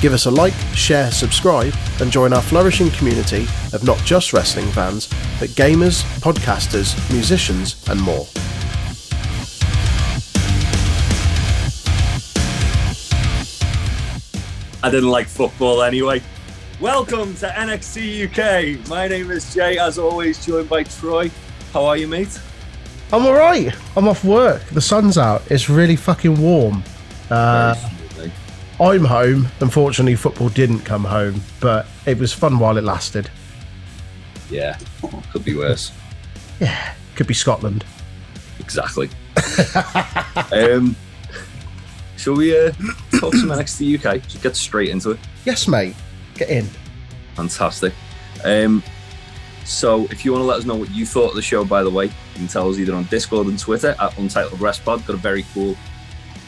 Give 0.00 0.12
us 0.12 0.26
a 0.26 0.30
like, 0.30 0.54
share, 0.74 1.10
subscribe, 1.10 1.74
and 2.00 2.12
join 2.12 2.32
our 2.32 2.40
flourishing 2.40 2.88
community 2.90 3.48
of 3.72 3.82
not 3.82 3.98
just 4.04 4.32
wrestling 4.32 4.68
fans, 4.68 5.08
but 5.40 5.48
gamers, 5.50 6.04
podcasters, 6.20 6.94
musicians, 7.12 7.84
and 7.88 8.00
more. 8.00 8.24
I 14.84 14.90
didn't 14.90 15.10
like 15.10 15.26
football 15.26 15.82
anyway. 15.82 16.22
Welcome 16.80 17.34
to 17.36 17.48
NXT 17.48 18.28
UK. 18.28 18.88
My 18.88 19.08
name 19.08 19.32
is 19.32 19.52
Jay, 19.52 19.78
as 19.78 19.98
always, 19.98 20.46
joined 20.46 20.68
by 20.68 20.84
Troy. 20.84 21.28
How 21.72 21.84
are 21.86 21.96
you, 21.96 22.06
mate? 22.06 22.40
I'm 23.12 23.26
alright. 23.26 23.74
I'm 23.96 24.06
off 24.06 24.22
work. 24.22 24.62
The 24.66 24.80
sun's 24.80 25.18
out. 25.18 25.42
It's 25.50 25.68
really 25.68 25.96
fucking 25.96 26.40
warm. 26.40 26.84
Uh, 27.28 27.74
Very 27.74 27.80
smoothly. 27.80 27.97
I'm 28.80 29.04
home. 29.04 29.48
Unfortunately, 29.60 30.14
football 30.14 30.48
didn't 30.50 30.80
come 30.80 31.04
home, 31.04 31.40
but 31.60 31.86
it 32.06 32.16
was 32.18 32.32
fun 32.32 32.58
while 32.58 32.76
it 32.76 32.84
lasted. 32.84 33.28
yeah, 34.50 34.78
could 35.32 35.44
be 35.44 35.56
worse. 35.56 35.92
Yeah, 36.60 36.94
could 37.16 37.26
be 37.26 37.34
Scotland. 37.34 37.84
Exactly. 38.60 39.10
um, 40.52 40.94
shall 42.16 42.34
we 42.34 42.56
uh, 42.56 42.70
talk 43.18 43.34
some 43.34 43.48
NXT 43.48 43.98
UK? 43.98 44.22
Just 44.22 44.42
get 44.42 44.56
straight 44.56 44.90
into 44.90 45.12
it. 45.12 45.18
Yes, 45.44 45.66
mate. 45.66 45.94
Get 46.34 46.48
in. 46.48 46.68
Fantastic. 47.34 47.92
Um, 48.44 48.82
so, 49.64 50.04
if 50.06 50.24
you 50.24 50.32
want 50.32 50.42
to 50.42 50.46
let 50.46 50.58
us 50.58 50.64
know 50.64 50.76
what 50.76 50.90
you 50.92 51.04
thought 51.04 51.30
of 51.30 51.34
the 51.34 51.42
show, 51.42 51.64
by 51.64 51.82
the 51.82 51.90
way, 51.90 52.06
you 52.06 52.12
can 52.34 52.48
tell 52.48 52.70
us 52.70 52.78
either 52.78 52.94
on 52.94 53.04
Discord 53.04 53.48
and 53.48 53.58
Twitter 53.58 53.94
at 54.00 54.18
Untitled 54.18 54.60
Rest 54.60 54.84
Pod. 54.84 55.04
Got 55.06 55.14
a 55.14 55.18
very 55.18 55.44
cool, 55.52 55.76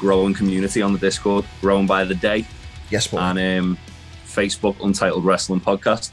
growing 0.01 0.35
community 0.35 0.83
on 0.83 0.93
the 0.93 0.99
Discord, 0.99 1.45
growing 1.61 1.87
by 1.87 2.05
the 2.05 2.15
day, 2.15 2.45
Yes, 2.91 3.07
boy. 3.07 3.19
and 3.19 3.39
um, 3.61 3.79
Facebook 4.27 4.83
Untitled 4.85 5.25
Wrestling 5.25 5.61
Podcast. 5.61 6.11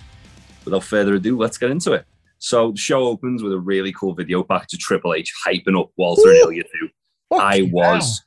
Without 0.66 0.84
further 0.84 1.16
ado, 1.16 1.38
let's 1.38 1.58
get 1.58 1.72
into 1.72 1.94
it. 1.94 2.06
So, 2.40 2.72
the 2.74 2.78
show 2.78 3.08
opens 3.08 3.42
with 3.42 3.54
a 3.54 3.60
really 3.60 3.92
cool 3.94 4.14
video 4.14 4.44
package 4.44 4.74
of 4.76 4.80
Triple 4.82 5.14
H 5.16 5.34
hyping 5.48 5.80
up 5.80 5.90
Walter 5.98 6.30
and 6.30 6.40
Woo! 6.44 6.52
Ilya 6.52 6.64
too. 6.64 6.90
I 7.32 7.70
was 7.72 8.22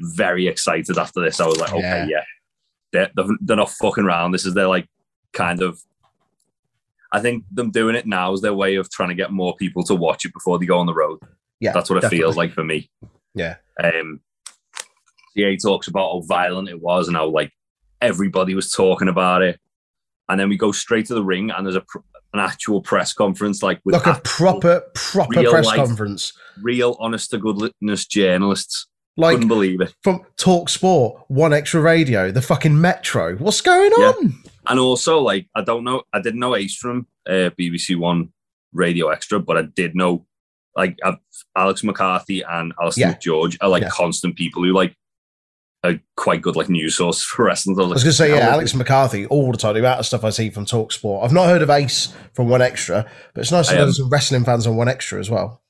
very 0.00 0.46
excited 0.48 0.98
after 0.98 1.22
this. 1.22 1.40
I 1.40 1.46
was 1.46 1.58
like, 1.58 1.72
okay, 1.72 2.06
yeah, 2.10 2.22
They're, 2.92 3.10
they're, 3.14 3.24
they're 3.40 3.56
not 3.56 3.70
fucking 3.70 4.04
around. 4.04 4.32
This 4.32 4.44
is 4.44 4.52
their 4.54 4.66
like 4.68 4.88
kind 5.32 5.62
of. 5.62 5.80
I 7.12 7.20
think 7.20 7.44
them 7.52 7.70
doing 7.70 7.94
it 7.94 8.06
now 8.06 8.32
is 8.32 8.40
their 8.42 8.52
way 8.52 8.74
of 8.74 8.90
trying 8.90 9.08
to 9.10 9.14
get 9.14 9.30
more 9.30 9.54
people 9.56 9.84
to 9.84 9.94
watch 9.94 10.24
it 10.26 10.34
before 10.34 10.58
they 10.58 10.66
go 10.66 10.78
on 10.78 10.86
the 10.86 10.92
road. 10.94 11.20
Yeah, 11.60 11.72
That's 11.72 11.88
what 11.88 11.96
it 11.96 12.00
definitely. 12.02 12.18
feels 12.24 12.36
like 12.36 12.52
for 12.52 12.64
me. 12.64 12.90
Yeah. 13.34 13.56
Um, 13.82 14.20
he 15.44 15.56
talks 15.56 15.88
about 15.88 16.12
how 16.12 16.20
violent 16.22 16.68
it 16.68 16.80
was 16.80 17.08
and 17.08 17.16
how 17.16 17.26
like 17.28 17.52
everybody 18.00 18.54
was 18.54 18.70
talking 18.70 19.08
about 19.08 19.42
it, 19.42 19.58
and 20.28 20.38
then 20.40 20.48
we 20.48 20.56
go 20.56 20.72
straight 20.72 21.06
to 21.06 21.14
the 21.14 21.24
ring 21.24 21.50
and 21.50 21.66
there's 21.66 21.76
a 21.76 21.80
pr- 21.82 21.98
an 22.34 22.40
actual 22.40 22.82
press 22.82 23.12
conference 23.14 23.62
like 23.62 23.80
with 23.84 23.94
like 23.94 24.06
a 24.06 24.20
proper, 24.22 24.82
proper 24.94 25.40
real 25.40 25.50
press 25.50 25.66
life- 25.66 25.76
conference. 25.76 26.32
real, 26.62 26.96
honest 27.00 27.30
to 27.30 27.38
goodness 27.38 28.06
journalists. 28.06 28.86
Like 29.18 29.36
Couldn't 29.36 29.48
believe 29.48 29.80
it. 29.80 29.94
from 30.02 30.26
Talk 30.36 30.68
Sport, 30.68 31.22
One 31.28 31.54
Extra 31.54 31.80
Radio, 31.80 32.30
the 32.30 32.42
fucking 32.42 32.78
Metro. 32.78 33.36
What's 33.36 33.62
going 33.62 33.90
Yeah. 33.96 34.08
on? 34.08 34.34
And 34.66 34.78
also, 34.78 35.20
like, 35.20 35.46
I 35.54 35.62
don't 35.62 35.84
know, 35.84 36.02
I 36.12 36.20
didn't 36.20 36.40
know 36.40 36.54
Ace 36.54 36.76
from 36.76 37.06
uh, 37.26 37.48
BBC 37.58 37.96
One 37.96 38.34
Radio 38.74 39.08
Extra, 39.08 39.40
but 39.40 39.56
I 39.56 39.62
did 39.62 39.94
know, 39.96 40.26
like, 40.76 40.98
uh, 41.02 41.14
Alex 41.56 41.82
McCarthy 41.82 42.42
and 42.42 42.74
Alistair 42.78 43.08
Yeah. 43.12 43.18
George 43.18 43.56
are 43.62 43.70
like 43.70 43.84
Yeah. 43.84 43.88
constant 43.90 44.36
people 44.36 44.62
who 44.62 44.74
like 44.74 44.94
are 45.86 46.00
quite 46.16 46.42
good, 46.42 46.56
like 46.56 46.68
news 46.68 46.96
source 46.96 47.22
for 47.22 47.44
wrestling. 47.46 47.78
I 47.78 47.82
was 47.86 48.02
going 48.02 48.10
to 48.10 48.16
say, 48.16 48.30
yeah, 48.30 48.48
Alex 48.48 48.74
McCarthy, 48.74 49.26
all 49.26 49.50
the 49.52 49.58
time. 49.58 49.74
The 49.74 49.80
amount 49.80 50.00
of 50.00 50.06
stuff 50.06 50.24
I 50.24 50.30
see 50.30 50.50
from 50.50 50.64
Talk 50.64 50.92
Sport. 50.92 51.24
I've 51.24 51.32
not 51.32 51.46
heard 51.46 51.62
of 51.62 51.70
Ace 51.70 52.12
from 52.34 52.48
One 52.48 52.62
Extra, 52.62 53.08
but 53.34 53.40
it's 53.40 53.52
nice 53.52 53.68
to 53.68 53.74
I 53.74 53.78
know 53.78 53.84
there's 53.84 53.98
some 53.98 54.10
wrestling 54.10 54.44
fans 54.44 54.66
on 54.66 54.76
One 54.76 54.88
Extra 54.88 55.20
as 55.20 55.30
well. 55.30 55.62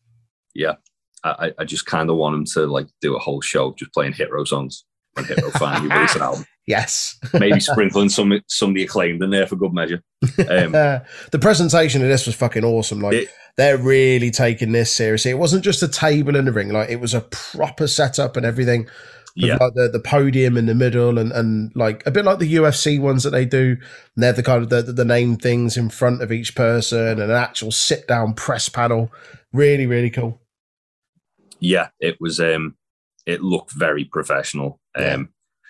I, 1.26 1.52
I 1.58 1.64
just 1.64 1.86
kind 1.86 2.08
of 2.10 2.16
want 2.16 2.36
him 2.36 2.44
to 2.54 2.66
like 2.66 2.86
do 3.00 3.16
a 3.16 3.18
whole 3.18 3.40
show 3.40 3.74
just 3.76 3.92
playing 3.92 4.12
Hero 4.12 4.44
songs 4.44 4.84
when 5.14 5.24
Hero 5.24 5.50
finally 5.50 5.88
release 5.94 6.14
an 6.14 6.22
album. 6.22 6.46
Yes. 6.66 7.18
Maybe 7.32 7.60
sprinkling 7.60 8.08
some 8.08 8.40
somebody 8.48 8.84
acclaimed 8.84 9.22
in 9.22 9.30
there 9.30 9.46
for 9.46 9.56
good 9.56 9.72
measure. 9.72 10.02
Um, 10.38 10.72
the 11.32 11.38
presentation 11.40 12.02
of 12.02 12.08
this 12.08 12.26
was 12.26 12.34
fucking 12.34 12.64
awesome. 12.64 13.00
Like 13.00 13.14
It- 13.14 13.28
they're 13.56 13.78
really 13.78 14.30
taking 14.30 14.72
this 14.72 14.92
seriously. 14.92 15.30
It 15.30 15.38
wasn't 15.38 15.64
just 15.64 15.82
a 15.82 15.88
table 15.88 16.36
in 16.36 16.44
the 16.44 16.52
ring; 16.52 16.68
like 16.74 16.90
it 16.90 17.00
was 17.00 17.14
a 17.14 17.22
proper 17.22 17.86
setup 17.86 18.36
and 18.36 18.44
everything. 18.44 18.86
With, 19.36 19.44
yeah, 19.44 19.56
like 19.60 19.74
the, 19.74 19.88
the 19.88 20.00
podium 20.00 20.56
in 20.56 20.66
the 20.66 20.74
middle 20.74 21.18
and, 21.18 21.30
and 21.32 21.70
like 21.76 22.06
a 22.06 22.10
bit 22.10 22.24
like 22.24 22.38
the 22.38 22.54
UFC 22.54 23.00
ones 23.00 23.22
that 23.22 23.30
they 23.30 23.44
do. 23.44 23.76
And 24.14 24.22
they're 24.22 24.32
the 24.32 24.42
kind 24.42 24.62
of 24.62 24.68
the, 24.70 24.82
the 24.92 25.04
name 25.04 25.36
things 25.36 25.76
in 25.76 25.90
front 25.90 26.22
of 26.22 26.32
each 26.32 26.54
person 26.54 27.06
and 27.06 27.20
an 27.20 27.30
actual 27.30 27.70
sit 27.72 28.06
down 28.08 28.34
press 28.34 28.68
panel. 28.68 29.12
Really, 29.52 29.86
really 29.86 30.10
cool. 30.10 30.40
yeah, 31.60 31.88
it 32.00 32.16
was. 32.20 32.40
Um, 32.40 32.76
it 33.26 33.42
looked 33.42 33.72
very 33.72 34.04
professional. 34.04 34.80
Yeah. 34.98 35.14
Um, 35.14 35.28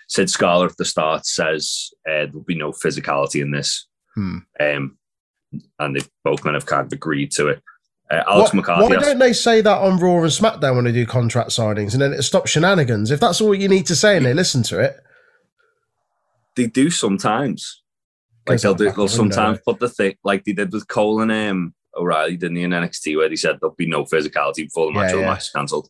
Sid 0.09 0.29
Scala 0.29 0.65
at 0.65 0.77
the 0.77 0.85
start 0.85 1.25
says 1.25 1.89
uh, 2.07 2.27
there'll 2.27 2.43
be 2.43 2.55
no 2.55 2.71
physicality 2.71 3.41
in 3.41 3.51
this, 3.51 3.87
Hmm. 4.15 4.37
um, 4.59 4.97
and 5.79 5.95
they 5.95 6.01
both 6.23 6.45
men 6.45 6.53
have 6.53 6.65
kind 6.65 6.85
of 6.85 6.93
agreed 6.93 7.31
to 7.31 7.47
it. 7.47 7.61
Uh, 8.09 8.23
Alex 8.27 8.53
Why- 8.53 8.57
McCarthy, 8.57 8.83
Why 8.95 9.01
don't 9.01 9.19
they 9.19 9.33
say 9.33 9.59
that 9.61 9.77
on 9.81 9.97
Raw 9.99 10.17
and 10.23 10.31
SmackDown 10.31 10.75
when 10.75 10.85
they 10.85 10.91
do 10.93 11.05
contract 11.05 11.49
signings 11.49 11.91
and 11.93 12.01
then 12.01 12.13
it 12.13 12.21
stops 12.23 12.51
shenanigans? 12.51 13.11
If 13.11 13.19
that's 13.19 13.41
all 13.41 13.53
you 13.53 13.67
need 13.67 13.85
to 13.87 13.95
say 13.95 14.15
and 14.17 14.25
they 14.25 14.33
listen 14.33 14.63
to 14.63 14.79
it, 14.79 14.95
they 16.55 16.67
do 16.67 16.89
sometimes. 16.89 17.81
Like 18.47 18.61
they'll 18.61 18.73
do, 18.75 18.89
they'll 18.91 19.09
sometimes 19.09 19.59
put 19.65 19.79
the 19.79 19.89
thing 19.89 20.15
like 20.23 20.45
they 20.45 20.53
did 20.53 20.71
with 20.71 20.87
Cole 20.87 21.19
and 21.21 21.31
um, 21.31 21.73
O'Reilly, 21.97 22.37
didn't 22.37 22.55
they, 22.55 22.63
in 22.63 22.71
NXT, 22.71 23.17
where 23.17 23.27
they 23.27 23.35
said 23.35 23.57
there'll 23.59 23.75
be 23.75 23.87
no 23.87 24.05
physicality 24.05 24.63
before 24.63 24.87
the 24.87 24.93
match 24.97 25.09
Yeah, 25.09 25.15
or 25.15 25.17
the 25.17 25.21
yeah. 25.23 25.29
match 25.31 25.41
is 25.43 25.49
cancelled. 25.49 25.89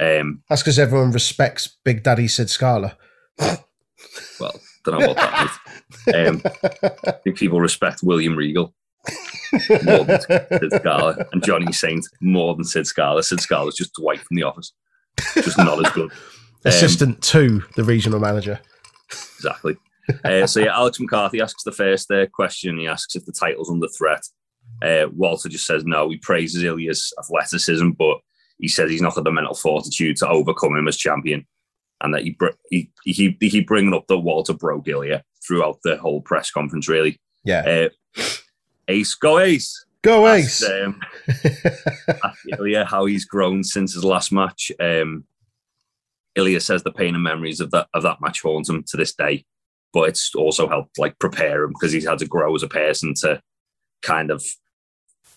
Um, 0.00 0.42
that's 0.48 0.62
because 0.62 0.78
everyone 0.80 1.12
respects 1.12 1.76
Big 1.84 2.02
Daddy 2.02 2.26
Sid 2.26 2.50
Scala. 2.50 2.96
well, 3.38 4.60
don't 4.84 5.00
know 5.00 5.12
about 5.12 5.16
that. 5.16 5.58
Um, 6.14 6.42
I 6.44 7.12
think 7.24 7.38
people 7.38 7.60
respect 7.62 8.02
William 8.02 8.36
Regal 8.36 8.74
more 9.84 10.04
than 10.04 10.20
Sid 10.20 10.72
Scala 10.80 11.26
and 11.32 11.42
Johnny 11.44 11.72
Saint 11.72 12.06
more 12.20 12.54
than 12.54 12.64
Sid 12.64 12.86
Scala. 12.86 13.22
Sid 13.22 13.40
Scala's 13.40 13.76
just 13.76 13.94
Dwight 13.94 14.20
from 14.20 14.36
The 14.36 14.42
Office, 14.44 14.72
just 15.34 15.58
not 15.58 15.84
as 15.84 15.92
good. 15.92 16.10
Um, 16.64 16.70
Assistant 16.70 17.22
to 17.22 17.62
the 17.76 17.84
regional 17.84 18.18
manager. 18.18 18.58
exactly. 19.36 19.76
Uh, 20.24 20.44
so 20.44 20.58
yeah, 20.58 20.74
Alex 20.76 20.98
McCarthy 20.98 21.40
asks 21.40 21.62
the 21.62 21.70
first 21.70 22.10
uh, 22.10 22.26
question. 22.26 22.78
He 22.78 22.88
asks 22.88 23.14
if 23.14 23.24
the 23.26 23.32
title's 23.32 23.70
under 23.70 23.86
threat. 23.86 24.22
Uh, 24.82 25.06
Walter 25.14 25.48
just 25.48 25.66
says 25.66 25.84
no. 25.84 26.10
He 26.10 26.16
praises 26.16 26.64
Ilya's 26.64 27.12
athleticism, 27.20 27.90
but 27.90 28.18
he 28.58 28.66
says 28.66 28.90
he's 28.90 29.00
not 29.00 29.14
got 29.14 29.22
the 29.22 29.30
mental 29.30 29.54
fortitude 29.54 30.16
to 30.16 30.28
overcome 30.28 30.74
him 30.76 30.88
as 30.88 30.96
champion, 30.96 31.46
and 32.02 32.12
that 32.12 32.22
he 32.24 32.30
br- 32.32 32.48
he 32.70 32.90
he, 33.04 33.36
he 33.40 33.60
bringing 33.60 33.94
up 33.94 34.06
that 34.08 34.18
Walter 34.18 34.52
broke 34.52 34.88
Ilya 34.88 35.22
throughout 35.46 35.78
the 35.84 35.96
whole 35.96 36.22
press 36.22 36.50
conference. 36.50 36.88
Really, 36.88 37.20
Yeah. 37.44 37.62
Ace, 38.88 39.14
go 39.14 39.38
Ace. 39.38 39.84
Go 40.02 40.28
Ace. 40.28 40.64
Um, 40.64 41.00
Ilya 42.58 42.84
how 42.84 43.06
he's 43.06 43.24
grown 43.24 43.64
since 43.64 43.94
his 43.94 44.04
last 44.04 44.32
match. 44.32 44.70
Um, 44.80 45.24
Ilya 46.36 46.60
says 46.60 46.82
the 46.82 46.92
pain 46.92 47.14
and 47.14 47.22
memories 47.22 47.60
of 47.60 47.70
that 47.72 47.88
of 47.94 48.02
that 48.04 48.20
match 48.20 48.42
haunt 48.42 48.68
him 48.68 48.84
to 48.88 48.96
this 48.96 49.14
day, 49.14 49.44
but 49.92 50.08
it's 50.08 50.34
also 50.34 50.68
helped 50.68 50.98
like 50.98 51.18
prepare 51.18 51.64
him 51.64 51.70
because 51.70 51.92
he's 51.92 52.06
had 52.06 52.18
to 52.20 52.26
grow 52.26 52.54
as 52.54 52.62
a 52.62 52.68
person 52.68 53.14
to 53.22 53.42
kind 54.02 54.30
of 54.30 54.44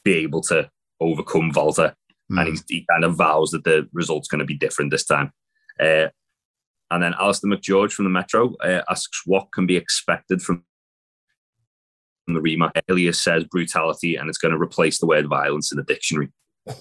be 0.03 0.13
able 0.13 0.41
to 0.41 0.69
overcome 0.99 1.51
Walter, 1.55 1.95
Hmm. 2.31 2.37
and 2.39 2.47
he's, 2.49 2.63
he 2.67 2.85
kind 2.89 3.03
of 3.03 3.15
vows 3.15 3.51
that 3.51 3.63
the 3.63 3.89
result's 3.93 4.27
going 4.27 4.39
to 4.39 4.45
be 4.45 4.57
different 4.57 4.91
this 4.91 5.05
time. 5.05 5.33
Uh, 5.79 6.07
and 6.89 7.03
then 7.03 7.13
Alistair 7.19 7.49
McGeorge 7.49 7.91
from 7.91 8.05
the 8.05 8.11
Metro 8.11 8.55
uh, 8.63 8.81
asks 8.89 9.23
what 9.25 9.51
can 9.51 9.65
be 9.65 9.75
expected 9.75 10.41
from 10.41 10.63
the 12.33 12.39
rematch. 12.41 12.79
Ilya 12.87 13.13
says 13.13 13.43
brutality, 13.45 14.15
and 14.15 14.29
it's 14.29 14.37
going 14.37 14.53
to 14.53 14.59
replace 14.61 14.99
the 14.99 15.05
word 15.05 15.27
violence 15.27 15.71
in 15.71 15.77
the 15.77 15.83
dictionary. 15.83 16.29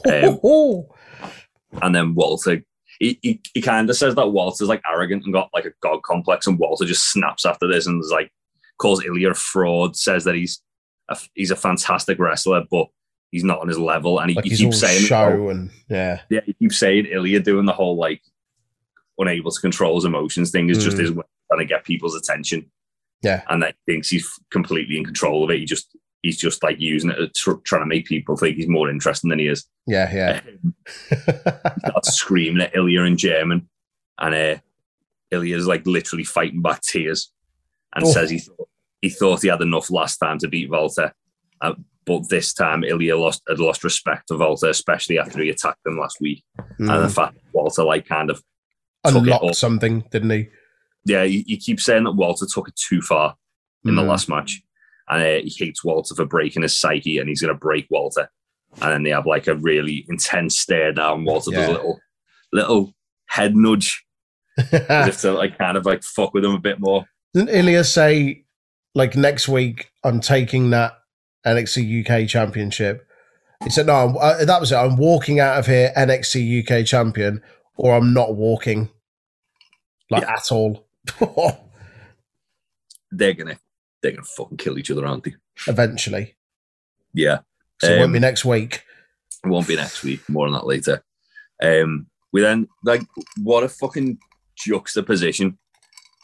Um, 0.07 0.39
And 1.83 1.95
then 1.95 2.15
Walter, 2.15 2.63
he, 2.99 3.19
he, 3.23 3.41
he 3.55 3.63
kind 3.63 3.89
of 3.89 3.97
says 3.97 4.17
that 4.17 4.29
Walter's 4.29 4.69
like 4.69 4.83
arrogant 4.91 5.25
and 5.25 5.33
got 5.33 5.51
like 5.55 5.65
a 5.67 5.73
god 5.81 6.03
complex, 6.03 6.47
and 6.47 6.59
Walter 6.59 6.85
just 6.85 7.11
snaps 7.13 7.47
after 7.47 7.69
this 7.69 7.87
and 7.87 8.03
is 8.03 8.11
like 8.11 8.33
calls 8.79 9.05
Ilya 9.05 9.31
a 9.31 9.35
fraud, 9.35 9.97
says 9.97 10.25
that 10.25 10.35
he's 10.35 10.61
a, 11.09 11.17
he's 11.35 11.51
a 11.53 11.57
fantastic 11.57 12.19
wrestler, 12.19 12.65
but 12.71 12.89
he's 13.31 13.45
not 13.45 13.61
on 13.61 13.69
his 13.69 13.79
level. 13.79 14.19
And 14.19 14.31
he, 14.31 14.37
Like 14.37 14.45
he 14.47 14.57
keeps 14.57 14.81
saying, 14.81 15.03
show 15.03 15.45
oh, 15.45 15.49
and 15.51 15.71
yeah, 15.89 16.23
yeah, 16.29 16.41
he 16.45 16.55
keeps 16.55 16.79
saying 16.79 17.07
Ilya 17.07 17.41
doing 17.41 17.67
the 17.67 17.73
whole 17.73 17.97
like 17.97 18.21
unable 19.19 19.51
to 19.53 19.61
control 19.61 19.95
his 19.97 20.05
emotions 20.05 20.51
thing 20.51 20.71
is 20.71 20.83
just 20.83 20.97
Mm. 20.97 21.01
his 21.01 21.13
way 21.13 21.25
trying 21.51 21.61
to 21.61 21.67
get 21.67 21.85
people's 21.85 22.17
attention. 22.17 22.69
Yeah. 23.23 23.43
and 23.49 23.63
that 23.63 23.75
he 23.87 23.93
thinks 23.93 24.09
he's 24.09 24.29
completely 24.51 24.97
in 24.97 25.05
control 25.05 25.45
of 25.45 25.51
it. 25.51 25.59
He 25.59 25.65
just 25.67 25.95
he's 26.23 26.39
just 26.39 26.63
like 26.63 26.79
using 26.81 27.11
it 27.11 27.17
to 27.17 27.29
tr- 27.29 27.61
trying 27.65 27.83
to 27.83 27.87
make 27.87 28.07
people 28.07 28.37
think 28.37 28.57
he's 28.57 28.69
more 28.69 28.91
interesting 28.91 29.31
than 29.31 29.39
he 29.39 29.47
is. 29.47 29.67
yeah, 29.87 30.13
yeah. 30.15 30.41
Starts 31.79 32.13
screaming 32.15 32.63
at 32.63 32.75
Ilya 32.77 33.03
in 33.03 33.17
German, 33.17 33.69
and 34.19 34.35
uh, 34.35 34.57
Ilya's 35.31 35.67
like 35.67 35.87
literally 35.87 36.25
fighting 36.25 36.63
back 36.63 36.81
tears, 36.83 37.33
and 37.95 38.05
Oh. 38.05 38.11
says 38.11 38.31
he 38.31 38.39
thought 38.39 38.69
he 39.03 39.09
thought 39.11 39.43
he 39.43 39.49
had 39.49 39.63
enough 39.63 39.91
last 39.91 40.19
time 40.19 40.39
to 40.39 40.49
beat 40.49 40.71
Walter, 40.71 41.13
uh, 41.63 41.75
but 42.05 42.29
this 42.29 42.53
time 42.53 42.85
Ilya 42.85 43.17
lost 43.17 43.43
had 43.49 43.59
lost 43.61 43.83
respect 43.85 44.25
for 44.29 44.39
Walter, 44.39 44.69
especially 44.69 45.19
after 45.19 45.43
he 45.43 45.49
attacked 45.51 45.85
him 45.87 45.99
last 45.99 46.21
week, 46.21 46.45
and 46.79 46.89
the 46.89 46.93
Mm. 47.07 47.15
fact 47.15 47.35
that 47.35 47.43
Walter 47.55 47.85
like 47.85 48.07
kind 48.07 48.31
of 48.31 48.43
Unlocked 49.05 49.55
something, 49.57 50.05
didn't 50.11 50.29
he? 50.31 50.49
Yeah, 51.05 51.25
he, 51.25 51.45
he 51.47 51.57
keeps 51.57 51.85
saying 51.85 52.05
that 52.05 52.13
Walter 52.13 52.47
took 52.53 52.69
it 52.69 52.77
too 52.77 53.01
far 53.01 53.37
in 53.85 53.95
the 53.97 54.03
Mm. 54.03 54.09
last 54.09 54.29
match, 54.29 54.61
and 55.09 55.23
uh, 55.23 55.43
he 55.43 55.55
hates 55.57 55.83
Walter 55.85 56.15
for 56.15 56.27
breaking 56.27 56.63
his 56.63 56.79
psyche, 56.79 57.19
and 57.19 57.29
he's 57.29 57.41
going 57.41 57.55
to 57.55 57.59
break 57.59 57.87
Walter. 57.91 58.31
And 58.81 58.93
then 58.93 59.03
they 59.03 59.11
have 59.11 59.27
like 59.27 59.47
a 59.49 59.57
really 59.57 60.05
intense 60.09 60.59
stare 60.59 60.93
down. 60.93 61.25
Walter 61.25 61.51
does 61.51 61.69
a 61.69 61.73
little, 61.73 62.01
little 62.53 62.95
head 63.27 63.57
nudge 63.57 64.05
as 64.59 65.09
if 65.09 65.21
to 65.23 65.33
like 65.33 65.59
kind 65.59 65.77
of 65.77 65.87
like 65.87 66.03
fuck 66.05 66.33
with 66.35 66.45
him 66.45 66.53
a 66.55 66.59
bit 66.61 66.79
more. 66.79 67.05
Didn't 67.35 67.49
Ilya 67.51 67.85
say, 67.85 68.45
like, 68.95 69.17
next 69.17 69.49
week 69.49 69.91
I'm 70.05 70.21
taking 70.21 70.71
that 70.71 70.93
NXT 71.47 72.05
UK 72.09 72.29
championship? 72.29 73.07
He 73.65 73.71
said, 73.71 73.87
no, 73.87 73.95
I'm, 73.95 74.17
uh, 74.17 74.45
that 74.45 74.61
was 74.61 74.73
it. 74.73 74.77
I'm 74.77 74.97
walking 74.97 75.39
out 75.41 75.59
of 75.59 75.67
here 75.67 75.93
NXT 75.97 76.63
UK 76.71 76.87
champion, 76.87 77.43
or 77.77 77.95
I'm 77.97 78.13
not 78.15 78.35
walking, 78.37 78.89
like, 80.11 80.27
at 80.29 80.51
all. 80.51 80.87
They're 83.13 83.35
gonna, 83.35 83.59
they're 84.03 84.13
gonna 84.13 84.23
fucking 84.23 84.57
kill 84.59 84.79
each 84.79 84.91
other, 84.91 85.05
aren't 85.07 85.25
they? 85.25 85.35
Eventually. 85.67 86.37
Yeah, 87.13 87.41
So 87.81 87.93
it 87.93 87.99
won't 87.99 88.13
be 88.13 88.19
Um, 88.19 88.23
next 88.23 88.45
week. 88.45 88.85
it 89.45 89.49
won't 89.49 89.67
be 89.67 89.75
next 89.77 90.03
week. 90.05 90.21
More 90.29 90.47
on 90.47 90.53
that 90.53 90.67
later. 90.67 91.03
Um, 91.63 92.07
we 92.33 92.41
then 92.41 92.69
like 92.85 93.03
what 93.43 93.65
a 93.65 93.69
fucking 93.69 94.19
juxtaposition 94.57 95.59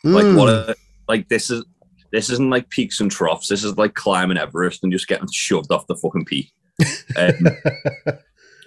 Like 0.04 0.24
Mm. 0.24 0.36
what 0.38 0.48
a 0.48 0.76
like 1.08 1.28
this 1.28 1.50
is 1.50 1.64
this 2.12 2.30
isn't 2.30 2.50
like 2.50 2.70
peaks 2.70 3.00
and 3.00 3.10
troughs. 3.10 3.48
This 3.48 3.64
is 3.64 3.76
like 3.76 3.94
climbing 3.94 4.38
Everest 4.38 4.84
and 4.84 4.92
just 4.92 5.08
getting 5.08 5.28
shoved 5.32 5.72
off 5.72 5.88
the 5.88 5.96
fucking 5.96 6.24
peak. 6.26 6.52
Um, 7.16 7.46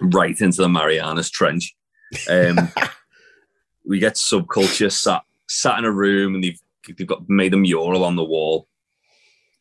right 0.02 0.38
into 0.40 0.60
the 0.60 0.68
Marianas 0.68 1.30
Trench. 1.30 1.74
Um, 2.28 2.68
we 3.86 3.98
get 3.98 4.14
subculture 4.16 4.92
sat 4.92 5.22
sat 5.50 5.78
in 5.78 5.84
a 5.84 5.90
room 5.90 6.34
and 6.34 6.44
they've 6.44 6.60
they've 6.96 7.06
got 7.06 7.28
made 7.28 7.52
a 7.52 7.56
mural 7.56 8.04
on 8.04 8.16
the 8.16 8.24
wall. 8.24 8.66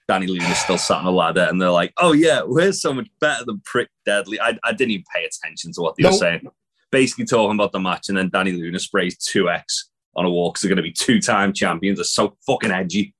Dani 0.09 0.27
Luna's 0.27 0.57
still 0.57 0.77
sat 0.77 0.97
on 0.97 1.05
a 1.05 1.11
ladder 1.11 1.47
and 1.49 1.61
they're 1.61 1.69
like, 1.69 1.93
"Oh 1.97 2.13
yeah, 2.13 2.41
we're 2.43 2.71
so 2.71 2.93
much 2.93 3.07
better 3.19 3.45
than 3.45 3.61
Pretty 3.65 3.91
Deadly." 4.05 4.39
I, 4.39 4.57
I 4.63 4.71
didn't 4.71 4.91
even 4.91 5.03
pay 5.13 5.25
attention 5.25 5.71
to 5.73 5.81
what 5.81 5.95
they 5.95 6.05
were 6.05 6.13
saying. 6.13 6.47
Basically 6.91 7.25
talking 7.25 7.55
about 7.55 7.71
the 7.71 7.79
match, 7.79 8.09
and 8.09 8.17
then 8.17 8.31
Dani 8.31 8.57
Luna 8.57 8.79
sprays 8.79 9.17
two 9.17 9.49
X 9.49 9.89
on 10.15 10.25
a 10.25 10.29
wall 10.29 10.51
because 10.51 10.63
they're 10.63 10.69
going 10.69 10.77
to 10.77 10.83
be 10.83 10.91
two 10.91 11.21
time 11.21 11.53
champions. 11.53 11.99
They're 11.99 12.05
so 12.05 12.35
fucking 12.45 12.71
edgy. 12.71 13.13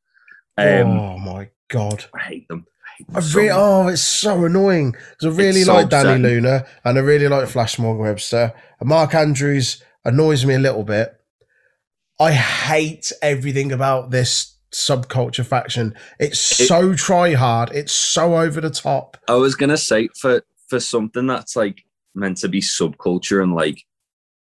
Um, 0.58 1.00
oh 1.00 1.18
my 1.20 1.50
god! 1.70 2.06
I 2.16 2.20
hate 2.20 2.48
them. 2.48 2.66
I 2.84 2.90
hate 2.98 3.08
them 3.08 3.16
I 3.16 3.20
so 3.20 3.38
really, 3.38 3.52
oh, 3.52 3.88
it's 3.88 4.02
so 4.02 4.46
annoying 4.46 4.92
because 4.92 5.26
I 5.26 5.42
really 5.42 5.62
so 5.62 5.76
like 5.76 5.90
Dani. 5.90 6.22
Luna 6.22 6.66
and 6.84 6.98
I 6.98 7.02
really 7.02 7.28
like 7.28 7.48
Flash 7.48 7.78
Morgan 7.78 8.04
Webster. 8.04 8.54
And 8.80 8.90
Mark 8.90 9.14
Andrews 9.14 9.84
annoys 10.04 10.44
me 10.44 10.56
a 10.56 10.60
little 10.60 10.84
bit. 10.84 11.19
I 12.20 12.32
hate 12.34 13.12
everything 13.22 13.72
about 13.72 14.12
this 14.12 14.56
subculture 14.72 15.46
faction. 15.46 15.96
It's 16.20 16.60
It- 16.60 16.68
so 16.68 16.94
try 16.94 17.34
hard. 17.34 17.72
It's 17.74 17.94
so 17.94 18.38
over 18.38 18.60
the 18.62 18.70
top. 18.70 19.18
I 19.28 19.36
was 19.36 19.56
gonna 19.56 19.78
say 19.78 20.10
for 20.20 20.42
for 20.68 20.80
something 20.80 21.26
that's 21.28 21.56
like 21.56 21.84
meant 22.14 22.38
to 22.38 22.50
be 22.50 22.62
subculture 22.62 23.42
and 23.42 23.54
like 23.56 23.86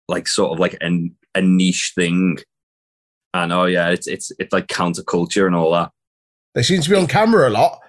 like 0.09 0.27
sort 0.27 0.53
of 0.53 0.59
like 0.59 0.77
a, 0.83 1.11
a 1.35 1.41
niche 1.43 1.93
thing. 1.95 2.39
And 3.35 3.53
oh 3.53 3.67
yeah, 3.67 3.91
it's 3.91 4.09
it's 4.09 4.33
it's 4.39 4.53
like 4.53 4.67
counterculture 4.67 5.47
and 5.47 5.55
all 5.55 5.73
that. 5.73 5.93
They 6.55 6.63
seem 6.65 6.81
to 6.81 6.91
be 6.91 6.97
on 6.97 7.07
camera 7.07 7.49
a 7.49 7.51
lot. 7.53 7.81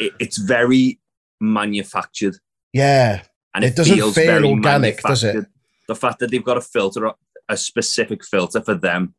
It, 0.00 0.12
it's 0.18 0.38
very 0.38 0.98
manufactured 1.40 2.36
Yeah, 2.72 3.22
and 3.54 3.64
It 3.64 3.68
it, 3.68 3.76
doesn't 3.76 3.94
feel 3.94 4.10
very 4.10 4.48
organic, 4.48 5.02
does 5.02 5.22
it? 5.24 5.46
The 5.88 5.94
fact 5.94 6.18
that 6.20 6.30
they've 6.30 6.44
got 6.44 6.56
a 6.56 6.62
filter, 6.62 7.10
a 7.48 7.56
specific 7.56 8.24
filter 8.24 8.60
for 8.60 8.74
them, 8.74 9.14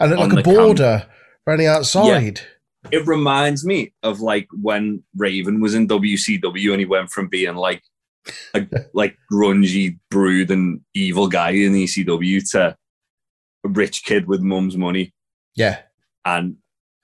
and 0.00 0.16
like 0.16 0.32
a 0.32 0.42
border 0.42 1.06
running 1.46 1.66
outside. 1.66 2.40
it 2.90 3.06
reminds 3.06 3.64
me 3.64 3.92
of 4.02 4.20
like 4.20 4.48
when 4.60 5.02
Raven 5.16 5.60
was 5.60 5.74
in 5.74 5.88
WCW 5.88 6.70
and 6.72 6.80
he 6.80 6.86
went 6.86 7.10
from 7.10 7.28
being 7.28 7.54
like 7.56 7.82
a 8.54 8.66
like 8.94 9.16
grungy, 9.32 9.98
brood 10.10 10.50
and 10.50 10.80
evil 10.94 11.28
guy 11.28 11.50
in 11.50 11.72
ECW 11.72 12.50
to 12.52 12.76
a 13.64 13.68
rich 13.68 14.04
kid 14.04 14.26
with 14.26 14.40
mum's 14.40 14.76
money, 14.76 15.12
Yeah. 15.54 15.78
and 16.24 16.56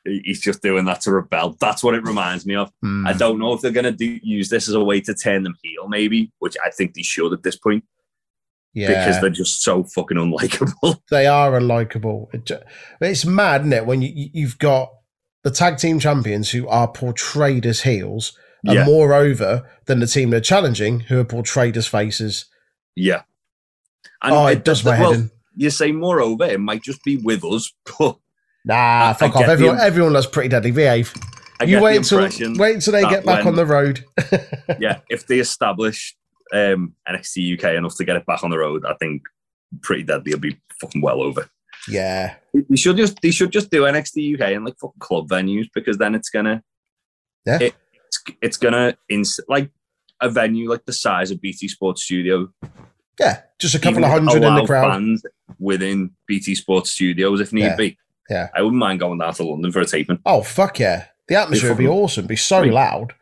he's 0.04 0.40
just 0.40 0.62
doing 0.62 0.84
that 0.86 1.00
to 1.02 1.12
rebel. 1.12 1.56
That's 1.60 1.84
what 1.84 1.94
it 1.94 2.02
reminds 2.02 2.46
me 2.46 2.54
of. 2.56 2.72
Mm. 2.84 3.06
I 3.06 3.12
don't 3.12 3.38
know 3.38 3.52
if 3.52 3.60
they're 3.60 3.70
gonna 3.72 3.92
do, 3.92 4.18
use 4.22 4.48
this 4.48 4.68
as 4.68 4.74
a 4.74 4.82
way 4.82 5.00
to 5.02 5.14
turn 5.14 5.42
them 5.42 5.54
heel, 5.62 5.86
maybe, 5.88 6.32
which 6.38 6.56
I 6.64 6.70
think 6.70 6.94
they 6.94 7.02
should 7.02 7.32
at 7.32 7.42
this 7.42 7.56
point 7.56 7.84
yeah. 8.82 8.88
because 9.04 9.20
they're 9.20 9.30
just 9.30 9.62
so 9.62 9.84
fucking 9.84 10.16
unlikable. 10.16 11.00
they 11.10 11.26
are 11.26 11.52
unlikable. 11.52 12.28
It's 13.00 13.24
mad, 13.24 13.62
isn't 13.62 13.72
it? 13.72 13.86
When 13.86 14.02
you, 14.02 14.10
you- 14.14 14.30
you've 14.32 14.58
got 14.58 14.90
the 15.44 15.50
tag 15.50 15.78
team 15.78 15.98
champions 16.00 16.50
who 16.50 16.66
are 16.68 16.88
portrayed 16.88 17.64
as 17.66 17.82
heels, 17.82 18.36
and 18.64 18.74
yeah, 18.74 18.84
moreover 18.84 19.68
than 19.86 20.00
the 20.00 20.06
team 20.06 20.30
they're 20.30 20.40
challenging 20.40 21.00
who 21.00 21.20
are 21.20 21.24
portrayed 21.24 21.76
as 21.76 21.86
faces. 21.86 22.46
yeah. 22.96 23.22
And 24.20 24.34
oh, 24.34 24.46
it 24.48 24.64
does 24.64 24.84
my 24.84 24.96
head 24.96 25.02
well, 25.02 25.12
in. 25.12 25.30
You 25.54 25.70
say 25.70 25.92
moreover, 25.92 26.44
it 26.44 26.58
might 26.58 26.82
just 26.82 27.04
be 27.04 27.18
with 27.18 27.44
us, 27.44 27.72
but 27.98 28.16
Nah, 28.64 28.74
I- 28.74 29.10
I 29.10 29.12
fuck 29.12 29.32
get 29.34 29.44
off. 29.44 29.48
Everyone, 29.48 29.76
im- 29.76 29.80
everyone 29.80 30.12
loves 30.12 30.26
Pretty 30.26 30.48
Deadly. 30.48 30.72
Behave. 30.72 31.14
I 31.60 31.64
you 31.64 31.80
wait 31.80 32.04
the 32.04 32.18
until 32.18 32.56
wait 32.58 32.74
until 32.74 32.92
they 32.92 33.02
get 33.02 33.24
back 33.24 33.44
when- 33.44 33.48
on 33.48 33.54
the 33.56 33.64
road. 33.66 34.04
yeah, 34.80 35.00
if 35.08 35.26
they 35.28 35.38
establish 35.38 36.16
um, 36.52 36.94
NXT 37.08 37.58
UK 37.58 37.74
enough 37.74 37.96
to 37.96 38.04
get 38.04 38.16
it 38.16 38.26
back 38.26 38.42
on 38.44 38.50
the 38.50 38.58
road, 38.58 38.84
I 38.86 38.94
think 38.94 39.22
Pretty 39.82 40.02
Deadly 40.02 40.32
will 40.32 40.40
be 40.40 40.58
fucking 40.80 41.00
well 41.02 41.20
over. 41.22 41.48
yeah, 41.88 42.34
They 42.54 42.76
should 42.76 42.96
just 42.96 43.20
they 43.22 43.30
should 43.30 43.50
just 43.52 43.70
do 43.70 43.82
NXT 43.82 44.34
UK 44.40 44.52
in 44.52 44.64
like 44.64 44.78
fucking 44.78 44.98
club 45.00 45.28
venues 45.28 45.66
because 45.74 45.98
then 45.98 46.14
it's 46.14 46.30
gonna 46.30 46.62
Yeah. 47.46 47.58
it, 47.60 47.74
it's, 48.06 48.22
it's 48.42 48.56
gonna 48.56 48.96
ins- 49.08 49.40
like 49.48 49.70
a 50.20 50.28
venue 50.28 50.68
like 50.70 50.84
the 50.86 50.92
size 50.92 51.30
of 51.30 51.40
BT 51.40 51.68
Sports 51.68 52.02
Studio. 52.02 52.48
yeah. 53.20 53.42
Just 53.58 53.74
a 53.74 53.78
couple 53.78 54.04
of 54.04 54.10
hundred 54.10 54.42
in 54.42 54.54
the 54.54 54.64
crowd. 54.66 54.90
fans 54.90 55.22
within 55.58 56.10
BT 56.26 56.54
Sports 56.54 56.90
Studios 56.90 57.40
if 57.40 57.52
need 57.52 57.62
Yeah. 57.62 57.76
be. 57.76 57.98
Yeah. 58.30 58.48
I 58.54 58.62
wouldn't 58.62 58.78
mind 58.78 59.00
going 59.00 59.18
down 59.18 59.34
to 59.34 59.42
London 59.44 59.72
for 59.72 59.80
a 59.80 59.86
taping. 59.86 60.18
Oh 60.26 60.42
fuck 60.42 60.78
yeah! 60.78 61.06
The 61.28 61.36
atmosphere 61.36 61.70
would 61.70 61.78
be 61.78 61.84
fucking- 61.86 61.98
awesome. 61.98 62.26
Be 62.26 62.36
so 62.36 62.60
Great. 62.60 62.72
loud. 62.72 63.12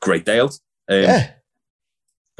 Great 0.00 0.24
day 0.24 0.40
out. 0.40 0.58
Um, 0.88 1.02
Yeah, 1.02 1.30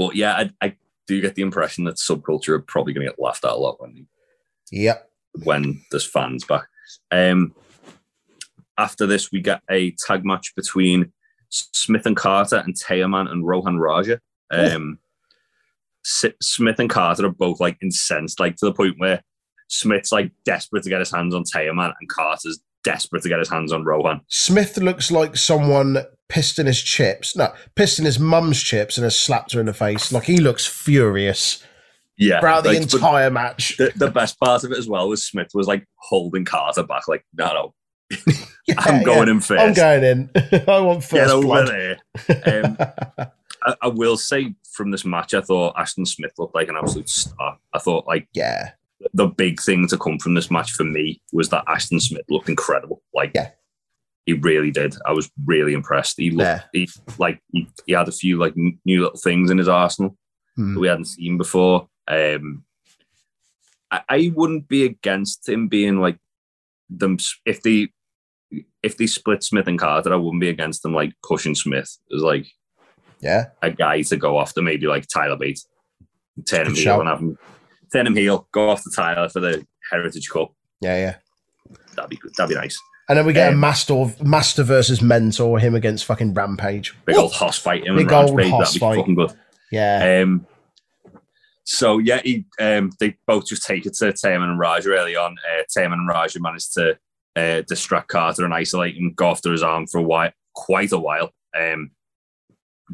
But 0.00 0.16
yeah, 0.16 0.32
I, 0.32 0.50
I 0.62 0.76
do 1.06 1.20
get 1.20 1.34
the 1.34 1.42
impression 1.42 1.84
that 1.84 1.96
subculture 1.96 2.54
are 2.54 2.60
probably 2.60 2.94
going 2.94 3.04
to 3.04 3.12
get 3.12 3.20
laughed 3.20 3.44
at 3.44 3.50
a 3.50 3.54
lot 3.54 3.82
when 3.82 4.06
yep. 4.72 5.10
when 5.44 5.82
there's 5.90 6.06
fans 6.06 6.42
back. 6.42 6.68
Um, 7.10 7.54
after 8.78 9.06
this, 9.06 9.30
we 9.30 9.42
get 9.42 9.60
a 9.70 9.90
tag 10.06 10.24
match 10.24 10.54
between 10.56 11.12
Smith 11.50 12.06
and 12.06 12.16
Carter 12.16 12.62
and 12.64 12.74
Teoman 12.74 13.30
and 13.30 13.46
Rohan 13.46 13.78
Raja. 13.78 14.20
Um, 14.50 15.00
S- 16.06 16.32
Smith 16.40 16.78
and 16.78 16.88
Carter 16.88 17.26
are 17.26 17.30
both 17.30 17.60
like 17.60 17.76
incensed, 17.82 18.40
like 18.40 18.56
to 18.56 18.64
the 18.64 18.72
point 18.72 18.94
where 18.96 19.22
Smith's 19.68 20.12
like 20.12 20.32
desperate 20.46 20.84
to 20.84 20.88
get 20.88 21.00
his 21.00 21.12
hands 21.12 21.34
on 21.34 21.44
Teoman 21.44 21.92
and 22.00 22.08
Carter's 22.08 22.58
desperate 22.84 23.22
to 23.22 23.28
get 23.28 23.38
his 23.38 23.48
hands 23.50 23.72
on 23.72 23.84
Rohan. 23.84 24.20
Smith 24.28 24.76
looks 24.78 25.10
like 25.10 25.36
someone 25.36 25.98
pissed 26.28 26.58
in 26.58 26.66
his 26.66 26.80
chips. 26.80 27.36
No, 27.36 27.52
pissed 27.76 27.98
in 27.98 28.04
his 28.04 28.18
mum's 28.18 28.62
chips 28.62 28.96
and 28.96 29.04
has 29.04 29.18
slapped 29.18 29.52
her 29.52 29.60
in 29.60 29.66
the 29.66 29.72
face. 29.74 30.12
Like 30.12 30.24
he 30.24 30.38
looks 30.38 30.66
furious 30.66 31.62
Yeah, 32.16 32.40
throughout 32.40 32.62
the 32.64 32.70
like, 32.72 32.82
entire 32.82 33.30
match. 33.30 33.76
the, 33.76 33.92
the 33.96 34.10
best 34.10 34.38
part 34.40 34.64
of 34.64 34.72
it 34.72 34.78
as 34.78 34.88
well 34.88 35.08
was 35.08 35.24
Smith 35.26 35.48
was 35.54 35.66
like 35.66 35.84
holding 35.96 36.44
Carter 36.44 36.82
back, 36.84 37.08
like, 37.08 37.24
no, 37.34 37.72
no, 38.10 38.16
Yeah, 38.66 38.74
I'm 38.78 39.02
going 39.02 39.26
yeah. 39.28 39.34
in 39.34 39.40
1st 39.40 39.58
I'm 39.60 39.72
going 39.74 40.04
in. 40.04 40.30
I 40.68 40.80
want 40.80 41.00
Get 41.00 41.08
first 41.08 41.32
over 41.32 41.42
blood. 41.46 41.68
there. 41.68 41.98
Um, 42.64 42.76
I, 43.62 43.74
I 43.82 43.88
will 43.88 44.16
say 44.16 44.54
from 44.72 44.90
this 44.90 45.04
match, 45.04 45.34
I 45.34 45.40
thought 45.42 45.74
Ashton 45.76 46.06
Smith 46.06 46.32
looked 46.38 46.54
like 46.54 46.68
an 46.68 46.76
absolute 46.76 47.10
star. 47.10 47.58
I 47.74 47.78
thought 47.78 48.06
like 48.06 48.26
yeah, 48.32 48.70
the 49.14 49.26
big 49.26 49.60
thing 49.60 49.88
to 49.88 49.96
come 49.98 50.18
from 50.18 50.34
this 50.34 50.50
match 50.50 50.72
for 50.72 50.84
me 50.84 51.20
was 51.32 51.48
that 51.48 51.64
Ashton 51.68 52.00
Smith 52.00 52.24
looked 52.28 52.48
incredible. 52.48 53.02
Like 53.14 53.32
Yeah. 53.34 53.50
he 54.26 54.34
really 54.34 54.70
did. 54.70 54.94
I 55.06 55.12
was 55.12 55.30
really 55.46 55.72
impressed. 55.72 56.16
He 56.18 56.30
looked 56.30 56.40
Yeah. 56.46 56.62
he 56.72 56.88
like 57.18 57.40
he, 57.52 57.68
he 57.86 57.92
had 57.94 58.08
a 58.08 58.12
few 58.12 58.38
like 58.38 58.54
new 58.56 59.02
little 59.02 59.18
things 59.18 59.50
in 59.50 59.58
his 59.58 59.68
arsenal 59.68 60.16
Hmm. 60.56 60.74
that 60.74 60.80
we 60.80 60.88
hadn't 60.88 61.04
seen 61.06 61.38
before. 61.38 61.88
Um, 62.08 62.64
I, 63.90 64.02
I 64.08 64.32
wouldn't 64.34 64.68
be 64.68 64.84
against 64.84 65.48
him 65.48 65.68
being 65.68 66.00
like 66.00 66.18
them 66.90 67.16
if 67.46 67.62
they 67.62 67.88
if 68.82 68.96
they 68.96 69.06
split 69.06 69.42
Smith 69.44 69.66
and 69.68 69.78
Carter. 69.78 70.12
I 70.12 70.16
wouldn't 70.16 70.40
be 70.40 70.48
against 70.48 70.82
them 70.82 70.92
like 70.92 71.12
pushing 71.22 71.54
Smith 71.54 71.96
as 72.14 72.20
like 72.22 72.46
Yeah. 73.20 73.46
a 73.62 73.70
guy 73.70 74.02
to 74.02 74.16
go 74.16 74.40
after, 74.40 74.60
maybe 74.60 74.86
like 74.86 75.06
Tyler 75.06 75.36
Bates, 75.36 75.66
turn 76.46 76.66
him 76.66 76.74
heel 76.74 77.00
and 77.00 77.08
have 77.08 77.20
him 77.20 77.38
turn 77.92 78.06
him 78.06 78.16
heel, 78.16 78.48
go 78.52 78.70
off 78.70 78.82
the 78.84 78.92
Tyler 78.94 79.28
for 79.28 79.40
the 79.40 79.66
Heritage 79.90 80.28
Cup. 80.30 80.52
Yeah. 80.80 80.96
Yeah. 80.96 81.16
That'd 81.96 82.10
be 82.10 82.16
good. 82.16 82.32
That'd 82.36 82.54
be 82.54 82.60
nice. 82.60 82.78
And 83.08 83.18
then 83.18 83.26
we 83.26 83.32
get 83.32 83.48
a 83.48 83.52
Um, 83.52 83.60
master 83.60 84.06
master 84.22 84.62
versus 84.62 85.02
mentor, 85.02 85.58
him 85.58 85.74
against 85.74 86.04
fucking 86.04 86.32
Rampage. 86.34 86.94
Big 87.06 87.16
old 87.16 87.32
hoss 87.32 87.58
fight 87.58 87.84
him 87.84 87.96
Big 87.96 88.10
old 88.12 88.36
Rampage. 88.36 88.50
hoss 88.52 88.68
That'd 88.68 88.74
be 88.74 88.78
fight. 88.80 88.96
fucking 88.98 89.14
good. 89.16 89.32
Yeah. 89.72 90.20
Um, 90.22 90.46
so 91.64 91.98
yeah, 91.98 92.20
he, 92.22 92.46
um, 92.60 92.90
they 93.00 93.16
both 93.26 93.46
just 93.46 93.64
take 93.64 93.86
it 93.86 93.94
to 93.94 94.06
Teoman 94.12 94.44
and 94.50 94.58
Raja 94.58 94.90
early 94.90 95.16
on. 95.16 95.36
Uh, 95.38 95.62
Teoman 95.76 95.94
and 95.94 96.08
Raja 96.08 96.40
managed 96.40 96.72
to 96.74 96.98
uh, 97.36 97.62
distract 97.68 98.08
Carter 98.08 98.44
and 98.44 98.54
isolate 98.54 98.96
him, 98.96 99.12
go 99.14 99.30
after 99.30 99.52
his 99.52 99.62
arm 99.62 99.86
for 99.86 99.98
a 99.98 100.02
while, 100.02 100.30
quite 100.54 100.92
a 100.92 100.98
while. 100.98 101.30
Um, 101.58 101.90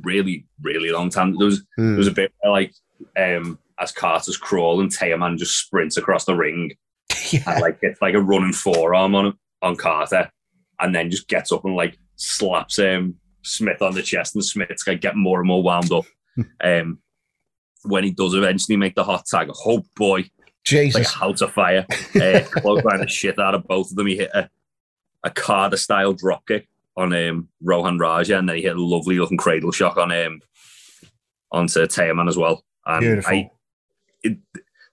really, 0.02 0.46
really 0.62 0.90
long 0.90 1.08
time. 1.10 1.36
There 1.38 1.46
was 1.46 1.62
Hmm. 1.76 1.90
there 1.90 1.98
was 1.98 2.08
a 2.08 2.12
bit 2.12 2.32
where, 2.40 2.52
like 2.52 2.72
um, 3.18 3.58
as 3.78 3.92
Carter's 3.92 4.36
crawl 4.36 4.80
and 4.80 4.90
Teoman 4.90 5.38
just 5.38 5.58
sprints 5.58 5.96
across 5.96 6.24
the 6.24 6.34
ring 6.34 6.72
yeah. 7.30 7.42
and 7.46 7.60
like 7.60 7.78
it's 7.82 8.00
like 8.00 8.14
a 8.14 8.20
running 8.20 8.52
forearm 8.52 9.14
on 9.14 9.36
on 9.62 9.76
Carter, 9.76 10.30
and 10.80 10.94
then 10.94 11.10
just 11.10 11.28
gets 11.28 11.52
up 11.52 11.64
and 11.64 11.74
like 11.74 11.98
slaps 12.16 12.78
um, 12.78 13.16
Smith 13.42 13.82
on 13.82 13.94
the 13.94 14.02
chest, 14.02 14.34
and 14.34 14.44
Smith's 14.44 14.86
like 14.86 15.00
get 15.00 15.16
more 15.16 15.40
and 15.40 15.48
more 15.48 15.62
wound 15.62 15.92
up. 15.92 16.04
um, 16.62 16.98
when 17.84 18.04
he 18.04 18.10
does 18.10 18.34
eventually 18.34 18.76
make 18.76 18.94
the 18.94 19.04
hot 19.04 19.24
tag, 19.26 19.48
oh 19.66 19.82
boy, 19.96 20.24
Jesus. 20.64 21.06
a 21.06 21.18
house 21.18 21.40
of 21.40 21.52
fire, 21.52 21.86
uh, 21.90 22.40
clothesline 22.50 23.00
the 23.00 23.08
shit 23.08 23.38
out 23.38 23.54
of 23.54 23.66
both 23.66 23.90
of 23.90 23.96
them. 23.96 24.06
He 24.06 24.16
hit 24.16 24.30
a, 24.34 24.50
a 25.22 25.30
Carter 25.30 25.76
style 25.76 26.14
dropkick 26.14 26.66
on 26.96 27.14
um, 27.14 27.48
Rohan 27.62 27.98
Raja, 27.98 28.38
and 28.38 28.48
then 28.48 28.56
he 28.56 28.62
hit 28.62 28.76
a 28.76 28.82
lovely 28.82 29.18
looking 29.18 29.36
cradle 29.38 29.70
shock 29.70 29.96
on 29.96 30.10
um, 30.10 30.40
onto 31.52 31.86
Teoman 31.86 32.28
as 32.28 32.36
well. 32.36 32.64
And 32.84 33.00
Beautiful. 33.00 33.32
I, 33.32 33.50
it, 34.26 34.38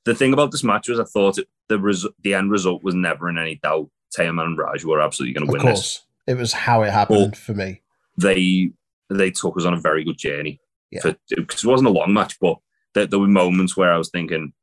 the 0.05 0.15
thing 0.15 0.33
about 0.33 0.51
this 0.51 0.63
match 0.63 0.89
was 0.89 0.99
I 0.99 1.03
thought 1.05 1.37
it, 1.37 1.47
the 1.69 1.79
res- 1.79 2.07
the 2.23 2.33
end 2.33 2.51
result 2.51 2.83
was 2.83 2.95
never 2.95 3.29
in 3.29 3.37
any 3.37 3.55
doubt. 3.63 3.89
Teoman 4.17 4.45
and 4.45 4.57
Raj 4.57 4.83
were 4.85 5.01
absolutely 5.01 5.33
going 5.33 5.47
to 5.47 5.51
win 5.53 5.65
this. 5.65 5.73
course. 5.79 6.05
It 6.27 6.35
was 6.37 6.53
how 6.53 6.83
it 6.83 6.91
happened 6.91 7.35
for 7.37 7.53
me. 7.53 7.81
They 8.17 8.69
they 9.09 9.31
took 9.31 9.57
us 9.57 9.65
on 9.65 9.73
a 9.73 9.79
very 9.79 10.03
good 10.03 10.17
journey. 10.17 10.59
Yeah. 10.91 11.13
Because 11.35 11.63
it 11.63 11.67
wasn't 11.67 11.89
a 11.89 11.91
long 11.93 12.13
match, 12.13 12.37
but 12.39 12.57
there, 12.93 13.07
there 13.07 13.19
were 13.19 13.27
moments 13.27 13.75
where 13.75 13.91
I 13.91 13.97
was 13.97 14.09
thinking 14.09 14.53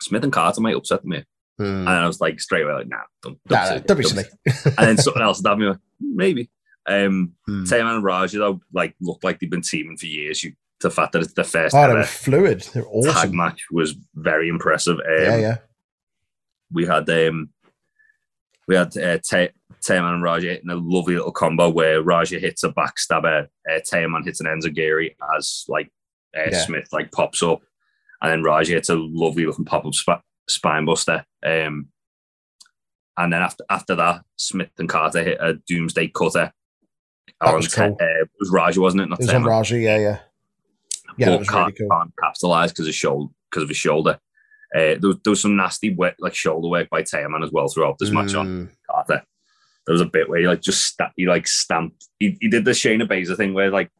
Smith 0.00 0.24
and 0.24 0.32
Carter 0.32 0.60
might 0.60 0.74
upset 0.76 1.04
me, 1.04 1.24
Hmm. 1.58 1.64
and 1.86 1.88
I 1.90 2.06
was 2.06 2.20
like 2.20 2.40
straight 2.40 2.62
away 2.64 2.72
like, 2.72 2.88
nah, 2.88 3.02
don't, 3.22 3.38
don't, 3.46 3.58
Nah, 3.70 3.78
don't 3.80 3.98
be 3.98 4.04
silly. 4.04 4.24
and 4.64 4.74
then 4.88 4.96
something 4.98 5.22
else 5.22 5.42
had 5.46 5.58
me 5.58 5.66
like, 5.66 5.78
maybe. 6.00 6.50
Um, 6.88 7.34
Hmm. 7.46 7.64
Teoman 7.64 7.96
and 7.96 8.04
Raj, 8.04 8.32
though, 8.32 8.60
like 8.72 8.94
looked 9.00 9.22
like 9.24 9.38
they've 9.38 9.50
been 9.50 9.60
teaming 9.62 9.98
for 9.98 10.06
years. 10.06 10.42
You, 10.42 10.52
the 10.82 10.90
fact 10.90 11.12
that 11.12 11.22
it's 11.22 11.32
the 11.34 11.44
first 11.44 11.74
Oh, 11.74 11.78
ever 11.82 12.04
fluid. 12.04 12.62
They're 12.74 12.84
tag 13.12 13.32
match 13.32 13.66
was 13.70 13.94
very 14.14 14.48
impressive. 14.48 14.98
Um, 14.98 15.04
yeah, 15.22 15.36
yeah. 15.36 15.56
we 16.70 16.86
had 16.86 17.08
um 17.10 17.50
we 18.68 18.76
had 18.76 18.96
uh, 18.96 19.18
Te- 19.18 19.50
Teoman 19.84 20.14
and 20.14 20.22
Raja 20.22 20.48
hitting 20.48 20.70
a 20.70 20.76
lovely 20.76 21.14
little 21.16 21.32
combo 21.32 21.68
where 21.68 22.02
Raja 22.02 22.38
hits 22.38 22.62
a 22.62 22.68
backstabber, 22.70 23.48
uh, 23.68 23.80
Teoman 23.92 24.24
hits 24.24 24.40
an 24.40 24.46
enziguri 24.46 25.16
as 25.36 25.64
like 25.68 25.90
uh, 26.36 26.50
Yeah. 26.50 26.58
Smith 26.64 26.88
like 26.92 27.10
pops 27.12 27.42
up, 27.42 27.60
and 28.20 28.30
then 28.30 28.42
Raja 28.44 28.74
hits 28.74 28.88
a 28.88 28.94
lovely 28.96 29.46
looking 29.46 29.64
pop 29.64 29.84
up 29.84 29.94
sp- 29.98 30.22
spine 30.48 30.84
buster. 30.84 31.24
Um, 31.44 31.88
and 33.18 33.32
then 33.32 33.42
after 33.42 33.64
after 33.68 33.94
that, 33.96 34.22
Smith 34.36 34.70
and 34.78 34.88
Carter 34.88 35.22
hit 35.24 35.38
a 35.40 35.54
Doomsday 35.66 36.08
Cutter. 36.08 36.52
That 37.40 37.54
was 37.54 37.74
cool. 37.74 37.96
Te- 37.96 38.04
uh, 38.04 38.22
it 38.22 38.30
was 38.38 38.50
Raja, 38.52 38.80
wasn't 38.80 39.02
it? 39.02 39.08
Not 39.08 39.18
It 39.20 39.24
was 39.26 39.34
on 39.34 39.42
Raja. 39.44 39.76
Yeah, 39.78 39.98
yeah. 39.98 40.18
Yeah, 41.18 41.36
but 41.36 41.48
can't, 41.48 41.66
really 41.66 41.72
cool. 41.72 41.88
can't 41.90 42.12
capitalize 42.20 42.72
because 42.72 42.88
of 42.88 42.94
shoulder 42.94 43.32
because 43.50 43.62
of 43.62 43.68
his 43.68 43.76
shoulder. 43.78 44.18
Uh, 44.74 44.96
there, 44.98 44.98
was, 45.02 45.16
there 45.24 45.30
was 45.30 45.42
some 45.42 45.54
nasty 45.56 45.92
work, 45.94 46.14
like 46.18 46.34
shoulder 46.34 46.68
work 46.68 46.88
by 46.88 47.02
Teoman 47.02 47.44
as 47.44 47.52
well 47.52 47.68
throughout 47.68 47.98
this 47.98 48.10
match 48.10 48.34
on 48.34 48.46
Mm, 48.46 48.68
Carter. 48.90 49.22
There 49.86 49.92
was 49.92 50.00
a 50.00 50.06
bit 50.06 50.28
where 50.30 50.40
he 50.40 50.46
like 50.46 50.60
just 50.62 50.82
sta- 50.82 51.10
he 51.16 51.26
like 51.26 51.46
stamped. 51.46 52.06
He, 52.18 52.38
he 52.40 52.48
did 52.48 52.64
the 52.64 52.70
Shayna 52.70 53.06
Baszler 53.06 53.36
thing 53.36 53.52
where 53.52 53.70
like 53.70 53.90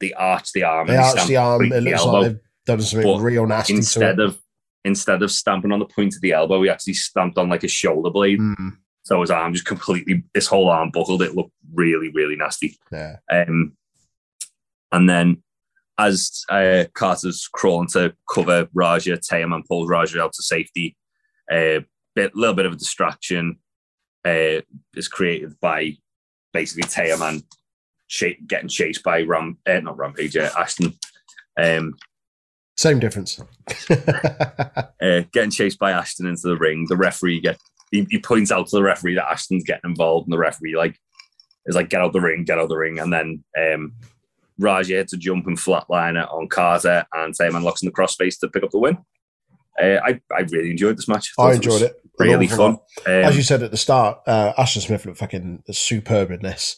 they 0.00 0.12
arched 0.14 0.52
the 0.54 0.62
arm. 0.62 0.86
They 0.86 0.94
and 0.96 1.04
arched 1.04 1.26
the 1.26 1.36
arm. 1.36 1.64
It 1.64 1.70
the 1.70 1.80
looks 1.82 2.00
elbow. 2.00 2.12
like 2.20 2.26
they've 2.32 2.40
done 2.66 2.80
something 2.82 3.20
real 3.20 3.46
nasty 3.46 3.74
instead 3.74 4.20
of 4.20 4.38
instead 4.84 5.22
of 5.22 5.30
stamping 5.32 5.72
on 5.72 5.80
the 5.80 5.84
point 5.86 6.14
of 6.14 6.20
the 6.22 6.32
elbow, 6.32 6.62
he 6.62 6.70
actually 6.70 6.94
stamped 6.94 7.36
on 7.36 7.48
like 7.48 7.64
a 7.64 7.68
shoulder 7.68 8.10
blade. 8.10 8.38
Mm, 8.38 8.76
So 9.02 9.20
his 9.20 9.30
arm 9.30 9.52
just 9.52 9.66
completely, 9.66 10.22
his 10.32 10.46
whole 10.46 10.70
arm 10.70 10.90
buckled. 10.92 11.20
It 11.20 11.34
looked 11.34 11.52
really, 11.74 12.10
really 12.14 12.36
nasty. 12.36 12.78
yeah. 12.92 13.16
Um, 13.30 13.76
and 14.92 15.10
then 15.10 15.42
as 15.98 16.44
uh, 16.48 16.84
Carter's 16.94 17.48
crawling 17.52 17.88
to 17.88 18.14
cover 18.32 18.68
Raja, 18.72 19.16
Teoman 19.16 19.66
pulls 19.66 19.88
Raja 19.88 20.22
out 20.22 20.32
to 20.34 20.42
safety. 20.42 20.96
A 21.50 21.78
uh, 21.78 21.80
bit, 22.14 22.34
little 22.34 22.54
bit 22.54 22.66
of 22.66 22.72
a 22.72 22.76
distraction 22.76 23.58
uh, 24.24 24.60
is 24.94 25.08
created 25.08 25.58
by 25.60 25.96
basically 26.52 26.84
Teoman 26.84 27.42
ch- 28.08 28.38
getting 28.46 28.68
chased 28.68 29.02
by 29.02 29.22
Ram, 29.22 29.58
uh, 29.66 29.80
not 29.80 29.96
Rampage, 29.96 30.36
uh, 30.36 30.50
Ashton. 30.56 30.94
Um, 31.58 31.94
Same 32.76 32.98
difference. 32.98 33.40
uh, 33.90 35.22
getting 35.32 35.50
chased 35.50 35.78
by 35.78 35.92
Ashton 35.92 36.26
into 36.26 36.48
the 36.48 36.56
ring. 36.56 36.86
The 36.88 36.96
referee 36.96 37.40
get 37.40 37.58
he, 37.90 38.06
he 38.10 38.18
points 38.18 38.52
out 38.52 38.66
to 38.68 38.76
the 38.76 38.82
referee 38.82 39.14
that 39.14 39.30
Ashton's 39.30 39.64
getting 39.64 39.90
involved, 39.90 40.26
and 40.26 40.32
the 40.32 40.38
referee 40.38 40.76
like 40.76 40.98
is 41.66 41.74
like, 41.74 41.88
"Get 41.88 42.00
out 42.00 42.12
the 42.12 42.20
ring, 42.20 42.44
get 42.44 42.58
out 42.58 42.68
the 42.68 42.76
ring." 42.76 42.98
And 42.98 43.12
then 43.12 43.44
um, 43.58 43.94
Raja 44.58 44.94
hits 44.94 45.12
a 45.12 45.16
jump 45.16 45.46
and 45.46 45.56
flatliner 45.56 46.32
on 46.32 46.48
Carter, 46.48 47.06
and 47.14 47.34
Teoman 47.34 47.62
locks 47.62 47.82
in 47.82 47.86
the 47.86 47.92
crossface 47.92 48.38
to 48.40 48.48
pick 48.48 48.62
up 48.64 48.70
the 48.70 48.78
win. 48.78 48.98
Uh, 49.80 49.98
I 50.04 50.20
I 50.36 50.40
really 50.50 50.70
enjoyed 50.72 50.96
this 50.98 51.08
match. 51.08 51.32
I 51.38 51.42
thought 51.42 51.54
enjoyed 51.54 51.82
it. 51.82 52.00
Really 52.18 52.48
fun. 52.48 52.78
Um, 53.06 53.12
As 53.12 53.36
you 53.36 53.44
said 53.44 53.62
at 53.62 53.70
the 53.70 53.76
start, 53.76 54.18
uh, 54.26 54.52
Ashton 54.58 54.82
Smith 54.82 55.06
looked 55.06 55.18
fucking 55.18 55.62
superb 55.70 56.32
in 56.32 56.42
this. 56.42 56.76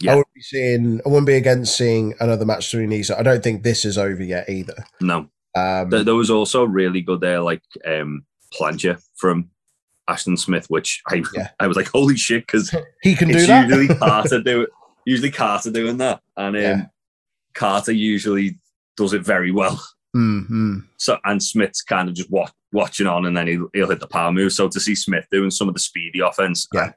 Yeah. 0.00 0.12
I 0.12 0.14
wouldn't 0.16 0.34
be 0.34 0.40
seeing. 0.42 1.00
I 1.06 1.08
wouldn't 1.08 1.26
be 1.28 1.34
against 1.34 1.76
seeing 1.76 2.14
another 2.18 2.44
match 2.44 2.72
between 2.72 2.90
these. 2.90 3.08
I 3.10 3.22
don't 3.22 3.44
think 3.44 3.62
this 3.62 3.84
is 3.84 3.96
over 3.96 4.24
yet 4.24 4.48
either. 4.48 4.84
no, 5.00 5.28
Um, 5.54 5.90
there, 5.90 6.02
there 6.02 6.14
was 6.16 6.30
also 6.30 6.64
really 6.64 7.00
good 7.00 7.20
there, 7.20 7.40
like 7.40 7.62
um, 7.86 8.24
plancha 8.52 9.00
from 9.14 9.50
Ashton 10.08 10.36
Smith, 10.36 10.66
which 10.68 11.00
I 11.06 11.22
Yeah. 11.36 11.50
I 11.60 11.68
was 11.68 11.76
like, 11.76 11.88
"Holy 11.90 12.16
shit!" 12.16 12.44
Because 12.44 12.74
he 13.02 13.14
can 13.14 13.30
it's 13.30 13.42
do 13.42 13.46
that. 13.46 13.68
usually 13.68 13.88
Carter 13.98 14.42
do 14.42 14.62
it. 14.62 14.70
Usually 15.04 15.30
Carter 15.30 15.70
doing 15.70 15.98
that, 15.98 16.20
and 16.36 16.56
um, 16.56 16.60
Yeah. 16.62 16.86
Carter 17.54 17.92
usually 17.92 18.58
does 18.96 19.12
it 19.12 19.22
very 19.24 19.50
well. 19.52 19.82
Mm, 20.16 20.50
mm. 20.50 20.84
So 20.98 21.16
and 21.24 21.42
Smith's 21.42 21.80
kind 21.82 22.08
of 22.08 22.14
just 22.14 22.30
watch, 22.30 22.52
watching 22.72 23.06
on, 23.06 23.24
and 23.24 23.34
then 23.36 23.46
he'll, 23.46 23.68
he'll 23.72 23.88
hit 23.88 24.00
the 24.00 24.06
power 24.06 24.30
move. 24.30 24.52
So 24.52 24.68
to 24.68 24.78
see 24.78 24.94
Smith 24.94 25.26
doing 25.30 25.50
some 25.50 25.68
of 25.68 25.74
the 25.74 25.80
speedy 25.80 26.20
offense, 26.20 26.68
Yeah. 26.72 26.92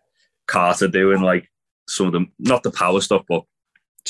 Carter 0.47 0.87
doing 0.89 1.21
like 1.21 1.49
some 1.87 2.07
of 2.07 2.11
the 2.13 2.25
not 2.39 2.61
the 2.63 2.71
power 2.71 2.99
stuff, 2.99 3.23
but 3.29 3.43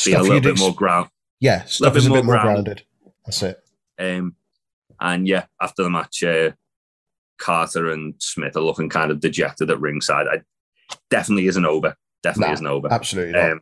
being 0.03 0.17
a 0.17 0.21
little 0.23 0.41
bit 0.41 0.53
ex- 0.53 0.59
more 0.59 0.73
ground. 0.73 1.09
Yeah, 1.39 1.65
stuff 1.65 1.93
bit 1.93 1.99
is 1.99 2.05
a 2.07 2.09
more 2.09 2.17
bit 2.17 2.25
more 2.25 2.35
grounded. 2.39 2.65
grounded. 2.65 2.83
That's 3.25 3.43
it. 3.43 3.63
Um, 3.99 4.35
and 4.99 5.27
yeah, 5.27 5.45
after 5.61 5.83
the 5.83 5.89
match, 5.89 6.23
uh, 6.23 6.51
Carter 7.39 7.91
and 7.91 8.15
Smith 8.19 8.55
are 8.57 8.61
looking 8.61 8.89
kind 8.89 9.11
of 9.11 9.19
dejected 9.19 9.69
at 9.69 9.79
ringside. 9.79 10.27
I 10.27 10.41
definitely 11.09 11.47
isn't 11.47 11.65
over. 11.65 11.95
Definitely 12.23 12.47
Nah, 12.47 12.53
isn't 12.53 12.67
over. 12.67 12.91
Absolutely. 12.91 13.33
Not. 13.33 13.51
Um, 13.51 13.61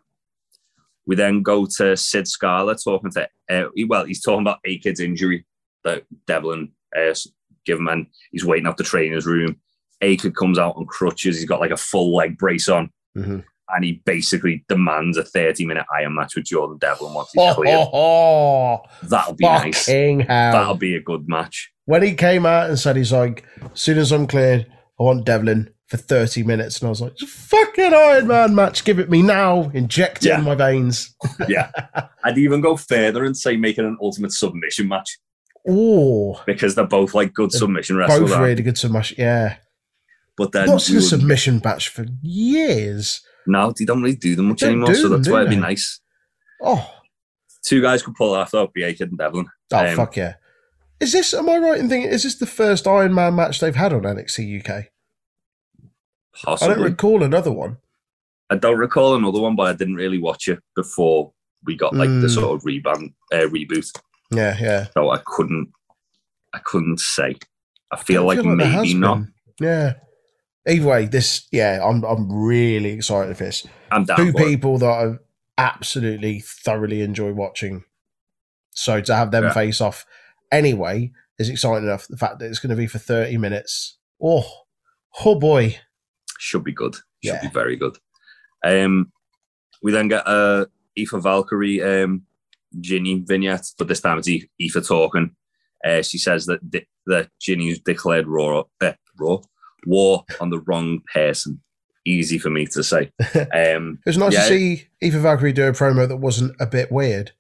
we 1.05 1.15
then 1.15 1.41
go 1.41 1.65
to 1.77 1.97
Sid 1.97 2.27
Scala 2.27 2.75
talking 2.75 3.11
to, 3.11 3.27
uh, 3.49 3.65
well, 3.87 4.05
he's 4.05 4.21
talking 4.21 4.41
about 4.41 4.59
A 4.65 4.77
Kid's 4.79 4.99
injury 4.99 5.45
that 5.83 6.03
Devlin 6.27 6.71
uh, 6.97 7.13
gave 7.65 7.77
him, 7.77 7.87
and 7.87 8.07
he's 8.31 8.45
waiting 8.45 8.67
out 8.67 8.77
the 8.77 8.83
trainer's 8.83 9.25
room. 9.25 9.57
A 10.01 10.15
Kid 10.17 10.35
comes 10.35 10.57
out 10.59 10.75
on 10.77 10.85
crutches. 10.85 11.37
He's 11.37 11.47
got 11.47 11.59
like 11.61 11.71
a 11.71 11.77
full 11.77 12.15
leg 12.15 12.37
brace 12.37 12.67
on, 12.69 12.89
Mhm. 13.17 13.43
and 13.69 13.83
he 13.85 14.01
basically 14.05 14.63
demands 14.69 15.17
a 15.17 15.23
30 15.23 15.65
minute 15.65 15.85
iron 15.93 16.15
match 16.15 16.35
with 16.35 16.45
Jordan 16.45 16.77
Devlin 16.77 17.13
once 17.13 17.31
he's 17.33 17.41
Oh, 17.43 17.53
cleared. 17.55 17.79
oh, 17.79 17.89
oh, 17.93 18.81
That'll 19.03 19.33
be 19.35 19.45
nice. 19.45 19.85
hell. 19.85 20.17
That'll 20.27 20.75
be 20.75 20.95
a 20.95 21.01
good 21.01 21.27
match. 21.27 21.71
when 21.85 22.01
he 22.03 22.13
came 22.15 22.45
out 22.45 22.69
and 22.69 22.79
said 22.79 22.95
he's 22.95 23.11
like, 23.11 23.43
as 23.73 23.81
soon 23.81 23.97
as 23.97 24.11
I'm 24.13 24.25
cleared, 24.27 24.67
I 24.99 25.03
want 25.03 25.25
Devlin 25.25 25.72
for 25.87 25.97
30 25.97 26.43
minutes. 26.43 26.79
And 26.79 26.87
I 26.87 26.89
was 26.89 27.01
like, 27.01 27.17
fucking 27.17 27.93
Iron 27.93 28.27
Man 28.27 28.55
match, 28.55 28.83
give 28.83 28.99
it 28.99 29.09
me 29.09 29.21
now. 29.21 29.69
Inject 29.73 30.25
it 30.25 30.29
Yeah. 30.29 30.39
in 30.39 30.45
my 30.45 30.55
veins. 30.55 31.15
Yeah. 31.47 31.69
I'd 32.23 32.37
even 32.37 32.61
go 32.61 32.77
further 32.77 33.23
and 33.25 33.35
say 33.37 33.57
make 33.57 33.77
it 33.77 33.85
an 33.85 33.97
ultimate 34.01 34.31
submission 34.31 34.87
match 34.87 35.17
Oh, 35.67 36.41
because 36.45 36.75
they're 36.75 36.85
both 36.87 37.13
like 37.13 37.33
good 37.33 37.51
They're 37.51 37.59
submission 37.59 37.95
wrestlers. 37.97 38.31
both 38.31 38.39
really 38.39 38.63
good 38.63 38.77
submission. 38.77 39.17
Yeah. 39.19 39.57
But 40.35 40.51
then 40.51 40.65
Not 40.67 40.81
seen 40.81 40.97
a 40.97 41.01
submission 41.01 41.61
match 41.63 41.89
for 41.89 42.05
years. 42.21 43.21
No, 43.45 43.71
they 43.71 43.85
don't 43.85 44.01
really 44.01 44.15
do 44.15 44.35
them 44.35 44.47
much 44.49 44.63
anymore, 44.63 44.93
so 44.95 45.09
that's 45.09 45.29
why 45.29 45.39
it'd 45.41 45.49
be 45.51 45.55
nice. 45.57 45.99
Oh, 46.61 46.89
Two 47.65 47.81
guys 47.81 48.01
could 48.03 48.15
pull 48.15 48.33
off 48.33 48.51
though, 48.51 48.69
BA 48.75 48.93
Kid 48.93 49.09
and 49.09 49.17
Devlin. 49.17 49.45
oh 49.71 49.85
Um, 49.85 49.95
fuck 49.95 50.17
yeah! 50.17 50.33
Is 50.99 51.11
this? 51.13 51.33
Am 51.33 51.47
I 51.49 51.57
right 51.57 51.79
in 51.79 51.87
thinking? 51.87 52.09
Is 52.09 52.23
this 52.23 52.35
the 52.35 52.45
first 52.45 52.87
Iron 52.87 53.13
Man 53.13 53.35
match 53.35 53.59
they've 53.61 53.75
had 53.75 53.93
on 53.93 54.01
NXT 54.01 54.67
UK? 54.67 54.85
I 56.47 56.55
don't 56.67 56.81
recall 56.81 57.23
another 57.23 57.51
one. 57.51 57.77
I 58.49 58.55
don't 58.55 58.77
recall 58.77 59.15
another 59.15 59.39
one, 59.39 59.55
but 59.55 59.63
I 59.67 59.73
didn't 59.73 59.95
really 59.95 60.19
watch 60.19 60.47
it 60.47 60.59
before 60.75 61.33
we 61.63 61.75
got 61.75 61.95
like 61.95 62.09
the 62.09 62.27
Mm. 62.27 62.33
sort 62.33 62.55
of 62.55 62.65
rebound 62.65 63.13
uh, 63.31 63.47
reboot. 63.47 63.89
Yeah, 64.31 64.57
yeah. 64.59 64.87
So 64.93 65.09
I 65.11 65.19
couldn't, 65.25 65.71
I 66.53 66.59
couldn't 66.59 66.99
say. 66.99 67.35
I 67.91 67.97
feel 67.97 68.23
I 68.23 68.35
like 68.35 68.43
there 68.43 68.67
has 68.67 68.81
maybe 68.87 68.93
not. 68.95 69.19
Yeah. 69.59 69.93
Either 70.67 70.85
way, 70.87 71.05
this 71.05 71.47
yeah, 71.51 71.79
I'm 71.83 72.03
I'm 72.03 72.31
really 72.31 72.91
excited 72.91 73.37
for 73.37 73.43
this. 73.45 73.65
I'm 73.91 74.05
down 74.05 74.17
Two 74.17 74.31
for 74.31 74.41
it. 74.41 74.45
people 74.47 74.77
that 74.79 74.87
I 74.87 75.13
absolutely 75.57 76.39
thoroughly 76.41 77.01
enjoy 77.01 77.31
watching. 77.33 77.83
So 78.71 78.99
to 79.01 79.15
have 79.15 79.31
them 79.31 79.43
Yeah. 79.45 79.53
face 79.53 79.81
off 79.81 80.05
anyway 80.51 81.11
is 81.37 81.49
exciting 81.49 81.83
enough. 81.87 82.07
The 82.07 82.17
fact 82.17 82.39
that 82.39 82.45
it's 82.47 82.59
going 82.59 82.71
to 82.71 82.75
be 82.75 82.87
for 82.87 82.97
30 82.99 83.37
minutes. 83.37 83.97
Oh, 84.21 84.45
oh 85.25 85.35
boy. 85.39 85.77
Should 86.43 86.65
be 86.65 86.73
good. 86.73 86.95
Should 86.95 87.03
Yeah. 87.35 87.41
be 87.41 87.47
very 87.47 87.77
good. 87.77 87.97
Um, 88.65 89.11
we 89.81 89.91
then 89.93 90.09
get 90.09 90.27
a 90.27 90.67
Aoife 90.99 91.23
Valkyrie 91.23 91.81
um, 91.81 92.23
Jinny 92.81 93.23
vignette, 93.25 93.65
but 93.77 93.87
this 93.87 94.01
time 94.01 94.17
it's 94.19 94.27
Aoife 94.27 94.47
Aoife 94.75 94.85
talking. 94.87 95.35
Uh, 95.85 96.01
she 96.01 96.17
says 96.17 96.45
that 96.47 96.69
di- 96.69 96.87
that 97.07 97.29
Jinny's 97.39 97.79
declared 97.79 98.27
raw, 98.27 98.63
uh, 98.81 98.93
raw 99.19 99.37
war 99.85 100.23
on 100.41 100.49
the 100.49 100.59
wrong 100.61 101.01
person. 101.13 101.61
Easy 102.05 102.37
for 102.37 102.49
me 102.49 102.65
to 102.67 102.83
say. 102.83 103.11
Um, 103.53 103.99
It 104.05 104.09
was 104.09 104.17
nice 104.17 104.33
Yeah. 104.33 104.41
to 104.41 104.47
see 104.49 104.87
Aoife 105.01 105.13
Valkyrie 105.21 105.53
do 105.53 105.67
a 105.67 105.71
promo 105.71 106.07
that 106.07 106.17
wasn't 106.17 106.55
a 106.59 106.65
bit 106.67 106.91
weird. 106.91 107.31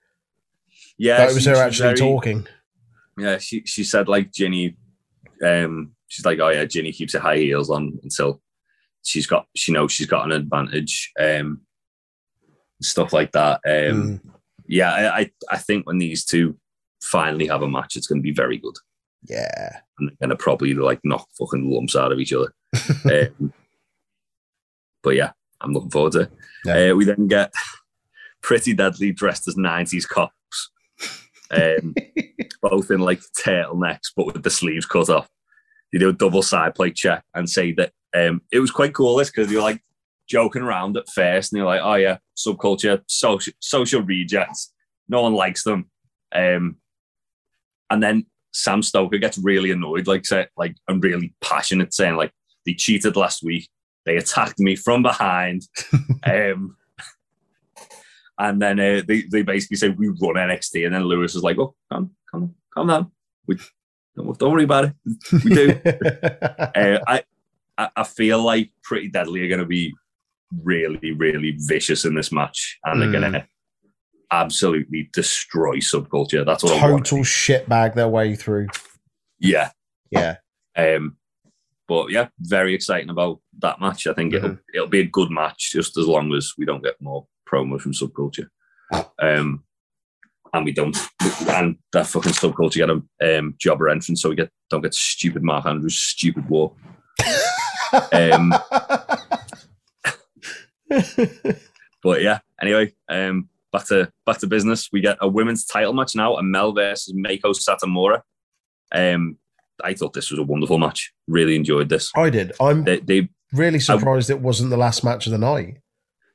yeah, 0.97 1.17
that 1.17 1.31
it 1.31 1.33
was 1.33 1.43
she- 1.43 1.49
her 1.49 1.55
actually 1.57 1.87
very- 1.95 1.97
talking. 1.97 2.47
Yeah, 3.17 3.37
she 3.37 3.63
she 3.65 3.83
said 3.83 4.07
like 4.07 4.31
Jinny, 4.31 4.75
um, 5.45 5.93
she's 6.07 6.25
like, 6.25 6.39
oh 6.39 6.49
yeah, 6.49 6.65
Jinny 6.65 6.91
keeps 6.91 7.13
her 7.13 7.19
high 7.19 7.37
heels 7.37 7.69
on 7.69 7.99
until 8.03 8.41
she's 9.03 9.27
got 9.27 9.47
she 9.55 9.71
knows 9.71 9.91
she's 9.91 10.07
got 10.07 10.25
an 10.25 10.31
advantage, 10.31 11.11
um, 11.19 11.61
stuff 12.81 13.13
like 13.13 13.31
that. 13.33 13.61
Um, 13.65 14.19
Mm. 14.19 14.21
yeah, 14.67 14.91
I, 15.13 15.31
I 15.51 15.57
think 15.57 15.85
when 15.85 15.97
these 15.97 16.25
two 16.25 16.57
finally 17.01 17.47
have 17.47 17.61
a 17.61 17.67
match, 17.69 17.95
it's 17.95 18.07
going 18.07 18.19
to 18.19 18.23
be 18.23 18.31
very 18.33 18.57
good, 18.57 18.75
Yeah. 19.27 19.79
and 19.99 20.09
they're 20.09 20.15
going 20.27 20.29
to 20.37 20.43
probably 20.43 20.73
like 20.73 20.99
knock 21.03 21.27
fucking 21.37 21.69
lumps 21.69 21.95
out 21.95 22.11
of 22.11 22.19
each 22.19 22.33
other. 22.33 22.53
um, 23.39 23.53
but 25.01 25.15
yeah, 25.15 25.31
I'm 25.61 25.73
looking 25.73 25.91
forward 25.91 26.13
to 26.13 26.19
it. 26.21 26.31
Yeah. 26.65 26.91
Uh, 26.91 26.95
we 26.95 27.05
then 27.05 27.27
get 27.27 27.53
Pretty 28.41 28.73
Deadly 28.73 29.11
dressed 29.11 29.47
as 29.47 29.55
90s 29.55 30.07
cops. 30.07 30.71
Um, 31.51 31.93
both 32.61 32.89
in 32.89 32.99
like 33.01 33.19
turtlenecks, 33.37 34.11
but 34.15 34.25
with 34.27 34.43
the 34.43 34.49
sleeves 34.49 34.85
cut 34.85 35.09
off. 35.09 35.29
They 35.91 35.99
do 35.99 36.09
a 36.09 36.13
double 36.13 36.41
side 36.41 36.73
plate 36.73 36.95
check 36.95 37.23
and 37.35 37.47
say 37.49 37.73
that 37.73 37.91
um, 38.13 38.41
it 38.51 38.59
was 38.59 38.71
quite 38.71 38.93
cool 38.93 39.15
this 39.15 39.29
because 39.29 39.51
were 39.51 39.61
like 39.61 39.83
joking 40.27 40.61
around 40.61 40.97
at 40.97 41.09
first 41.09 41.51
and 41.51 41.59
they're 41.59 41.65
like, 41.65 41.81
oh 41.83 41.95
yeah, 41.95 42.17
subculture, 42.37 43.01
social, 43.07 43.53
social 43.59 44.01
rejects. 44.01 44.73
No 45.09 45.21
one 45.21 45.33
likes 45.33 45.63
them. 45.63 45.89
Um, 46.33 46.77
and 47.89 48.01
then 48.01 48.25
Sam 48.53 48.81
Stoker 48.81 49.17
gets 49.17 49.37
really 49.37 49.71
annoyed, 49.71 50.07
like 50.07 50.25
say, 50.25 50.47
like 50.57 50.75
and 50.87 51.03
really 51.03 51.33
passionate, 51.41 51.93
saying 51.93 52.15
like 52.15 52.31
they 52.65 52.73
cheated 52.73 53.15
last 53.15 53.43
week. 53.43 53.67
They 54.05 54.17
attacked 54.17 54.59
me 54.59 54.75
from 54.75 55.01
behind. 55.01 55.63
um, 56.23 56.75
and 58.39 58.61
then 58.61 58.79
uh, 58.79 59.01
they, 59.07 59.23
they 59.23 59.41
basically 59.43 59.77
say 59.77 59.89
we 59.89 60.07
run 60.07 60.35
NXT, 60.35 60.85
and 60.85 60.95
then 60.95 61.03
Lewis 61.03 61.35
is 61.35 61.43
like, 61.43 61.57
"Oh, 61.57 61.75
come, 61.91 62.11
come, 62.31 62.55
calm 62.73 62.87
down. 62.87 63.11
We 63.47 63.57
don't, 64.15 64.37
don't 64.37 64.51
worry 64.51 64.63
about 64.63 64.85
it. 64.85 64.93
We 65.31 65.53
do." 65.53 65.79
uh, 66.75 66.99
I, 67.07 67.23
I 67.77 67.89
I 67.95 68.03
feel 68.03 68.43
like 68.43 68.71
Pretty 68.83 69.09
Deadly 69.09 69.41
are 69.43 69.47
going 69.47 69.59
to 69.59 69.65
be 69.65 69.93
really, 70.63 71.11
really 71.13 71.55
vicious 71.59 72.05
in 72.05 72.13
this 72.15 72.31
match, 72.31 72.77
and 72.85 73.01
they're 73.01 73.09
Mm. 73.09 73.19
going 73.19 73.31
to 73.33 73.47
absolutely 74.31 75.09
destroy 75.13 75.77
subculture. 75.77 76.45
That's 76.45 76.63
want. 76.63 76.79
Total 76.79 77.19
shitbag 77.19 77.93
their 77.95 78.07
way 78.07 78.35
through. 78.35 78.67
Yeah. 79.39 79.71
Yeah. 80.11 80.37
Um, 80.75 81.17
but 81.87 82.09
yeah, 82.11 82.29
very 82.39 82.73
exciting 82.73 83.09
about 83.09 83.39
that 83.59 83.79
match. 83.81 84.07
I 84.07 84.13
think 84.13 84.33
it'll 84.33 84.51
Mhm. 84.51 84.59
it'll 84.73 84.87
be 84.87 85.01
a 85.01 85.05
good 85.07 85.29
match, 85.29 85.71
just 85.71 85.97
as 85.97 86.07
long 86.07 86.33
as 86.33 86.53
we 86.57 86.65
don't 86.65 86.83
get 86.83 86.99
more 87.01 87.27
promos 87.51 87.81
from 87.81 87.91
subculture. 87.93 88.47
Um, 89.21 89.63
and 90.53 90.65
we 90.65 90.71
don't, 90.71 90.95
and 91.49 91.77
that 91.93 92.07
fucking 92.07 92.31
subculture 92.33 92.75
get 92.75 92.89
a 92.89 93.37
um, 93.39 93.55
jobber 93.59 93.89
entrance, 93.89 94.21
so 94.21 94.29
we 94.29 94.35
get 94.35 94.51
don't 94.69 94.81
get 94.81 94.93
stupid 94.93 95.43
Mark 95.43 95.65
Andrews 95.65 95.95
stupid 95.99 96.47
war. 96.49 96.75
Um, 98.11 98.53
But 102.03 102.21
yeah, 102.21 102.39
anyway, 102.61 102.93
um, 103.07 103.47
back 103.71 103.87
to 103.87 104.11
back 104.25 104.39
to 104.39 104.47
business. 104.47 104.89
We 104.91 104.99
get 104.99 105.17
a 105.21 105.27
women's 105.27 105.65
title 105.65 105.93
match 105.93 106.15
now, 106.15 106.35
a 106.35 106.43
Mel 106.43 106.73
versus 106.73 107.13
Meiko 107.15 107.55
Satomura. 107.55 108.21
Um, 108.93 109.37
I 109.81 109.93
thought 109.93 110.13
this 110.13 110.29
was 110.29 110.39
a 110.39 110.43
wonderful 110.43 110.77
match. 110.77 111.13
Really 111.27 111.55
enjoyed 111.55 111.87
this. 111.87 112.11
I 112.15 112.29
did. 112.29 112.51
I'm 112.59 112.83
They, 112.83 112.99
they 112.99 113.29
really 113.53 113.79
surprised 113.79 114.29
it 114.29 114.41
wasn't 114.41 114.69
the 114.69 114.77
last 114.77 115.03
match 115.03 115.25
of 115.27 115.31
the 115.31 115.37
night. 115.37 115.77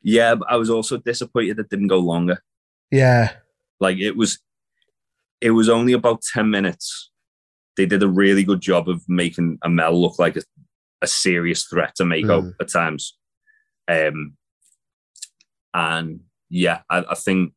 yeah, 0.02 0.34
but 0.36 0.50
I 0.50 0.56
was 0.56 0.70
also 0.70 0.96
disappointed 0.96 1.58
it 1.58 1.68
didn't 1.68 1.88
go 1.88 1.98
longer. 1.98 2.42
Yeah. 2.90 3.32
Like 3.78 3.98
it 3.98 4.16
was, 4.16 4.38
it 5.42 5.50
was 5.50 5.68
only 5.68 5.92
about 5.92 6.22
ten 6.22 6.50
minutes. 6.50 7.10
They 7.76 7.84
did 7.84 8.02
a 8.02 8.08
really 8.08 8.42
good 8.42 8.62
job 8.62 8.88
of 8.88 9.02
making 9.06 9.58
Amel 9.62 10.00
look 10.00 10.18
like 10.18 10.36
a, 10.36 10.42
a 11.02 11.06
serious 11.06 11.64
threat 11.66 11.94
to 11.96 12.04
Meiko 12.04 12.42
Mm. 12.42 12.54
at 12.60 12.68
times. 12.70 13.16
Um, 13.88 14.36
and 15.74 16.20
yeah, 16.50 16.80
I, 16.90 17.04
I 17.10 17.14
think 17.14 17.52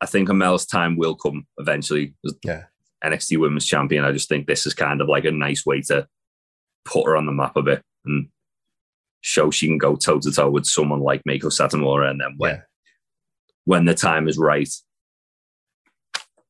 I 0.00 0.06
think 0.06 0.28
Amel's 0.28 0.66
time 0.66 0.96
will 0.96 1.14
come 1.16 1.46
eventually 1.58 2.14
as 2.24 2.34
Yeah. 2.44 2.64
NXT 3.04 3.38
Women's 3.38 3.66
Champion. 3.66 4.04
I 4.04 4.12
just 4.12 4.28
think 4.28 4.46
this 4.46 4.66
is 4.66 4.74
kind 4.74 5.00
of 5.00 5.08
like 5.08 5.24
a 5.24 5.30
nice 5.30 5.64
way 5.64 5.80
to 5.82 6.06
put 6.84 7.06
her 7.06 7.16
on 7.16 7.24
the 7.26 7.32
map 7.32 7.56
a 7.56 7.62
bit 7.62 7.82
and 8.04 8.28
show 9.22 9.50
she 9.50 9.66
can 9.66 9.78
go 9.78 9.96
toe 9.96 10.20
to 10.20 10.30
toe 10.30 10.50
with 10.50 10.66
someone 10.66 11.00
like 11.00 11.22
Meiko 11.28 11.44
Satomura, 11.50 12.10
and 12.10 12.20
then 12.20 12.34
when 12.36 12.56
Yeah. 12.56 12.60
when 13.64 13.84
the 13.86 13.94
time 13.94 14.28
is 14.28 14.36
right, 14.38 14.68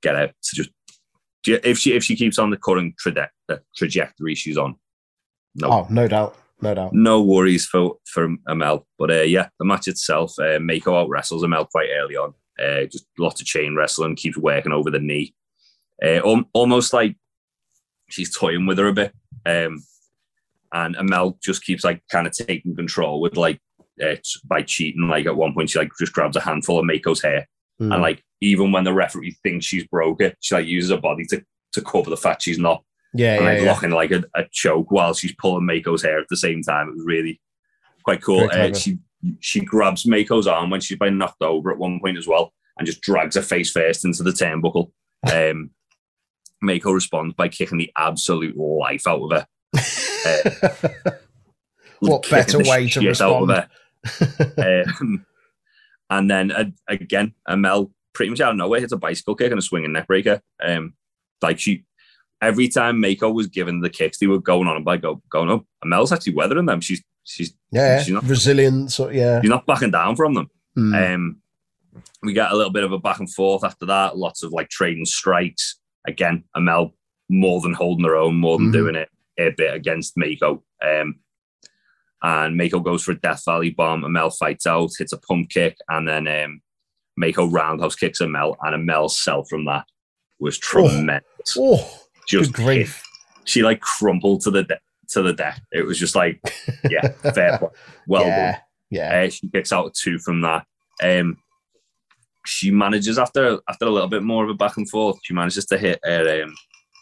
get 0.03 0.17
out 0.17 0.31
to 0.43 0.57
just 0.57 0.71
if 1.47 1.79
she 1.79 1.93
if 1.95 2.03
she 2.05 2.17
keeps 2.17 2.39
on 2.39 2.51
the 2.51 2.57
current 2.57 2.95
traje- 3.03 3.29
uh, 3.49 3.57
trajectory 3.77 4.35
she's 4.35 4.59
on. 4.59 4.75
No, 5.57 5.69
Oh, 5.71 5.87
no 5.91 6.07
doubt. 6.09 6.37
No 6.63 6.75
doubt. 6.75 6.93
no 6.95 7.21
worries 7.23 7.67
for 7.67 7.97
for 8.07 8.35
Amel. 8.49 8.87
But 8.99 9.11
uh, 9.11 9.23
yeah, 9.23 9.49
the 9.59 9.65
match 9.67 9.89
itself, 9.89 10.33
uh, 10.39 10.59
Meiko 10.59 10.99
out 10.99 11.09
wrestles 11.11 11.43
Amel 11.45 11.67
quite 11.67 11.89
early 11.95 12.17
on. 12.17 12.33
Uh, 12.59 12.85
just 12.87 13.07
lots 13.19 13.41
of 13.43 13.47
chain 13.47 13.75
wrestling, 13.77 14.17
keeps 14.17 14.39
working 14.39 14.73
over 14.73 14.91
the 14.91 14.99
knee, 14.99 15.35
uh, 16.03 16.27
al- 16.27 16.49
almost 16.55 16.95
like 16.95 17.17
she's 18.09 18.35
toying 18.35 18.65
with 18.65 18.79
her 18.79 18.87
a 18.89 18.93
bit. 18.95 19.13
Um, 19.45 19.83
and 20.73 20.97
Amel 20.97 21.39
just 21.43 21.63
keeps 21.65 21.85
like 21.85 22.03
kind 22.11 22.27
of 22.27 22.33
taking 22.33 22.75
control 22.75 23.21
with 23.21 23.37
like 23.37 23.61
uh, 24.03 24.17
by 24.45 24.63
cheating. 24.63 25.09
Like 25.09 25.27
at 25.27 25.37
one 25.37 25.53
point, 25.53 25.69
she 25.71 25.79
like 25.79 25.91
just 25.99 26.15
grabs 26.15 26.37
a 26.37 26.41
handful 26.41 26.79
of 26.79 26.85
Meiko's 26.87 27.23
hair, 27.23 27.47
Mm. 27.79 27.93
and 27.93 28.03
like 28.03 28.23
even 28.41 28.73
when 28.73 28.85
the 28.85 28.95
referee 28.95 29.37
thinks 29.43 29.67
she's 29.67 29.87
broke 29.89 30.23
it, 30.23 30.39
she 30.41 30.55
like 30.55 30.67
uses 30.67 30.91
her 30.91 30.97
body 30.97 31.27
to 31.27 31.45
to 31.75 31.83
cover 31.83 32.09
the 32.09 32.17
fact 32.17 32.41
she's 32.43 32.59
not 32.59 32.83
yeah, 33.17 33.35
and 33.35 33.45
yeah, 33.45 33.51
like 33.51 33.61
yeah. 33.61 33.73
locking 33.73 33.91
like 33.91 34.11
a, 34.13 34.25
a 34.35 34.45
choke 34.53 34.91
while 34.91 35.15
she's 35.15 35.35
pulling 35.37 35.67
Meiko's 35.67 36.03
hair 36.03 36.19
at 36.19 36.29
the 36.29 36.37
same 36.37 36.63
time. 36.63 36.89
It 36.89 36.97
was 36.97 37.05
really 37.05 37.41
quite 38.03 38.23
cool. 38.23 38.49
Uh, 38.53 38.73
she 38.73 38.99
she 39.41 39.61
grabs 39.61 40.05
Meiko's 40.05 40.47
arm 40.47 40.71
when 40.71 40.81
she's 40.81 40.99
been 40.99 41.19
knocked 41.19 41.43
over 41.43 41.71
at 41.71 41.79
one 41.79 42.01
point 42.01 42.19
as 42.19 42.27
well, 42.27 42.53
and 42.79 42.87
just 42.87 43.01
drags 43.01 43.37
her 43.37 43.43
face 43.43 43.71
first 43.71 44.05
into 44.05 44.23
the 44.23 44.31
turnbuckle. 44.31 44.91
Um, 45.33 45.71
Meiko 46.63 46.95
responds 46.95 47.35
by 47.35 47.49
kicking 47.49 47.79
the 47.79 47.91
absolute 47.97 48.57
life 48.57 49.09
out 49.09 49.23
of 49.23 49.33
her. 49.33 51.21
What 52.01 52.29
better 52.29 52.59
way 52.59 52.89
to 52.89 53.01
shit 53.01 53.21
out 53.21 53.43
of 53.43 53.49
respond? 53.49 53.51
her. 53.51 54.85
Um, 55.01 55.27
and 56.11 56.31
then 56.31 56.53
uh, 56.53 56.65
again, 56.87 57.35
Amel 57.49 57.91
pretty 58.13 58.31
much 58.31 58.41
out 58.41 58.53
of 58.53 58.57
nowhere 58.57 58.81
hits 58.81 58.93
a 58.93 58.97
bicycle 58.97 59.35
kick 59.35 59.51
and 59.51 59.59
a 59.59 59.63
swinging 59.63 59.93
neck 59.93 60.07
breaker. 60.07 60.41
Um, 60.65 60.95
like 61.43 61.59
she, 61.59 61.85
every 62.43 62.69
time 62.69 62.97
Meiko 63.03 63.33
was 63.33 63.47
given 63.47 63.81
the 63.81 63.91
kicks, 63.91 64.19
they 64.19 64.27
were 64.27 64.41
going 64.41 64.69
on 64.69 64.77
and 64.77 64.85
by 64.85 64.97
go 64.97 65.23
going 65.31 65.51
up. 65.51 65.65
Amel's 65.85 66.13
actually 66.13 66.35
weathering 66.35 66.67
them. 66.67 66.81
She's 66.81 67.03
she's 67.25 67.53
yeah, 67.73 68.03
She's 68.03 68.13
not- 68.15 68.25
resilient. 68.25 68.93
So, 68.93 69.11
yeah. 69.11 69.41
she's 69.41 69.51
not 69.51 69.67
backing 69.67 69.91
down 69.91 70.17
from 70.17 70.35
them. 70.35 70.51
Mm. 70.79 71.15
Um, 71.15 71.37
we 72.23 72.33
get 72.33 72.53
a 72.53 72.57
little 72.57 72.73
bit 72.73 72.85
of 72.85 72.93
a 72.93 72.99
back 72.99 73.19
and 73.19 73.33
forth 73.33 73.65
after 73.65 73.87
that. 73.87 74.17
Lots 74.17 74.43
of 74.43 74.53
like 74.53 74.69
trading 74.69 75.05
strikes. 75.07 75.79
Again, 76.07 76.45
Amel 76.55 76.95
more 77.29 77.61
than 77.61 77.73
holding 77.73 78.05
her 78.05 78.17
own, 78.17 78.37
more 78.37 78.59
than 78.59 78.69
Mhm. 78.69 78.73
doing 78.73 78.95
it 78.95 79.09
a 79.39 79.51
bit 79.51 79.75
against 79.75 80.17
Meiko. 80.17 80.63
Um, 80.85 81.17
and 82.23 82.59
Meiko 82.59 82.83
goes 82.83 83.03
for 83.03 83.13
a 83.13 83.19
Death 83.21 83.43
Valley 83.45 83.71
bomb. 83.71 84.05
Amel 84.05 84.31
fights 84.31 84.67
out, 84.67 84.91
hits 84.99 85.13
a 85.13 85.19
pump 85.19 85.51
kick, 85.51 85.77
and 85.89 86.07
then 86.09 86.27
um, 86.29 86.61
Meiko 87.21 87.51
roundhouse 87.53 87.97
kicks 87.97 88.21
Amel, 88.21 88.57
and 88.63 88.75
Amel's 88.75 89.21
sell 89.21 89.45
from 89.45 89.65
that 89.67 89.87
was 90.39 90.59
tremendous. 90.59 91.23
Oh, 91.59 91.85
just 92.29 92.53
grief. 92.53 93.03
She 93.45 93.63
like 93.63 93.81
crumpled 93.81 94.41
to 94.43 94.51
the 94.51 94.65
de- 94.65 94.81
to 95.11 95.23
the 95.23 95.33
deck. 95.33 95.61
It 95.73 95.87
was 95.87 95.99
just 95.99 96.15
like, 96.17 96.41
yeah, 96.91 97.09
fair 97.33 97.59
play. 97.59 97.69
Well 98.09 98.23
done. 98.25 98.31
yeah, 98.31 98.59
yeah. 98.91 99.23
Uh, 99.27 99.31
she 99.31 99.49
kicks 99.49 99.73
out 99.73 99.95
two 99.95 100.19
from 100.19 100.41
that. 100.43 100.67
Um, 101.03 101.39
she 102.45 102.71
manages 102.71 103.19
after 103.19 103.59
after 103.69 103.87
a 103.87 103.91
little 103.91 104.09
bit 104.09 104.23
more 104.23 104.45
of 104.45 104.51
a 104.51 104.55
back 104.55 104.77
and 104.77 104.89
forth. 104.89 105.19
She 105.23 105.35
manages 105.35 105.67
to 105.67 105.79
hit 105.79 106.01
her 106.05 106.43
um, 106.45 106.55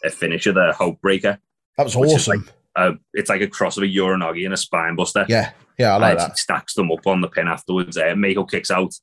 a 0.03 0.09
finisher, 0.09 0.51
the 0.53 0.73
hope 0.77 0.99
breaker. 1.01 1.39
that 1.77 1.83
was 1.83 1.95
awesome. 1.95 2.47
Uh, 2.75 2.91
it's 3.13 3.29
like 3.29 3.41
a 3.41 3.47
cross 3.47 3.77
of 3.77 3.83
a 3.83 3.87
Uranage 3.87 4.43
and 4.43 4.53
a 4.53 4.57
spine 4.57 4.95
buster. 4.95 5.25
yeah, 5.29 5.51
yeah, 5.79 5.95
I 5.95 5.97
like 5.97 6.11
and 6.11 6.19
that. 6.19 6.37
she 6.37 6.41
stacks 6.41 6.73
them 6.73 6.91
up 6.91 7.07
on 7.07 7.21
the 7.21 7.29
pin 7.29 7.47
afterwards. 7.47 7.95
Uh, 7.97 8.13
Meiko 8.15 8.49
kicks 8.49 8.69
out, 8.69 8.93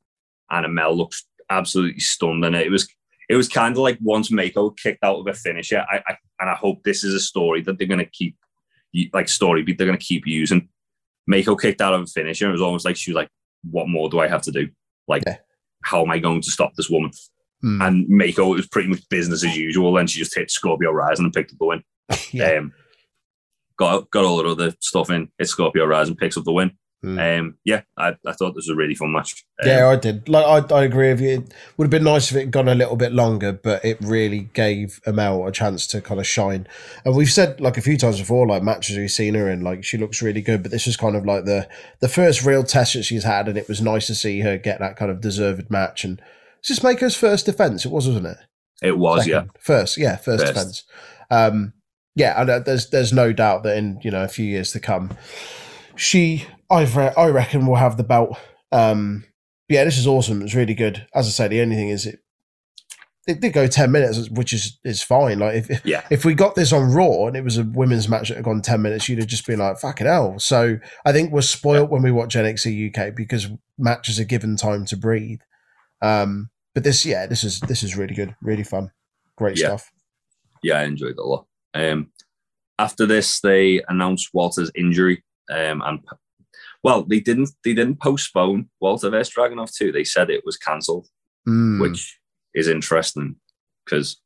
and 0.50 0.74
Mel 0.74 0.94
looks 0.94 1.24
absolutely 1.48 2.00
stunned. 2.00 2.44
And 2.44 2.54
it 2.54 2.70
was 2.70 2.86
it 3.28 3.36
was 3.36 3.48
kind 3.48 3.72
of 3.72 3.78
like 3.78 3.98
once 4.00 4.30
Meiko 4.30 4.76
kicked 4.76 5.02
out 5.04 5.18
of 5.18 5.26
a 5.26 5.34
finisher, 5.34 5.84
I, 5.90 6.02
I 6.06 6.16
and 6.40 6.50
I 6.50 6.54
hope 6.54 6.82
this 6.82 7.04
is 7.04 7.14
a 7.14 7.20
story 7.20 7.62
that 7.62 7.78
they're 7.78 7.86
going 7.86 7.98
to 7.98 8.10
keep 8.10 8.36
like 9.14 9.28
story 9.28 9.62
beat 9.62 9.78
they're 9.78 9.86
going 9.86 9.98
to 9.98 10.04
keep 10.04 10.26
using. 10.26 10.68
Meiko 11.30 11.58
kicked 11.58 11.80
out 11.80 11.94
of 11.94 12.02
a 12.02 12.06
finisher. 12.06 12.48
It 12.48 12.52
was 12.52 12.60
almost 12.62 12.84
like 12.84 12.96
she 12.96 13.10
was 13.12 13.16
like, 13.16 13.28
"What 13.70 13.88
more 13.88 14.10
do 14.10 14.18
I 14.18 14.28
have 14.28 14.42
to 14.42 14.52
do? 14.52 14.68
Like, 15.08 15.22
Yeah. 15.26 15.36
how 15.84 16.02
am 16.02 16.10
I 16.10 16.18
going 16.18 16.42
to 16.42 16.50
stop 16.50 16.74
this 16.74 16.90
woman?" 16.90 17.12
Hmm. 17.60 17.80
And 17.80 18.08
Meiko, 18.08 18.52
it 18.52 18.56
was 18.56 18.66
pretty 18.68 18.88
much 18.88 19.08
business 19.08 19.44
as 19.44 19.56
usual. 19.56 19.96
And 19.96 20.10
she 20.10 20.18
just 20.18 20.34
hit 20.34 20.50
Scorpio 20.50 20.90
Rising 20.90 21.24
and 21.24 21.32
picked 21.32 21.52
up 21.52 21.58
the 21.58 21.64
win. 21.64 21.82
yeah. 22.32 22.56
Um, 22.58 22.72
got 23.78 24.10
got 24.10 24.24
all 24.24 24.38
the 24.42 24.48
other 24.48 24.74
stuff 24.80 25.10
in. 25.10 25.28
Hit 25.38 25.48
Scorpio 25.48 25.84
Rising, 25.86 26.16
picks 26.16 26.36
up 26.36 26.44
the 26.44 26.52
win. 26.52 26.72
Hmm. 27.02 27.18
Um, 27.18 27.58
yeah, 27.64 27.82
I, 27.98 28.14
I 28.24 28.32
thought 28.32 28.54
this 28.54 28.66
was 28.66 28.68
a 28.68 28.76
really 28.76 28.94
fun 28.94 29.12
match. 29.12 29.44
Um, 29.60 29.68
Yeah, 29.68 29.88
I 29.88 29.96
did. 29.96 30.28
Like, 30.28 30.46
I, 30.70 30.74
I 30.74 30.84
agree 30.84 31.08
with 31.10 31.20
you. 31.20 31.28
It 31.30 31.52
would 31.76 31.86
have 31.86 31.90
been 31.90 32.04
nice 32.04 32.30
if 32.30 32.36
it 32.36 32.40
had 32.40 32.50
gone 32.52 32.68
a 32.68 32.76
little 32.76 32.94
bit 32.94 33.12
longer, 33.12 33.52
but 33.52 33.84
it 33.84 33.98
really 34.00 34.50
gave 34.54 35.00
Amel 35.04 35.46
a 35.46 35.50
chance 35.50 35.86
to 35.88 36.00
kind 36.00 36.20
of 36.20 36.26
shine. 36.26 36.68
And 37.04 37.16
we've 37.16 37.30
said 37.30 37.60
like 37.60 37.76
a 37.76 37.82
few 37.82 37.96
times 37.98 38.20
before, 38.20 38.46
like 38.46 38.62
matches 38.62 38.96
we've 38.96 39.10
seen 39.10 39.34
her 39.34 39.50
in, 39.50 39.62
like 39.62 39.82
she 39.82 39.98
looks 39.98 40.22
really 40.22 40.42
good. 40.42 40.62
But 40.62 40.70
this 40.70 40.86
was 40.86 40.96
kind 40.96 41.16
of 41.16 41.26
like 41.26 41.44
the 41.44 41.68
the 41.98 42.08
first 42.08 42.44
real 42.44 42.62
test 42.62 42.94
that 42.94 43.02
she's 43.02 43.24
had, 43.24 43.48
and 43.48 43.58
it 43.58 43.68
was 43.68 43.82
nice 43.82 44.06
to 44.06 44.14
see 44.14 44.40
her 44.40 44.56
get 44.56 44.78
that 44.78 44.96
kind 44.96 45.10
of 45.10 45.20
deserved 45.20 45.70
match. 45.70 46.04
And 46.04 46.22
it's 46.60 46.68
just 46.68 46.82
Meiko's 46.82 47.16
first 47.16 47.46
defense. 47.46 47.84
It 47.84 47.90
was, 47.90 48.06
wasn't 48.06 48.26
it? 48.26 48.38
it 48.80 48.96
was. 48.98 49.26
Yeah, 49.26 49.44
First, 49.58 49.98
yeah, 49.98 50.16
first, 50.16 50.44
First. 50.44 50.54
defense. 50.54 50.84
Um, 51.30 51.72
yeah, 52.14 52.40
and 52.40 52.48
uh, 52.50 52.58
there's 52.60 52.90
there's 52.90 53.12
no 53.12 53.32
doubt 53.32 53.64
that 53.64 53.76
in 53.76 53.98
you 54.04 54.10
know 54.12 54.22
a 54.22 54.28
few 54.28 54.44
years 54.44 54.70
to 54.72 54.80
come, 54.80 55.16
she 55.96 56.46
I 56.72 56.84
re- 56.84 57.14
I 57.16 57.28
reckon 57.28 57.66
will 57.66 57.76
have 57.76 57.96
the 57.96 58.04
belt. 58.04 58.36
Um, 58.72 59.24
yeah, 59.68 59.84
this 59.84 59.98
is 59.98 60.06
awesome. 60.06 60.42
It's 60.42 60.54
really 60.54 60.74
good. 60.74 61.06
As 61.14 61.26
I 61.26 61.30
say, 61.30 61.48
the 61.48 61.60
only 61.60 61.76
thing 61.76 61.88
is 61.90 62.06
it 62.06 62.20
it 63.28 63.40
did 63.40 63.52
go 63.52 63.66
ten 63.68 63.92
minutes, 63.92 64.28
which 64.30 64.52
is 64.52 64.78
is 64.84 65.02
fine. 65.02 65.38
Like 65.38 65.54
if 65.56 65.70
if, 65.70 65.86
yeah, 65.86 66.02
if 66.10 66.24
we 66.24 66.34
got 66.34 66.54
this 66.54 66.72
on 66.72 66.92
Raw 66.92 67.26
and 67.26 67.36
it 67.36 67.44
was 67.44 67.58
a 67.58 67.62
women's 67.64 68.08
match 68.08 68.28
that 68.28 68.36
had 68.36 68.44
gone 68.44 68.62
ten 68.62 68.82
minutes, 68.82 69.08
you'd 69.08 69.18
have 69.20 69.28
just 69.28 69.46
been 69.46 69.60
like 69.60 69.78
fucking 69.78 70.06
hell. 70.06 70.38
So 70.38 70.78
I 71.04 71.12
think 71.12 71.30
we're 71.32 71.42
spoiled 71.42 71.90
when 71.90 72.02
we 72.02 72.10
watch 72.10 72.34
NXT 72.34 72.96
UK 72.96 73.14
because 73.14 73.48
matches 73.78 74.18
are 74.18 74.24
given 74.24 74.56
time 74.56 74.84
to 74.86 74.96
breathe. 74.96 75.40
Um, 76.00 76.50
but 76.74 76.82
this, 76.84 77.06
yeah, 77.06 77.26
this 77.26 77.44
is 77.44 77.60
this 77.60 77.82
is 77.82 77.96
really 77.96 78.14
good, 78.14 78.34
really 78.42 78.64
fun, 78.64 78.90
great 79.36 79.58
Yeah. 79.58 79.68
stuff. 79.68 79.92
yeah. 80.62 80.78
I 80.78 80.84
enjoyed 80.84 81.12
it 81.12 81.18
a 81.18 81.22
lot. 81.22 81.46
Um, 81.74 82.10
after 82.78 83.06
this, 83.06 83.40
they 83.40 83.82
announced 83.88 84.30
Walter's 84.32 84.70
injury. 84.74 85.22
Um, 85.50 85.82
and 85.84 86.00
well, 86.82 87.02
they 87.04 87.20
didn't. 87.20 87.50
They 87.64 87.74
didn't 87.74 88.00
postpone 88.00 88.68
Walter 88.80 89.10
vs 89.10 89.32
Dragunov 89.34 89.74
too. 89.74 89.92
They 89.92 90.04
said 90.04 90.30
it 90.30 90.42
was 90.44 90.56
cancelled, 90.56 91.08
Mm. 91.48 91.80
which 91.80 92.18
is 92.54 92.68
interesting 92.68 93.36
because 93.84 94.20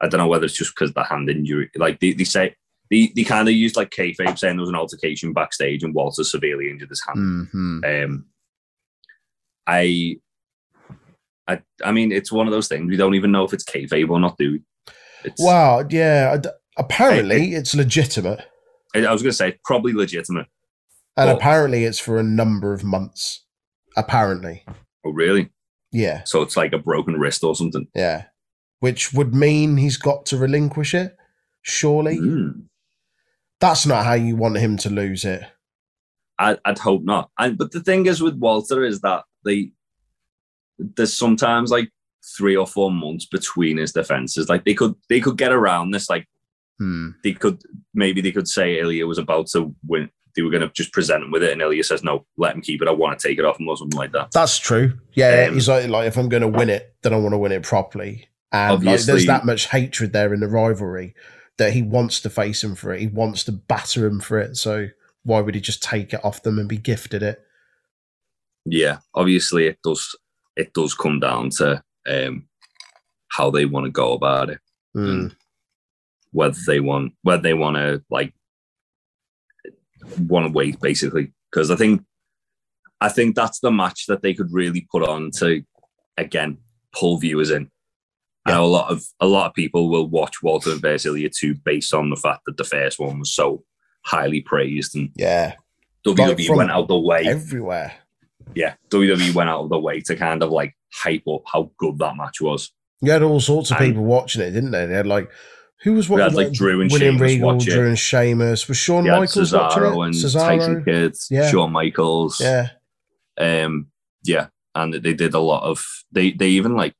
I 0.00 0.08
don't 0.08 0.18
know 0.18 0.28
whether 0.28 0.44
it's 0.46 0.56
just 0.56 0.74
because 0.74 0.92
the 0.94 1.02
hand 1.04 1.28
injury. 1.28 1.70
Like 1.76 2.00
they, 2.00 2.12
they 2.12 2.24
say, 2.24 2.54
they, 2.90 3.12
they 3.14 3.24
kind 3.24 3.48
of 3.48 3.54
used 3.54 3.76
like 3.76 3.90
kayfabe 3.90 4.38
saying 4.38 4.56
there 4.56 4.60
was 4.62 4.68
an 4.70 4.74
altercation 4.76 5.32
backstage 5.32 5.82
and 5.82 5.94
Walter 5.94 6.24
severely 6.24 6.70
injured 6.70 6.88
his 6.88 7.02
hand. 7.06 7.48
Mhm. 7.52 8.04
Um, 8.04 8.26
I, 9.66 10.16
I, 11.46 11.60
I 11.84 11.92
mean, 11.92 12.12
it's 12.12 12.32
one 12.32 12.46
of 12.46 12.52
those 12.52 12.68
things. 12.68 12.88
We 12.88 12.96
don't 12.96 13.14
even 13.14 13.32
know 13.32 13.44
if 13.44 13.52
it's 13.52 13.64
kayfabe 13.64 14.08
or 14.08 14.20
not, 14.20 14.38
do 14.38 14.52
we? 14.52 14.62
It's, 15.24 15.42
Wow, 15.42 15.84
yeah. 15.90 16.40
Apparently, 16.76 17.54
it's 17.54 17.74
legitimate, 17.74 18.46
I 18.94 19.04
I 19.04 19.12
was 19.12 19.22
going 19.22 19.32
to 19.32 19.36
say 19.36 19.58
probably 19.64 19.92
legitimate. 19.92 20.46
And 21.18 21.30
apparently, 21.30 21.84
it's 21.84 21.98
for 21.98 22.18
a 22.18 22.22
number 22.22 22.72
of 22.72 22.84
months. 22.84 23.44
Apparently, 23.96 24.64
Oh, 25.04 25.10
really? 25.10 25.50
yeah, 25.92 26.22
So 26.24 26.42
it's 26.42 26.56
like 26.56 26.72
a 26.72 26.78
broken 26.78 27.14
wrist 27.14 27.42
or 27.44 27.54
something. 27.56 27.86
yeah. 27.94 28.26
Which 28.80 29.12
would 29.12 29.34
mean 29.34 29.76
he's 29.76 29.96
got 29.96 30.24
to 30.26 30.36
relinquish 30.36 30.94
it. 30.94 31.16
Surely, 31.62 32.18
Mm. 32.18 32.68
that's 33.60 33.84
not 33.86 34.04
how 34.04 34.14
you 34.14 34.36
want 34.36 34.56
him 34.58 34.76
to 34.78 34.90
lose 34.90 35.24
it. 35.24 35.42
I, 36.38 36.56
I'd 36.64 36.78
hope 36.78 37.02
not. 37.02 37.30
And 37.38 37.58
but 37.58 37.72
the 37.72 37.80
thing 37.80 38.06
is 38.06 38.22
with 38.22 38.36
Walter 38.36 38.84
is 38.84 39.00
that 39.00 39.24
they 39.44 39.72
there's 40.78 41.12
sometimes 41.12 41.72
like 41.72 41.90
three 42.36 42.54
or 42.54 42.66
four 42.68 42.92
months 42.92 43.26
between 43.26 43.78
his 43.78 43.92
defenses. 43.92 44.48
Like 44.48 44.64
they 44.64 44.74
could 44.74 44.94
they 45.08 45.20
could 45.20 45.36
get 45.36 45.50
around 45.52 45.90
this. 45.90 46.08
Like 46.08 46.28
Hmm. 46.78 47.10
they 47.24 47.32
could 47.32 47.60
maybe 47.92 48.20
they 48.20 48.30
could 48.30 48.46
say 48.46 48.78
Ilya 48.78 49.04
was 49.08 49.18
about 49.18 49.48
to 49.48 49.74
win. 49.84 50.10
They 50.38 50.42
were 50.44 50.50
going 50.50 50.62
to 50.62 50.72
just 50.72 50.92
present 50.92 51.24
him 51.24 51.32
with 51.32 51.42
it, 51.42 51.50
and 51.50 51.60
Ilya 51.60 51.82
says, 51.82 52.04
"No, 52.04 52.24
let 52.36 52.54
him 52.54 52.62
keep 52.62 52.80
it. 52.80 52.86
I 52.86 52.92
want 52.92 53.18
to 53.18 53.28
take 53.28 53.40
it 53.40 53.44
off 53.44 53.58
him," 53.58 53.66
or 53.68 53.76
something 53.76 53.98
like 53.98 54.12
that. 54.12 54.30
That's 54.30 54.56
true. 54.56 54.92
Yeah, 55.14 55.46
Um, 55.48 55.54
he's 55.54 55.68
like, 55.68 55.88
like 55.88 56.06
if 56.06 56.16
I'm 56.16 56.28
going 56.28 56.42
to 56.42 56.48
win 56.48 56.70
it, 56.70 56.94
then 57.02 57.12
I 57.12 57.16
want 57.16 57.32
to 57.32 57.38
win 57.38 57.50
it 57.50 57.64
properly. 57.64 58.28
And 58.52 58.84
like, 58.84 59.00
there's 59.00 59.26
that 59.26 59.44
much 59.44 59.66
hatred 59.66 60.12
there 60.12 60.32
in 60.32 60.38
the 60.38 60.46
rivalry 60.46 61.16
that 61.56 61.72
he 61.72 61.82
wants 61.82 62.20
to 62.20 62.30
face 62.30 62.62
him 62.62 62.76
for 62.76 62.92
it. 62.94 63.00
He 63.00 63.08
wants 63.08 63.42
to 63.44 63.52
batter 63.52 64.06
him 64.06 64.20
for 64.20 64.38
it. 64.38 64.56
So 64.56 64.90
why 65.24 65.40
would 65.40 65.56
he 65.56 65.60
just 65.60 65.82
take 65.82 66.14
it 66.14 66.24
off 66.24 66.44
them 66.44 66.60
and 66.60 66.68
be 66.68 66.78
gifted 66.78 67.24
it? 67.24 67.44
Yeah, 68.64 68.98
obviously 69.12 69.66
it 69.66 69.78
does. 69.82 70.14
It 70.54 70.72
does 70.72 70.94
come 70.94 71.18
down 71.18 71.50
to 71.58 71.82
um, 72.08 72.46
how 73.28 73.50
they 73.50 73.64
want 73.64 73.86
to 73.86 73.90
go 73.90 74.12
about 74.12 74.50
it. 74.50 74.60
Mm. 74.96 75.34
whether 76.32 76.58
they 76.66 76.80
want 76.80 77.12
whether 77.22 77.42
they 77.42 77.54
want 77.54 77.76
to 77.76 78.02
like 78.10 78.32
to 80.00 80.52
wait 80.52 80.80
basically 80.80 81.32
because 81.50 81.70
I 81.70 81.76
think 81.76 82.02
I 83.00 83.08
think 83.08 83.36
that's 83.36 83.60
the 83.60 83.70
match 83.70 84.06
that 84.06 84.22
they 84.22 84.34
could 84.34 84.52
really 84.52 84.86
put 84.90 85.08
on 85.08 85.30
to 85.38 85.62
again 86.16 86.58
pull 86.92 87.18
viewers 87.18 87.50
in. 87.50 87.70
I 88.46 88.52
know 88.52 88.64
a 88.64 88.66
lot 88.66 88.90
of 88.90 89.04
a 89.20 89.26
lot 89.26 89.46
of 89.48 89.54
people 89.54 89.88
will 89.90 90.08
watch 90.08 90.42
Walter 90.42 90.70
and 90.72 90.84
Ilya 90.84 91.30
2 91.38 91.54
based 91.64 91.92
on 91.92 92.10
the 92.10 92.16
fact 92.16 92.42
that 92.46 92.56
the 92.56 92.64
first 92.64 92.98
one 92.98 93.18
was 93.20 93.32
so 93.32 93.64
highly 94.04 94.40
praised 94.40 94.96
and 94.96 95.10
Yeah, 95.16 95.54
WWE 96.06 96.56
went 96.56 96.70
out 96.70 96.88
the 96.88 96.98
way. 96.98 97.24
everywhere. 97.26 97.92
yeah, 98.54 98.74
WWE 98.90 99.34
went 99.34 99.50
out 99.50 99.64
of 99.64 99.68
the 99.70 99.78
way 99.78 100.00
to 100.00 100.16
kind 100.16 100.42
of 100.42 100.50
like 100.50 100.74
hype 100.92 101.24
up 101.28 101.42
how 101.52 101.70
good 101.78 101.98
that 101.98 102.16
match 102.16 102.40
was. 102.40 102.72
You 103.02 103.12
had 103.12 103.22
all 103.22 103.40
sorts 103.40 103.70
of 103.70 103.76
And- 103.76 103.86
people 103.88 104.04
watching 104.04 104.40
it, 104.42 104.50
didn't 104.52 104.70
they? 104.70 104.86
They 104.86 104.94
had 104.94 105.06
like, 105.06 105.30
who 105.82 105.94
was 105.94 106.08
We 106.08 106.20
watching? 106.20 106.36
had 106.38 106.44
like 106.46 106.52
Drew 106.52 106.80
and 106.80 106.90
William 106.90 107.16
Sheamus 107.16 107.32
Regal, 107.32 107.46
watch 107.54 107.64
Drew 107.64 107.86
and 107.88 107.98
Sheamus. 107.98 108.68
Was 108.68 108.76
Shawn 108.76 109.04
You 109.04 109.12
had 109.12 109.20
Michaels 109.20 109.52
watching 109.52 109.82
Cesaro 109.82 110.02
it? 110.02 110.06
and 110.06 110.14
Cesaro. 110.14 110.40
Tyson 110.58 110.84
Kidd, 110.84 111.14
Yeah. 111.30 111.50
Shawn 111.50 111.72
Michaels. 111.72 112.40
Yeah. 112.40 112.68
Um, 113.38 113.86
yeah, 114.24 114.48
and 114.74 114.94
they 114.94 115.14
did 115.14 115.34
a 115.34 115.38
lot 115.40 115.62
of 115.62 115.84
they 116.10 116.32
they 116.32 116.48
even 116.48 116.74
like 116.74 116.94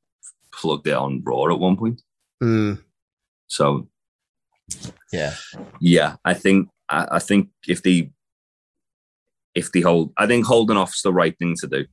plugged 0.53 0.87
it 0.87 0.93
on 0.93 1.21
Raw 1.25 1.51
at 1.53 1.59
one 1.59 1.75
point. 1.77 2.01
Mm. 2.41 2.81
So 3.47 3.87
Yeah. 5.11 5.33
yeah, 5.81 6.15
I 6.23 6.33
think 6.33 6.69
I, 6.87 7.07
I 7.13 7.19
think 7.19 7.49
if 7.67 7.83
they 7.83 8.11
if 9.55 9.71
they 9.71 9.81
hold, 9.81 10.13
I 10.17 10.27
think 10.27 10.45
holding 10.45 10.77
off's 10.77 11.01
the 11.01 11.11
right 11.11 11.37
thing 11.37 11.55
to 11.59 11.67
do. 11.67 11.85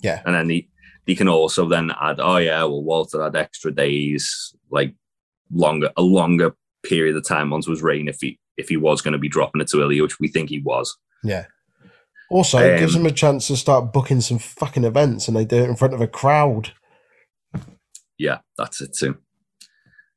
Yeah. 0.00 0.22
and 0.24 0.34
then 0.34 0.46
they 0.46 0.68
they 1.06 1.14
can 1.16 1.28
also 1.28 1.66
then 1.68 1.90
add, 2.00 2.20
oh 2.20 2.36
yeah, 2.36 2.62
well 2.64 2.84
Walter 2.84 3.22
had 3.24 3.34
extra 3.34 3.72
days, 3.74 4.54
like 4.70 4.94
longer 5.52 5.90
a 5.96 6.02
longer 6.02 6.54
period 6.84 7.16
of 7.16 7.26
time 7.26 7.50
once 7.50 7.66
was 7.66 7.82
rain 7.82 8.08
if 8.08 8.18
he 8.20 8.38
if 8.56 8.68
he 8.68 8.76
was 8.76 9.00
going 9.02 9.12
to 9.12 9.18
be 9.18 9.28
dropping 9.28 9.60
it 9.60 9.68
to 9.68 9.80
Ilya, 9.80 10.02
which 10.02 10.20
we 10.20 10.28
think 10.28 10.48
he 10.50 10.60
was. 10.60 10.96
Yeah. 11.22 11.46
Also, 12.30 12.58
it 12.58 12.78
gives 12.78 12.94
him 12.94 13.06
a 13.06 13.10
chance 13.10 13.46
to 13.46 13.56
start 13.56 13.92
booking 13.92 14.20
some 14.20 14.38
fucking 14.38 14.84
events 14.84 15.28
and 15.28 15.36
they 15.36 15.44
do 15.46 15.62
it 15.62 15.68
in 15.68 15.76
front 15.76 15.94
of 15.94 16.00
a 16.00 16.06
crowd. 16.06 16.72
yeah, 18.18 18.38
that's 18.58 18.80
it 18.82 18.94
too. 18.94 19.16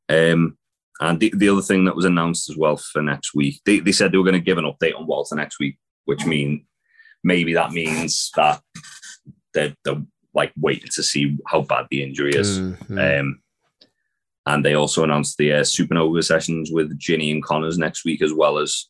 Um, 0.09 0.57
and 0.99 1.19
the, 1.19 1.33
the 1.35 1.47
other 1.47 1.61
thing 1.61 1.85
that 1.85 1.95
was 1.95 2.03
announced 2.03 2.49
as 2.49 2.57
well 2.57 2.75
for 2.77 3.01
next 3.01 3.33
week, 3.33 3.61
they, 3.65 3.79
they 3.79 3.93
said 3.93 4.11
they 4.11 4.17
were 4.17 4.25
going 4.25 4.33
to 4.33 4.41
give 4.41 4.57
an 4.57 4.65
update 4.65 4.97
on 4.97 5.07
Walter 5.07 5.35
next 5.35 5.57
week, 5.59 5.77
which 6.05 6.25
mean 6.25 6.65
maybe 7.23 7.53
that 7.53 7.71
means 7.71 8.29
that 8.35 8.61
they're, 9.53 9.73
they're 9.85 10.01
like 10.33 10.51
waiting 10.59 10.89
to 10.93 11.03
see 11.03 11.37
how 11.47 11.61
bad 11.61 11.87
the 11.89 12.03
injury 12.03 12.33
is. 12.35 12.59
Mhm. 12.59 13.19
Um, 13.19 13.41
and 14.45 14.65
they 14.65 14.73
also 14.73 15.03
announced 15.03 15.37
the 15.37 15.53
uh, 15.53 15.61
Supernova 15.61 16.23
sessions 16.23 16.69
with 16.71 16.97
Jinny 16.97 17.31
and 17.31 17.43
Conners 17.43 17.77
next 17.77 18.03
week, 18.05 18.21
as 18.21 18.33
well 18.33 18.57
as 18.57 18.87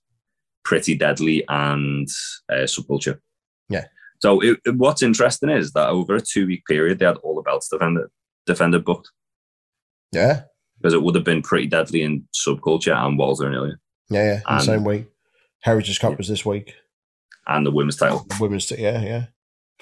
Pretty 0.64 0.96
Deadly, 0.96 1.44
and 1.50 2.08
uh, 2.50 2.64
Subculture. 2.66 3.20
Yeah. 3.70 3.86
So 4.20 4.40
it, 4.42 4.60
it- 4.66 4.76
what's 4.78 5.02
interesting 5.04 5.50
is 5.50 5.72
that 5.74 5.90
over 5.90 6.16
a 6.16 6.22
two 6.22 6.46
week 6.48 6.64
period, 6.68 7.00
they 7.00 7.06
had 7.06 7.18
all 7.18 7.36
the 7.36 7.42
belts 7.42 7.68
defended, 7.70 8.08
defended 8.46 8.86
booked 8.86 9.10
Yeah, 10.14 10.44
because 10.78 10.94
it 10.94 11.02
would 11.02 11.16
have 11.16 11.24
been 11.24 11.42
Pretty 11.42 11.68
Deadly 11.68 12.02
in 12.04 12.28
Subculture 12.36 12.96
and 12.96 13.18
Walter 13.18 13.46
and 13.48 13.56
Ilya 13.56 13.76
yeah, 14.10 14.24
yeah. 14.26 14.40
The 14.40 14.54
And- 14.54 14.64
same 14.64 14.84
week. 14.84 15.06
Heritage 15.62 16.00
Cup 16.00 16.18
was 16.18 16.28
this 16.28 16.46
week. 16.46 16.74
and 17.48 17.66
the 17.66 17.72
women's 17.72 17.96
title. 17.98 18.26
Women's, 18.40 18.66
t- 18.66 18.82
yeah, 18.82 19.26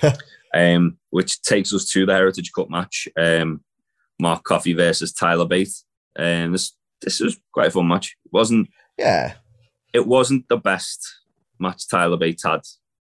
yeah. 0.04 0.14
um, 0.54 0.98
which 1.10 1.42
takes 1.42 1.74
us 1.74 1.90
to 1.92 2.06
the 2.06 2.14
Heritage 2.14 2.52
Cup 2.54 2.70
match. 2.70 3.08
Um, 3.18 3.64
Mark 4.20 4.44
Coffey 4.44 4.74
versus 4.74 5.14
Tyler 5.14 5.46
Bate. 5.46 5.74
And 6.16 6.54
this 6.54 6.74
this 7.02 7.20
was 7.20 7.40
quite 7.54 7.68
a 7.68 7.72
fun 7.72 7.88
match. 7.88 8.16
It 8.26 8.32
wasn't 8.34 8.70
Yeah. 8.98 9.36
it 9.94 10.06
wasn't 10.06 10.48
the 10.50 10.58
best 10.58 11.08
match 11.60 11.88
Tyler 11.90 12.18
Bates 12.18 12.44
had. 12.44 12.62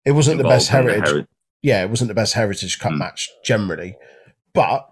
It 0.06 0.12
wasn't 0.14 0.38
the 0.38 0.44
best 0.46 0.70
heritage. 0.70 1.08
Heri- 1.08 1.28
yeah, 1.62 1.84
it 1.84 1.90
wasn't 1.90 2.08
the 2.08 2.14
best 2.16 2.34
Heritage 2.34 2.80
Cup 2.80 2.92
Hmm. 2.94 2.98
match 3.00 3.30
generally, 3.46 3.96
but 4.54 4.90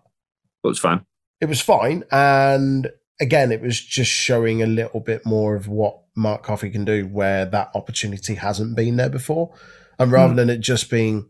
it 0.64 0.68
was 0.68 0.80
fine. 0.80 1.06
it 1.42 1.46
was 1.48 1.62
fine. 1.62 2.04
And 2.12 2.92
again, 3.22 3.52
it 3.54 3.62
was 3.62 3.80
just 3.80 4.12
showing 4.12 4.62
a 4.62 4.66
little 4.68 5.00
bit 5.00 5.26
more 5.26 5.56
of 5.56 5.68
what 5.70 6.02
Mark 6.18 6.44
Coffey 6.44 6.70
can 6.70 6.84
do 6.84 7.08
where 7.08 7.46
that 7.46 7.72
opportunity 7.74 8.36
hasn't 8.36 8.76
been 8.76 8.98
there 8.98 9.10
before. 9.10 9.56
And 9.98 10.12
rather 10.12 10.32
Hmm. 10.34 10.36
than 10.38 10.50
it 10.50 10.58
just 10.60 10.90
being 10.92 11.30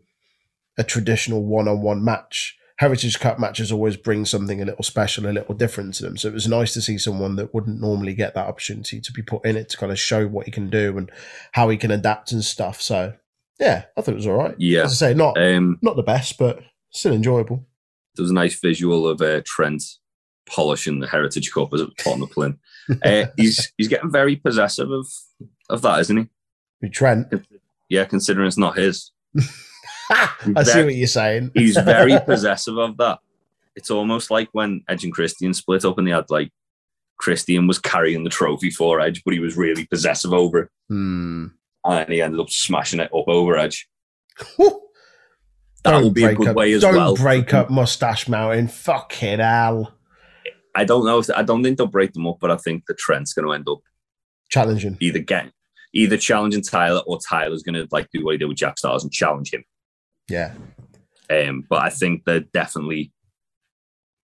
a 0.76 0.82
traditional 0.82 1.44
one 1.44 1.68
on 1.68 1.80
one 1.80 2.04
match, 2.04 2.56
Heritage 2.80 3.20
Cup 3.20 3.38
matches 3.38 3.70
always 3.70 3.98
bring 3.98 4.24
something 4.24 4.62
a 4.62 4.64
little 4.64 4.82
special, 4.82 5.26
a 5.26 5.28
little 5.32 5.54
different 5.54 5.92
to 5.92 6.02
them. 6.02 6.16
So 6.16 6.28
it 6.28 6.32
was 6.32 6.48
nice 6.48 6.72
to 6.72 6.80
see 6.80 6.96
someone 6.96 7.36
that 7.36 7.52
wouldn't 7.52 7.78
normally 7.78 8.14
get 8.14 8.32
that 8.34 8.46
opportunity 8.46 9.02
to 9.02 9.12
be 9.12 9.20
put 9.20 9.44
in 9.44 9.58
it 9.58 9.68
to 9.68 9.76
kind 9.76 9.92
of 9.92 9.98
show 10.00 10.26
what 10.26 10.46
he 10.46 10.50
can 10.50 10.70
do 10.70 10.96
and 10.96 11.12
how 11.52 11.68
he 11.68 11.76
can 11.76 11.90
adapt 11.90 12.32
and 12.32 12.42
stuff. 12.42 12.80
So 12.80 13.12
yeah, 13.58 13.84
I 13.98 14.00
thought 14.00 14.12
it 14.12 14.14
was 14.14 14.26
all 14.26 14.38
right. 14.38 14.54
Yeah. 14.56 14.84
As 14.84 14.92
I 15.02 15.10
say, 15.10 15.14
not 15.14 15.36
Um, 15.36 15.78
not 15.82 15.96
the 15.96 16.02
best, 16.02 16.38
but 16.38 16.60
still 16.88 17.12
enjoyable. 17.12 17.66
there 18.16 18.22
was 18.22 18.30
a 18.30 18.34
nice 18.34 18.58
visual 18.58 19.06
of 19.06 19.20
uh, 19.20 19.42
Trent 19.44 19.82
polishing 20.46 21.00
the 21.00 21.06
Heritage 21.06 21.52
Cup 21.52 21.74
as 21.74 21.82
it 21.82 21.88
was 21.88 21.94
put 21.98 22.14
on 22.14 22.20
the 22.20 22.26
plane. 22.28 22.58
Uh, 23.04 23.26
he's 23.36 23.70
he's 23.76 23.88
getting 23.88 24.10
very 24.10 24.36
possessive 24.36 24.90
of 24.90 25.06
of 25.68 25.82
that, 25.82 26.00
isn't 26.00 26.30
he? 26.80 26.88
Trent. 26.88 27.28
Yeah, 27.90 28.06
considering 28.06 28.46
it's 28.46 28.56
not 28.56 28.78
his. 28.78 29.12
I 30.10 30.62
see 30.64 30.84
what 30.84 30.94
you're 30.94 31.06
saying. 31.06 31.52
He's 31.54 31.76
very 31.76 32.18
possessive 32.20 32.76
of 32.78 32.96
that. 32.98 33.20
It's 33.76 33.90
almost 33.90 34.30
like 34.30 34.48
when 34.52 34.82
Edge 34.88 35.04
and 35.04 35.12
Christian 35.12 35.54
split 35.54 35.84
up 35.84 35.96
and 35.98 36.06
they 36.06 36.10
had 36.12 36.28
like 36.30 36.50
Christian 37.18 37.66
was 37.66 37.78
carrying 37.78 38.24
the 38.24 38.30
trophy 38.30 38.70
for 38.70 39.00
Edge, 39.00 39.22
but 39.24 39.32
he 39.34 39.40
was 39.40 39.56
really 39.56 39.86
possessive 39.86 40.32
over 40.32 40.58
it. 40.60 40.68
Hmm. 40.88 41.46
And 41.84 42.12
he 42.12 42.20
ended 42.20 42.40
up 42.40 42.50
smashing 42.50 43.00
it 43.00 43.10
up 43.14 43.28
over 43.28 43.56
Edge. 43.56 43.88
That 44.58 45.92
Don't 45.92 46.04
would 46.04 46.14
be 46.14 46.24
a 46.24 46.34
good 46.34 46.48
up- 46.48 46.56
way 46.56 46.72
as 46.72 46.82
don't 46.82 46.94
well. 46.96 47.14
break 47.16 47.54
up 47.54 47.70
Mustache 47.70 48.28
Mountain. 48.28 48.68
Fucking 48.68 49.38
hell. 49.38 49.94
I 50.74 50.84
don't 50.84 51.04
know 51.06 51.18
if 51.18 51.30
I 51.34 51.42
don't 51.42 51.62
think 51.62 51.78
they'll 51.78 51.86
break 51.86 52.12
them 52.12 52.26
up, 52.26 52.36
but 52.40 52.50
I 52.50 52.56
think 52.56 52.84
the 52.86 52.94
Trent's 52.94 53.32
going 53.32 53.46
to 53.46 53.52
end 53.54 53.68
up 53.68 53.78
Challenging. 54.50 54.96
either 55.00 55.18
getting 55.20 55.52
either 55.92 56.16
challenging 56.16 56.62
Tyler 56.62 57.00
or 57.06 57.18
Tyler's 57.18 57.62
going 57.64 57.74
to 57.74 57.88
like 57.90 58.08
do 58.12 58.24
what 58.24 58.32
he 58.32 58.38
did 58.38 58.44
with 58.46 58.56
Jack 58.58 58.76
Starz 58.76 59.02
and 59.02 59.10
challenge 59.12 59.52
him. 59.52 59.64
Yeah. 60.30 60.54
Um, 61.28 61.64
but 61.68 61.82
I 61.82 61.90
think 61.90 62.24
they're 62.24 62.40
definitely, 62.40 63.12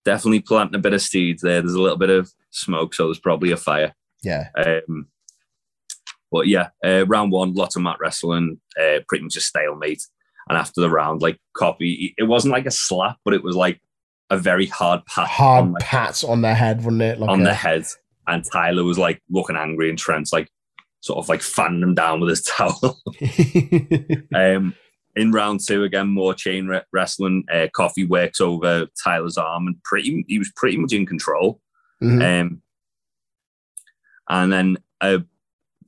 definitely 0.05 0.41
planting 0.41 0.77
a 0.77 0.81
bit 0.83 0.95
of 0.95 1.03
seeds 1.03 1.43
there. 1.43 1.61
There's 1.61 1.75
a 1.75 1.81
little 1.83 1.99
bit 1.99 2.11
of 2.11 2.33
smoke, 2.51 2.95
so 2.95 3.07
there's 3.07 3.19
probably 3.19 3.53
a 3.53 3.57
fire. 3.57 3.95
Yeah. 4.23 4.49
Um, 4.57 5.09
but 6.33 6.49
yeah, 6.49 6.71
uh, 6.85 7.07
round 7.07 7.31
one, 7.33 7.55
lots 7.55 7.77
of 7.77 7.83
mat 7.83 7.99
wrestling, 8.01 8.61
uh, 8.81 9.01
pretty 9.09 9.25
much 9.25 9.37
a 9.37 9.41
stalemate. 9.41 10.03
And 10.49 10.57
after 10.59 10.81
the 10.81 10.91
round, 10.91 11.23
like 11.23 11.39
copy, 11.57 12.15
it 12.17 12.25
wasn't 12.25 12.53
like 12.53 12.67
a 12.67 12.71
slap, 12.71 13.19
but 13.25 13.35
it 13.35 13.43
was 13.43 13.57
like 13.57 13.81
a 14.31 14.39
very 14.39 14.67
hard 14.67 15.05
pat 15.07 15.27
Hard 15.29 15.65
on, 15.67 15.75
pats 15.81 16.25
on 16.25 16.43
the 16.43 16.55
head, 16.55 16.79
wasn't 16.79 17.03
it? 17.03 17.19
Like 17.21 17.31
on 17.31 17.43
a- 17.43 17.45
the 17.45 17.55
head. 17.55 17.85
And 18.29 18.45
Tyler 18.45 18.83
was 18.83 18.99
like 18.99 19.23
looking 19.31 19.57
angry, 19.57 19.89
and 19.89 19.99
Trent's 19.99 20.33
like 20.33 20.51
sort 21.01 21.19
of 21.19 21.29
like 21.29 21.43
fanning 21.43 21.83
him 21.83 21.95
down 21.95 22.21
with 22.21 22.31
his 22.31 22.43
towel. 22.45 23.01
Um, 24.35 24.75
in 25.17 25.33
round 25.33 25.61
two, 25.67 25.83
again, 25.85 26.09
more 26.09 26.35
chain 26.35 26.67
re- 26.67 26.83
wrestling. 26.93 27.45
Uh, 27.53 27.69
Coffey 27.73 28.05
works 28.05 28.41
over 28.41 28.87
Tyler's 29.03 29.39
arm, 29.39 29.67
and 29.67 29.83
pretty 29.83 30.25
he 30.29 30.39
was 30.39 30.53
pretty 30.55 30.77
much 30.77 30.93
in 30.93 31.07
control. 31.07 31.61
Mhm. 32.03 32.41
Um, 32.43 32.63
and 34.29 34.53
then 34.53 34.77
uh, 35.01 35.19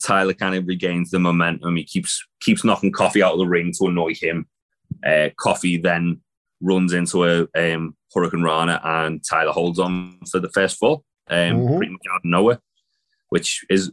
Tyler 0.03 0.33
kind 0.35 0.55
of 0.55 0.67
regains 0.67 1.11
the 1.11 1.19
momentum. 1.19 1.77
He 1.77 1.85
keeps 1.85 2.25
keeps 2.41 2.65
knocking 2.65 2.93
Coffey 2.93 3.23
out 3.23 3.33
of 3.35 3.39
the 3.39 3.47
ring 3.47 3.73
to 3.79 3.87
annoy 3.87 4.15
him. 4.15 4.47
Uh, 5.07 5.29
Coffey 5.37 5.77
then 5.77 6.21
runs 6.61 6.93
into 6.93 7.25
a 7.25 7.47
um, 7.55 7.95
Hurricane 8.15 8.43
Rana, 8.43 8.81
and 8.83 9.23
Tyler 9.25 9.53
holds 9.53 9.79
on 9.79 10.19
for 10.31 10.41
the 10.41 10.49
first 10.51 10.79
fall, 10.79 11.05
um, 11.29 11.37
Mhm. 11.37 11.77
pretty 11.77 11.93
much 11.93 12.03
out 12.11 12.17
of 12.17 12.25
nowhere. 12.25 12.61
Which 13.29 13.65
is 13.69 13.93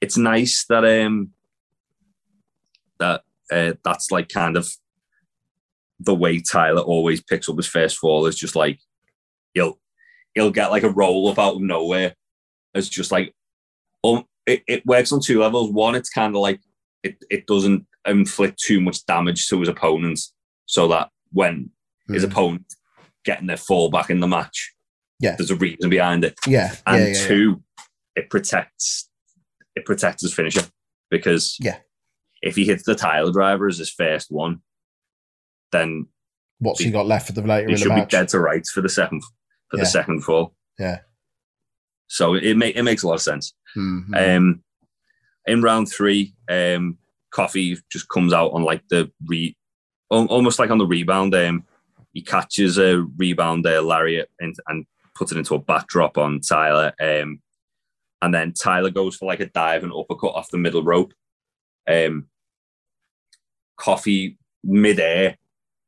it's 0.00 0.16
nice 0.16 0.64
that 0.70 0.84
um 0.84 1.30
that 2.98 3.22
uh, 3.50 3.74
that's 3.84 4.10
like 4.10 4.28
kind 4.28 4.56
of 4.56 4.68
the 5.98 6.14
way 6.14 6.40
Tyler 6.40 6.80
always 6.82 7.20
picks 7.22 7.48
up 7.48 7.56
his 7.56 7.66
first 7.66 7.98
fall 7.98 8.26
is 8.26 8.36
just 8.36 8.56
like 8.56 8.78
he'll 9.54 9.78
he'll 10.34 10.50
get 10.50 10.70
like 10.70 10.82
a 10.82 10.88
roll 10.90 11.28
up 11.28 11.38
out 11.38 11.56
of 11.56 11.60
nowhere. 11.62 12.14
It's 12.74 12.88
just 12.88 13.12
like 13.12 13.34
um, 14.04 14.24
it, 14.46 14.62
it 14.66 14.86
works 14.86 15.12
on 15.12 15.20
two 15.20 15.40
levels. 15.40 15.70
One, 15.70 15.94
it's 15.94 16.08
kind 16.10 16.34
of 16.34 16.40
like 16.40 16.60
it, 17.02 17.16
it 17.30 17.46
doesn't 17.46 17.86
inflict 18.06 18.58
too 18.58 18.80
much 18.80 19.04
damage 19.06 19.46
to 19.48 19.60
his 19.60 19.68
opponents, 19.68 20.32
so 20.66 20.88
that 20.88 21.10
when 21.32 21.70
his 22.08 22.24
Mhm. 22.24 22.30
opponent 22.30 22.74
getting 23.24 23.46
their 23.46 23.56
fall 23.58 23.90
back 23.90 24.08
in 24.10 24.20
the 24.20 24.26
match, 24.26 24.72
Yeah. 25.20 25.36
there's 25.36 25.50
a 25.50 25.56
reason 25.56 25.90
behind 25.90 26.24
it. 26.24 26.34
Yeah. 26.46 26.72
Yeah. 26.72 26.76
And 26.86 27.02
yeah, 27.02 27.20
yeah. 27.20 27.26
two, 27.28 27.62
it 28.16 28.30
protects 28.30 29.08
it 29.76 29.84
protects 29.84 30.22
his 30.22 30.32
finisher 30.34 30.62
because 31.10 31.56
Yeah. 31.60 31.78
If 32.42 32.56
he 32.56 32.64
hits 32.64 32.84
the 32.84 32.94
Tyler 32.94 33.32
Driver 33.32 33.66
as 33.68 33.78
his 33.78 33.90
first 33.90 34.30
one, 34.30 34.62
then 35.72 36.06
What's 36.58 36.80
he 36.80 36.90
got 36.90 37.06
left 37.06 37.26
for 37.26 37.32
the 37.32 37.42
later 37.42 37.68
he 37.68 37.74
in 37.74 37.78
the 37.78 37.84
should 37.84 37.94
be 37.94 38.04
dead 38.06 38.28
to 38.28 38.40
rights 38.40 38.70
for 38.70 38.80
the 38.80 38.88
second 38.88 39.22
for 39.70 39.76
Yeah. 39.76 39.82
the 39.84 39.86
second 39.86 40.22
fall. 40.24 40.54
Yeah. 40.78 41.00
So 42.08 42.34
it 42.34 42.56
make, 42.56 42.76
it 42.76 42.82
makes 42.82 43.02
a 43.02 43.06
lot 43.08 43.14
of 43.14 43.22
sense. 43.22 43.54
Mhm. 43.76 44.36
Um, 44.36 44.64
in 45.46 45.62
round 45.62 45.88
three, 45.90 46.34
um, 46.50 46.98
Coffey 47.30 47.78
just 47.90 48.08
comes 48.08 48.32
out 48.32 48.50
on 48.52 48.62
like 48.64 48.82
the 48.88 49.10
re, 49.26 49.56
almost 50.10 50.58
like 50.58 50.70
on 50.70 50.78
the 50.78 50.86
rebound. 50.86 51.34
Um, 51.34 51.64
he 52.12 52.22
catches 52.22 52.78
a 52.78 53.02
rebound 53.16 53.64
there, 53.64 53.80
lariat, 53.80 54.28
and, 54.40 54.54
and 54.66 54.86
puts 55.14 55.30
it 55.30 55.38
into 55.38 55.54
a 55.54 55.60
backdrop 55.60 56.18
on 56.18 56.40
Tyler. 56.40 56.92
Um, 57.00 57.40
and 58.20 58.34
then 58.34 58.52
Tyler 58.52 58.90
goes 58.90 59.14
for 59.16 59.26
like 59.26 59.40
a 59.40 59.46
dive 59.46 59.84
and 59.84 59.92
uppercut 59.92 60.34
off 60.34 60.50
the 60.50 60.58
middle 60.58 60.82
rope. 60.82 61.14
Um, 61.88 62.26
Coffey 63.80 64.38
midair 64.62 65.36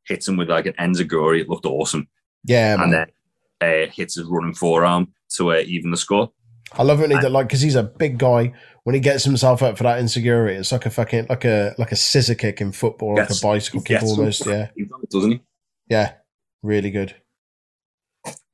hits 0.06 0.26
him 0.26 0.36
with 0.36 0.48
like 0.48 0.66
an 0.66 0.74
enziguri. 0.80 1.42
It 1.42 1.48
looked 1.48 1.66
awesome, 1.66 2.08
yeah, 2.44 2.76
man. 2.76 2.84
and 2.84 2.92
then 2.92 3.86
uh, 3.86 3.90
hits 3.92 4.16
his 4.16 4.26
running 4.26 4.54
forearm 4.54 5.12
to 5.36 5.52
uh, 5.52 5.62
even 5.66 5.90
the 5.90 5.96
score. 5.96 6.32
I 6.72 6.82
love 6.82 7.00
it 7.00 7.02
when 7.02 7.10
he 7.10 7.18
did 7.18 7.30
like 7.30 7.48
because 7.48 7.60
he's 7.60 7.76
a 7.76 7.82
big 7.82 8.18
guy. 8.18 8.52
When 8.84 8.94
he 8.94 9.00
gets 9.00 9.24
himself 9.24 9.62
up 9.62 9.76
for 9.76 9.84
that 9.84 10.00
enziguri, 10.00 10.58
it's 10.58 10.72
like 10.72 10.86
a 10.86 10.90
fucking 10.90 11.26
like 11.28 11.44
a 11.44 11.74
like 11.78 11.92
a 11.92 11.96
scissor 11.96 12.34
kick 12.34 12.60
in 12.60 12.72
football, 12.72 13.16
like 13.16 13.30
a 13.30 13.34
bicycle 13.42 13.82
kick 13.82 14.02
almost. 14.02 14.46
Yeah, 14.46 14.68
it, 14.74 14.88
doesn't 15.10 15.30
he? 15.30 15.40
yeah, 15.88 16.14
really 16.62 16.90
good. 16.90 17.14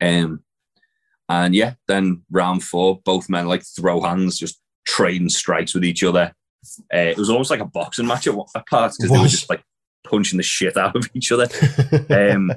Um, 0.01 0.42
and 1.29 1.55
yeah, 1.55 1.74
then 1.87 2.22
round 2.31 2.64
four, 2.64 3.01
both 3.05 3.31
men 3.31 3.46
like 3.46 3.62
throw 3.64 4.01
hands, 4.01 4.38
just 4.38 4.61
trading 4.87 5.29
strikes 5.29 5.74
with 5.74 5.85
each 5.85 6.03
other. 6.03 6.35
Uh, 6.92 6.99
it 6.99 7.16
was 7.18 7.31
almost 7.31 7.51
like 7.51 7.61
a 7.61 7.64
boxing 7.64 8.07
match 8.07 8.27
at, 8.27 8.35
one- 8.35 8.47
at 8.55 8.66
parts 8.66 8.97
because 8.97 9.11
they 9.12 9.18
were 9.18 9.29
just 9.29 9.49
like 9.49 9.62
punching 10.05 10.37
the 10.37 10.42
shit 10.42 10.77
out 10.77 10.97
of 10.97 11.09
each 11.14 11.31
other. 11.33 11.47
Um, 12.11 12.53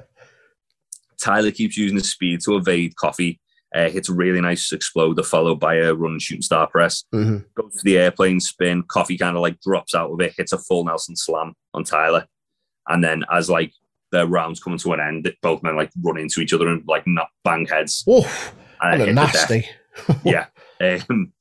Tyler 1.22 1.52
keeps 1.52 1.78
using 1.78 1.98
his 1.98 2.10
speed 2.12 2.42
to 2.42 2.56
evade 2.58 2.96
Coffey. 2.96 3.40
Uh, 3.74 3.90
hits 3.90 4.10
a 4.10 4.14
really 4.14 4.42
nice 4.42 4.74
exploder 4.74 5.24
followed 5.24 5.58
by 5.58 5.76
a 5.76 5.94
run 5.94 6.12
and 6.14 6.22
shooting 6.22 6.42
star 6.42 6.68
press. 6.68 7.06
hmm 7.14 7.38
Goes 7.56 7.74
for 7.78 7.84
the 7.86 7.98
airplane 7.98 8.42
spin. 8.42 8.84
Coffey 8.84 9.18
kind 9.18 9.38
of 9.38 9.42
like 9.42 9.62
drops 9.62 9.96
out 9.96 10.12
of 10.12 10.20
it, 10.20 10.34
hits 10.36 10.52
a 10.52 10.58
full 10.58 10.84
Nelson 10.84 11.16
slam 11.16 11.54
on 11.74 11.86
Tyler. 11.86 12.28
And 12.90 13.02
then 13.02 13.24
as 13.32 13.50
like 13.50 13.72
the 14.12 14.28
rounds 14.28 14.60
coming 14.60 14.80
to 14.80 14.92
an 14.92 15.00
end, 15.00 15.32
both 15.42 15.64
men 15.64 15.78
like 15.78 15.90
run 16.04 16.18
into 16.18 16.42
each 16.42 16.52
other 16.54 16.68
and 16.68 16.84
like 16.86 17.08
knock 17.08 17.30
bang 17.46 17.66
heads. 17.66 18.04
Oof, 18.10 18.54
And 18.82 19.00
what 19.00 19.02
a 19.02 19.06
hit 19.06 19.16
the 19.16 19.22
deck. 19.22 19.34
nasty. 19.34 19.70
Yeah. 20.30 20.48
Um, 21.10 21.32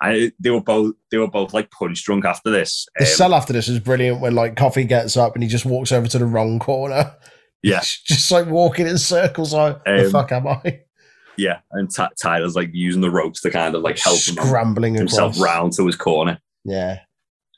and 0.00 0.32
they 0.38 0.50
were 0.50 0.60
both 0.62 0.94
they 1.10 1.18
were 1.18 1.30
both 1.30 1.52
like 1.54 1.70
punch 1.70 2.04
drunk 2.04 2.24
after 2.24 2.50
this. 2.50 2.86
The 2.98 3.04
Um, 3.04 3.10
sell 3.10 3.34
after 3.34 3.52
this 3.52 3.68
is 3.68 3.78
brilliant 3.80 4.20
when 4.20 4.34
like 4.34 4.56
Coffey 4.56 4.84
gets 4.84 5.16
up 5.16 5.34
and 5.34 5.42
he 5.42 5.48
just 5.48 5.64
walks 5.64 5.92
over 5.92 6.06
to 6.08 6.18
the 6.18 6.26
wrong 6.26 6.58
corner. 6.58 7.14
Yeah. 7.62 7.80
Just 7.80 8.30
like 8.30 8.46
walking 8.46 8.86
in 8.86 8.96
circles. 8.96 9.52
Like, 9.52 9.82
the 9.84 10.04
Um, 10.04 10.10
fuck 10.12 10.30
am 10.30 10.46
I? 10.46 10.82
yeah, 11.36 11.60
and 11.72 11.92
Ty 11.92 12.10
Tyler's 12.22 12.54
like 12.54 12.70
using 12.72 13.00
the 13.00 13.10
ropes 13.10 13.40
to 13.40 13.50
kind 13.50 13.74
of 13.74 13.82
like 13.82 13.98
help 13.98 14.16
him 14.18 14.36
Scrambling 14.36 14.94
himself 14.94 15.32
across. 15.36 15.44
round 15.44 15.72
to 15.72 15.86
his 15.86 15.96
corner. 15.96 16.38
Yeah, 16.64 17.00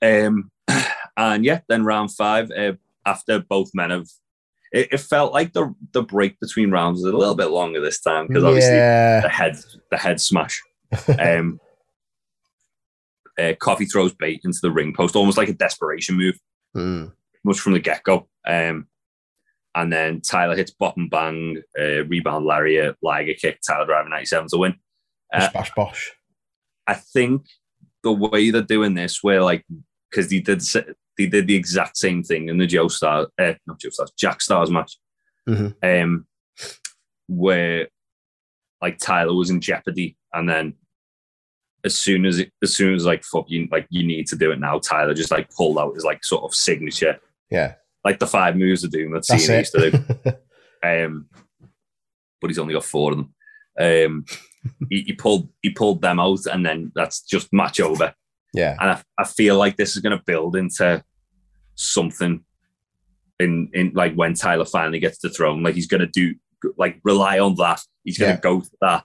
Um, 0.01 0.51
and 1.19 1.45
yeah, 1.45 1.61
then 1.69 1.85
round 1.85 2.15
five, 2.15 2.51
uh, 2.51 2.73
after 3.05 3.41
both 3.41 3.71
men 3.75 3.91
have, 3.91 4.07
it, 4.73 4.89
it, 4.93 5.01
felt 5.01 5.35
like 5.35 5.53
the 5.53 5.75
the 5.93 6.03
break 6.03 6.41
between 6.41 6.71
rounds 6.71 7.03
was 7.03 7.13
a 7.13 7.17
little 7.17 7.35
bit 7.35 7.51
longer 7.51 7.81
this 7.81 8.01
time 8.01 8.29
because 8.29 8.45
obviously 8.45 8.77
Yeah. 8.77 9.21
the 9.21 9.29
head 9.29 9.57
the 9.91 9.99
head 9.99 10.21
smash. 10.23 10.63
Um, 11.19 11.61
uh, 13.39 13.53
Coffey 13.61 13.85
throws 13.87 14.15
Bate 14.15 14.41
into 14.45 14.59
the 14.63 14.71
ring 14.71 14.93
post, 14.95 15.17
almost 15.17 15.39
like 15.39 15.49
a 15.49 15.55
desperation 15.55 16.17
move, 16.17 16.39
Mm. 16.77 17.13
much 17.45 17.61
from 17.61 17.73
the 17.73 17.81
get 17.81 18.03
go. 18.03 18.29
Um, 18.47 18.89
and 19.75 19.93
then 19.93 20.21
Tyler 20.21 20.57
hits 20.57 20.71
bop 20.73 20.97
and 20.97 21.11
bang, 21.11 21.63
uh, 21.79 22.05
rebound 22.07 22.45
lariat, 22.47 22.97
Liger 23.03 23.35
kick, 23.35 23.61
Tyler 23.67 23.87
Driver 23.87 24.09
97 24.09 24.49
to 24.51 24.59
win. 24.59 24.75
Uh, 25.33 25.49
bash, 25.53 25.71
bosh. 25.77 26.11
I 26.87 26.95
think 26.95 27.47
the 28.03 28.13
way 28.13 28.51
they're 28.51 28.63
doing 28.63 28.95
this, 28.95 29.23
where 29.23 29.43
like, 29.43 29.65
because 30.11 30.29
they 30.31 30.41
did 30.41 30.63
they 31.19 31.27
did 31.27 31.47
the 31.49 31.55
exact 31.57 31.97
same 31.97 32.23
thing 32.23 32.49
in 32.49 32.59
the 32.59 32.67
Joe 32.67 32.89
Star, 32.89 33.29
uh, 33.39 33.55
not 33.67 33.81
Joe 33.81 33.91
Stars, 33.91 34.13
Jack 34.17 34.39
Starz 34.39 34.71
match, 34.71 34.97
Mhm. 35.49 35.75
um, 35.83 36.27
where 37.27 37.89
like 38.81 38.99
Tyler 38.99 39.35
was 39.35 39.51
in 39.51 39.61
jeopardy, 39.61 40.17
and 40.33 40.49
then 40.49 40.75
as 41.89 41.97
soon 41.97 42.25
as 42.27 42.39
it, 42.39 42.53
as 42.63 42.75
soon 42.77 42.95
as 42.95 43.05
like 43.05 43.25
fuck 43.25 43.47
you, 43.49 43.67
like 43.73 43.87
you 43.91 44.07
need 44.07 44.27
to 44.29 44.37
do 44.37 44.51
it 44.53 44.61
now, 44.61 44.79
Tyler 44.79 45.15
just 45.15 45.31
like 45.31 45.51
pulled 45.51 45.79
out 45.79 45.95
his 45.95 46.05
like 46.05 46.23
sort 46.25 46.45
of 46.45 46.55
signature, 46.55 47.19
Yeah. 47.51 47.75
like 48.05 48.19
the 48.19 48.27
five 48.27 48.57
moves 48.57 48.85
of 48.85 48.91
doom 48.93 49.13
that 49.13 49.27
That's 49.27 49.45
Cena 49.47 49.59
used 49.59 49.73
to 49.75 49.91
do. 49.91 50.33
Um, 50.85 51.27
but 52.41 52.51
he's 52.51 52.59
only 52.61 52.75
got 52.75 52.85
four 52.85 53.11
of 53.13 53.19
them. 53.19 53.35
Um, 53.81 54.25
he, 54.91 55.03
he 55.09 55.13
pulled 55.13 55.49
he 55.63 55.71
pulled 55.71 56.01
them 56.03 56.21
out, 56.21 56.47
and 56.47 56.65
then 56.65 56.93
that's 56.95 57.23
just 57.23 57.53
match 57.53 57.81
over. 57.81 58.15
yeah. 58.55 58.77
And 58.81 58.91
I, 58.93 59.03
I 59.19 59.25
feel 59.25 59.57
like 59.57 59.77
this 59.77 59.97
is 59.97 60.03
going 60.03 60.17
to 60.17 60.23
build 60.25 60.55
into 60.55 61.03
something 61.75 62.45
in 63.41 63.71
in 63.73 63.93
like 63.95 64.15
when 64.15 64.35
Tyler 64.35 64.65
finally 64.65 65.01
gets 65.01 65.19
the 65.19 65.31
throne, 65.31 65.63
like 65.65 65.75
he's 65.75 65.89
going 65.89 66.01
to 66.01 66.07
do 66.07 66.35
like 66.77 67.01
rely 67.05 67.39
on 67.41 67.55
that. 67.57 67.81
He's 68.05 68.19
going 68.19 68.31
to 68.31 68.37
Yeah. 68.37 68.41
go 68.41 68.61
for 68.61 68.77
that, 68.81 69.05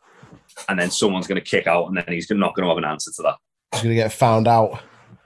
and 0.70 0.80
then 0.80 0.92
someone's 0.92 1.28
going 1.28 1.42
to 1.42 1.50
kick 1.50 1.68
out, 1.68 1.88
and 1.88 1.98
then 1.98 2.06
he's 2.08 2.30
not 2.30 2.56
going 2.56 2.64
to 2.64 2.70
have 2.70 2.78
an 2.78 2.86
answer 2.86 3.12
to 3.16 3.22
that. 3.24 3.36
He's 3.74 3.84
going 3.84 3.96
to 3.96 4.02
get 4.02 4.14
found 4.14 4.48
out. 4.48 4.82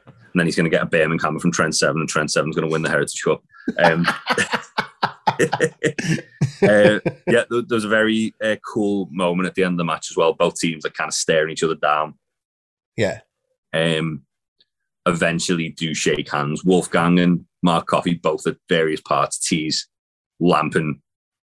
And 0.05 0.41
then 0.41 0.45
he's 0.45 0.55
going 0.55 0.65
to 0.65 0.69
get 0.69 0.83
a 0.83 0.85
Birmingham 0.85 1.29
Hammer 1.29 1.39
from 1.39 1.51
Trent 1.51 1.75
Seven, 1.75 2.01
and 2.01 2.09
Trent 2.09 2.31
Seven's 2.31 2.55
going 2.55 2.67
to 2.67 2.71
win 2.71 2.83
the 2.83 2.89
Heritage 2.89 3.21
Cup. 3.23 3.43
Um, 3.83 4.05
uh, 5.39 6.99
yeah, 7.27 7.43
there, 7.49 7.63
was 7.69 7.85
a 7.85 7.89
very 7.89 8.33
uh, 8.43 8.55
cool 8.65 9.09
moment 9.11 9.47
at 9.47 9.55
the 9.55 9.63
end 9.63 9.73
of 9.73 9.77
the 9.77 9.85
match 9.85 10.11
as 10.11 10.17
well. 10.17 10.33
Both 10.33 10.59
teams 10.59 10.85
are 10.85 10.91
kind 10.91 11.07
of 11.07 11.13
staring 11.13 11.51
each 11.51 11.63
other 11.63 11.75
down. 11.75 12.15
Yeah. 12.95 13.21
Um, 13.73 14.23
eventually, 15.05 15.69
do 15.69 15.93
shake 15.93 16.31
hands. 16.31 16.63
Wolfgang 16.63 17.19
and 17.19 17.45
Mark 17.63 17.87
Coffey 17.87 18.15
both 18.15 18.47
at 18.47 18.57
various 18.69 19.01
parts 19.01 19.39
tease 19.39 19.87
lamping 20.39 21.01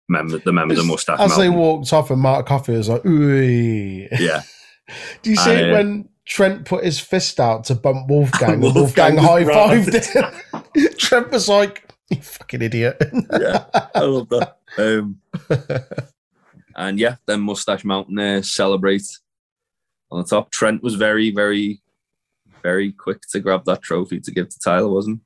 member, 0.09 0.37
the 0.39 0.53
members 0.53 0.79
of 0.79 0.85
Mustache 0.85 1.19
As 1.19 1.37
they 1.37 1.49
walked 1.49 1.91
off, 1.93 2.11
and 2.11 2.21
Mark 2.21 2.45
Coffey 2.45 2.73
was 2.73 2.89
like, 2.89 3.05
ooh. 3.05 4.07
yeah, 4.19 4.41
Do 5.21 5.29
you 5.29 5.35
see 5.35 5.69
uh, 5.69 5.73
when 5.73 6.09
Trent 6.25 6.65
put 6.65 6.83
his 6.83 6.99
fist 6.99 7.39
out 7.39 7.65
to 7.65 7.75
bump 7.75 8.09
Wolfgang 8.09 8.53
and 8.53 8.61
Wolfgang 8.61 9.15
Wolfgang 9.15 9.17
high 9.17 9.43
fived 9.43 10.13
him? 10.73 10.89
Trent 10.97 11.31
was 11.31 11.47
like, 11.47 11.89
you 12.09 12.17
fucking 12.17 12.61
idiot. 12.61 13.01
yeah, 13.39 13.65
I 13.95 14.01
love 14.01 14.29
that. 14.29 14.57
Um, 14.77 15.19
and 16.75 16.99
yeah, 16.99 17.15
then 17.25 17.41
Mustache 17.41 17.83
Mountain 17.83 18.19
uh, 18.19 18.41
celebrate 18.41 19.19
on 20.11 20.21
the 20.21 20.27
top. 20.27 20.51
Trent 20.51 20.83
was 20.83 20.95
very, 20.95 21.31
very, 21.31 21.81
very 22.61 22.91
quick 22.91 23.21
to 23.31 23.39
grab 23.39 23.65
that 23.65 23.81
trophy 23.81 24.19
to 24.19 24.31
give 24.31 24.49
to 24.49 24.59
Tyler, 24.59 24.89
wasn't 24.89 25.21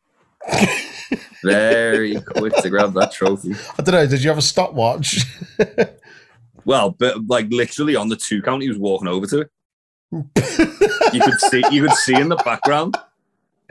he? 0.49 0.67
Very 1.43 2.19
quick 2.21 2.53
to 2.57 2.69
grab 2.69 2.93
that 2.93 3.11
trophy. 3.11 3.55
I 3.79 3.81
don't 3.81 3.95
know, 3.95 4.07
did 4.07 4.21
you 4.23 4.29
have 4.29 4.37
a 4.37 4.41
stopwatch? 4.41 5.25
Well, 6.65 6.89
but 6.89 7.25
like 7.29 7.47
literally 7.49 7.95
on 7.95 8.09
the 8.09 8.17
two 8.17 8.41
count, 8.41 8.61
he 8.61 8.67
was 8.67 8.77
walking 8.77 9.07
over 9.07 9.25
to 9.27 9.39
it. 9.39 9.49
You 10.11 11.21
could 11.21 11.39
see, 11.39 11.63
you 11.71 11.83
could 11.87 11.93
see 11.93 12.13
in 12.13 12.27
the 12.27 12.35
background 12.43 12.97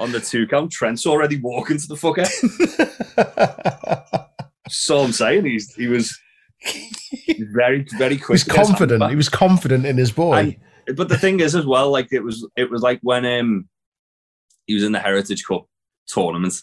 on 0.01 0.13
the 0.13 0.21
two 0.21 0.47
count, 0.47 0.73
Trent's 0.73 1.07
already 1.07 1.39
walking 1.39 1.77
to 1.77 1.87
the 1.89 1.95
fucker. 1.95 2.27
So 4.69 5.01
I'm 5.03 5.13
saying 5.13 5.45
he's 5.45 5.75
he 5.75 5.87
was 5.89 6.19
very, 7.53 7.87
very 7.99 8.15
he 8.15 8.21
quick. 8.21 8.29
was 8.31 8.43
his 8.45 8.55
hand 8.57 8.69
confident. 8.69 9.11
He 9.11 9.17
was 9.17 9.29
confident 9.29 9.87
in 9.87 9.97
his 9.97 10.11
boy. 10.11 10.57
And- 10.87 10.97
but 10.97 11.09
the 11.09 11.19
thing 11.19 11.41
is 11.41 11.55
as 11.55 11.67
well, 11.67 11.91
like 11.91 12.13
it 12.13 12.21
was 12.21 12.47
it 12.57 12.71
was 12.71 12.81
like 12.81 13.01
when 13.03 13.27
um 13.27 13.69
he 14.67 14.75
was 14.75 14.85
in 14.85 14.93
the 14.93 15.01
Heritage 15.01 15.45
Cup 15.45 15.67
tournament 16.09 16.55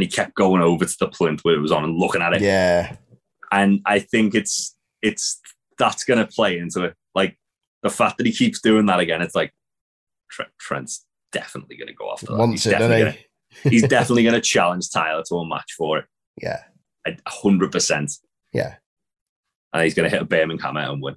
and 0.00 0.10
he 0.10 0.16
kept 0.16 0.34
going 0.34 0.62
over 0.62 0.86
to 0.86 0.96
the 0.98 1.08
plinth 1.08 1.40
where 1.42 1.54
it 1.54 1.60
was 1.60 1.70
on 1.72 1.84
and 1.84 1.98
looking 1.98 2.22
at 2.22 2.32
it. 2.32 2.40
yeah. 2.40 2.96
And 3.52 3.80
I 3.84 3.98
think 3.98 4.34
it's 4.34 4.74
it's 5.02 5.38
that's 5.78 6.04
gonna 6.04 6.26
play 6.26 6.58
into 6.58 6.84
it. 6.84 6.94
Like 7.14 7.36
the 7.82 7.90
fact 7.90 8.16
that 8.18 8.26
he 8.26 8.32
keeps 8.32 8.60
doing 8.62 8.86
that 8.86 9.00
again, 9.00 9.20
it's 9.20 9.34
like 9.34 9.52
Trent's 10.58 11.04
definitely 11.32 11.76
gonna 11.76 11.92
go 11.92 12.10
after 12.12 12.26
that. 12.26 12.38
Wants 12.38 12.64
he's 12.64 12.72
it, 12.72 12.78
definitely 12.78 12.98
gonna, 13.00 13.16
he's 13.70 13.82
definitely 13.88 14.24
gonna 14.24 14.40
challenge 14.40 14.90
Tyler 14.90 15.22
to 15.28 15.34
a 15.36 15.46
match 15.48 15.74
for 15.76 15.98
it. 15.98 16.04
Yeah. 16.40 16.60
A 17.06 17.14
hundred 17.26 17.70
percent. 17.72 18.12
Yeah. 18.54 18.76
And 19.74 19.82
he's 19.82 19.92
gonna 19.92 20.08
hit 20.08 20.22
a 20.22 20.24
Birmingham 20.24 20.78
out 20.78 20.94
and 20.94 21.02
win. 21.02 21.16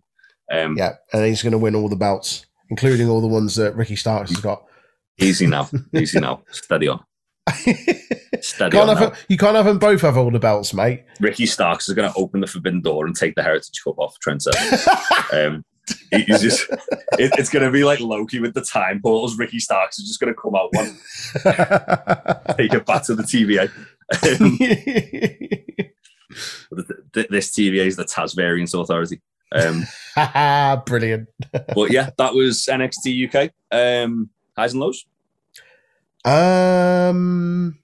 Um 0.52 0.76
Yeah. 0.78 0.96
And 1.14 1.26
he's 1.26 1.42
going 1.42 1.54
to 1.54 1.58
win 1.58 1.76
all 1.76 1.88
the 1.88 1.96
belts, 1.96 2.46
including 2.70 3.08
all 3.08 3.22
the 3.22 3.28
ones 3.28 3.56
that 3.56 3.76
Ricky 3.76 3.96
Starks 3.96 4.32
has 4.32 4.42
got. 4.42 4.66
easy 5.20 5.48
now. 5.48 5.70
easy 5.94 6.20
now. 6.20 6.44
Steady 6.52 6.90
on. 6.90 7.06
Steady 8.42 8.78
can't 8.78 8.98
have 8.98 9.26
you 9.30 9.38
can't 9.38 9.56
have 9.56 9.66
them 9.66 9.80
both 9.80 10.02
have 10.02 10.18
all 10.18 10.32
the 10.32 10.40
belts, 10.40 10.74
mate. 10.74 11.04
Ricky 11.20 11.46
Starks 11.46 11.88
is 11.88 11.96
going 11.96 12.12
to 12.12 12.18
open 12.18 12.42
the 12.42 12.48
forbidden 12.48 12.82
door 12.82 13.06
and 13.06 13.16
take 13.16 13.36
the 13.36 13.44
Heritage 13.44 13.82
Cup 13.84 14.00
off 14.00 14.18
Trent 14.20 14.46
um, 15.34 15.64
he's 16.12 16.42
just, 16.42 16.70
it, 17.20 17.32
it's 17.38 17.50
going 17.50 17.66
to 17.66 17.72
be 17.72 17.84
like 17.84 18.00
Loki 18.00 18.40
with 18.40 18.54
the 18.54 18.62
time 18.62 19.02
portals. 19.02 19.38
Ricky 19.38 19.60
Starks 19.60 20.00
is 20.00 20.08
just 20.08 20.20
going 20.20 20.34
to 20.34 20.40
come 20.40 20.56
out 20.56 20.70
one, 20.74 20.98
take 22.58 22.74
it 22.74 22.86
back 22.86 23.04
to 23.04 23.16
the 23.16 23.24
TVA. 23.24 23.70
Um, 24.24 24.58
th- 26.76 27.00
th- 27.14 27.28
this 27.30 27.52
TVA 27.52 27.88
is 27.88 27.96
the 27.96 28.06
Taz 28.06 28.36
Variance 28.36 28.74
Authority. 28.74 29.22
Um, 29.52 29.86
Brilliant. 30.86 31.30
but 31.52 31.92
yeah, 31.92 32.10
that 32.18 32.34
was 32.34 32.66
NXT 32.70 33.28
UK. 33.34 33.52
Um, 33.72 34.30
highs 34.58 34.74
and 34.74 34.82
lows. 34.82 35.06
Um, 36.26 37.80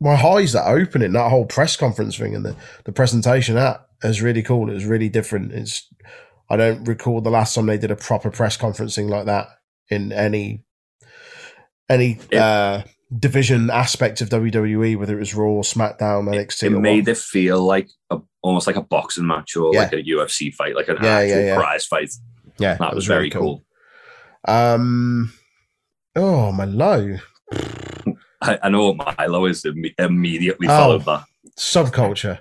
my 0.00 0.16
highs 0.16 0.52
that 0.52 0.66
opening 0.66 1.12
that 1.12 1.30
whole 1.30 1.46
press 1.46 1.76
conference 1.76 2.16
thing 2.16 2.34
and 2.34 2.44
the 2.44 2.56
the 2.84 2.92
presentation 2.92 3.54
that 3.54 3.86
is 4.02 4.22
really 4.22 4.42
cool. 4.42 4.70
It 4.70 4.74
was 4.74 4.84
really 4.86 5.08
different. 5.08 5.52
It's 5.52 5.86
I 6.50 6.56
don't 6.56 6.84
recall 6.84 7.20
the 7.20 7.30
last 7.30 7.54
time 7.54 7.66
they 7.66 7.78
did 7.78 7.90
a 7.90 7.96
proper 7.96 8.30
press 8.30 8.56
conferencing 8.56 9.08
like 9.08 9.26
that 9.26 9.48
in 9.90 10.12
any 10.12 10.64
any 11.88 12.18
It- 12.30 12.38
uh 12.38 12.82
division 13.18 13.68
aspect 13.68 14.22
of 14.22 14.30
WWE, 14.30 14.96
whether 14.96 15.14
it 15.16 15.18
was 15.18 15.34
Raw, 15.34 15.60
SmackDown, 15.60 16.24
NXT. 16.34 16.62
It 16.62 16.72
or 16.72 16.80
made 16.80 17.00
what. 17.06 17.08
it 17.10 17.18
feel 17.18 17.60
like 17.62 17.90
a, 18.08 18.18
almost 18.40 18.66
like 18.66 18.76
a 18.76 18.82
boxing 18.82 19.26
match 19.26 19.54
or 19.54 19.74
Yeah. 19.74 19.80
like 19.80 19.92
a 19.92 20.02
UFC 20.02 20.50
fight, 20.50 20.74
like 20.74 20.88
an 20.88 20.96
Yeah, 21.02 21.08
actual 21.16 21.38
yeah, 21.40 21.44
yeah. 21.44 21.56
prize 21.56 21.84
fight. 21.84 22.10
yeah, 22.58 22.76
That, 22.78 22.94
was, 22.94 23.04
very 23.04 23.28
cool. 23.28 23.62
Um, 24.48 25.30
oh 26.16 26.52
my 26.52 26.64
low 26.64 27.18
I, 28.40 28.58
I 28.64 28.68
know 28.70 28.90
what 28.92 28.96
my 28.96 29.26
is 29.46 29.62
imme- 29.62 29.94
immediately 29.98 30.66
Oh. 30.68 30.70
followed 30.76 31.04
that. 31.04 31.24
subculture. 31.58 32.38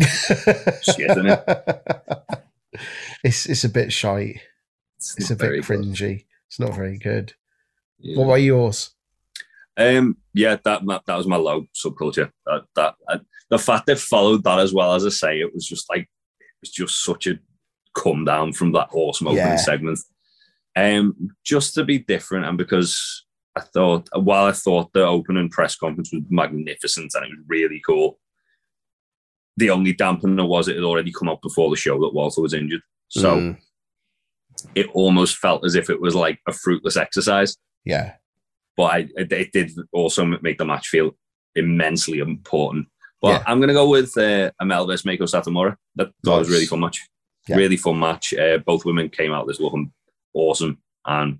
Shit, 0.00 1.10
isn't 1.10 1.26
It's 3.24 3.46
it's 3.46 3.64
a 3.64 3.68
bit 3.68 3.92
shy. 3.92 4.40
It's 4.96 5.18
not 5.18 5.30
a 5.30 5.34
bit 5.36 5.46
very 5.46 5.60
good. 5.60 5.94
cringy. 5.94 6.24
It's 6.48 6.60
not 6.60 6.74
very 6.74 6.98
good. 6.98 7.32
Yeah. 7.98 8.16
What 8.18 8.24
about 8.26 8.34
yours? 8.36 8.90
Um, 9.76 10.16
yeah, 10.34 10.56
that 10.64 10.82
that 11.06 11.16
was 11.16 11.26
my 11.26 11.36
low 11.36 11.64
subculture. 11.74 12.30
That 12.46 12.64
that 12.76 12.94
uh, 13.08 13.18
the 13.50 13.58
fact 13.58 13.86
they 13.86 13.94
followed 13.96 14.44
that 14.44 14.58
as 14.60 14.72
well 14.72 14.94
as 14.94 15.04
I 15.06 15.08
say, 15.10 15.40
it 15.40 15.52
was 15.54 15.66
just 15.66 15.88
like 15.90 16.02
it 16.02 16.56
was 16.60 16.70
just 16.70 17.02
such 17.04 17.26
a 17.26 17.38
come 17.96 18.24
down 18.24 18.52
from 18.52 18.72
that 18.72 18.88
awesome 18.92 19.26
opening 19.28 19.44
Yeah. 19.46 19.56
segment. 19.56 19.98
Um, 20.76 21.30
just 21.44 21.74
to 21.74 21.84
be 21.84 21.98
different, 21.98 22.46
and 22.46 22.56
because 22.58 23.24
I 23.58 23.60
thought 23.60 24.08
while 24.14 24.46
I 24.46 24.52
thought 24.52 24.92
the 24.92 25.04
opening 25.06 25.48
press 25.48 25.76
conference 25.76 26.10
was 26.12 26.22
magnificent 26.30 27.12
and 27.14 27.24
it 27.24 27.30
was 27.30 27.44
really 27.48 27.80
cool, 27.86 28.18
the 29.56 29.70
only 29.70 29.94
dampener 29.94 30.46
was 30.48 30.68
it 30.68 30.76
had 30.76 30.84
already 30.84 31.12
come 31.12 31.28
out 31.28 31.42
before 31.42 31.70
the 31.70 31.76
show 31.76 31.98
that 32.00 32.14
Walter 32.14 32.40
was 32.42 32.54
injured, 32.54 32.82
so 33.08 33.36
Mm, 33.36 33.58
it 34.74 34.86
almost 34.92 35.36
felt 35.36 35.64
as 35.64 35.74
if 35.74 35.88
it 35.90 36.00
was 36.00 36.14
like 36.14 36.40
a 36.48 36.52
fruitless 36.52 36.96
exercise 36.96 37.56
yeah, 37.84 38.14
but 38.76 38.84
I, 38.92 39.08
it, 39.16 39.32
it 39.32 39.52
did 39.52 39.70
also 39.92 40.24
make 40.24 40.58
the 40.58 40.64
match 40.64 40.88
feel 40.88 41.12
immensely 41.54 42.18
important. 42.18 42.86
But 43.22 43.28
Yeah. 43.28 43.42
I'm 43.46 43.58
going 43.58 43.68
to 43.68 43.74
go 43.74 43.88
with 43.88 44.16
uh, 44.18 44.50
Amale 44.62 44.86
versus 44.86 45.04
Meiko 45.06 45.22
Satomura. 45.22 45.74
That, 45.96 46.10
that 46.22 46.30
was 46.30 46.48
a 46.48 46.50
really 46.50 46.62
Nice. 46.64 46.68
fun 46.68 46.80
match. 46.80 47.08
Yeah. 47.48 47.56
Really 47.56 47.76
fun 47.76 47.98
match. 47.98 48.34
Uh, 48.34 48.58
both 48.58 48.84
women 48.84 49.08
came 49.08 49.32
out 49.32 49.46
this 49.48 49.58
looking 49.58 49.92
awesome, 50.34 50.78
and 51.06 51.38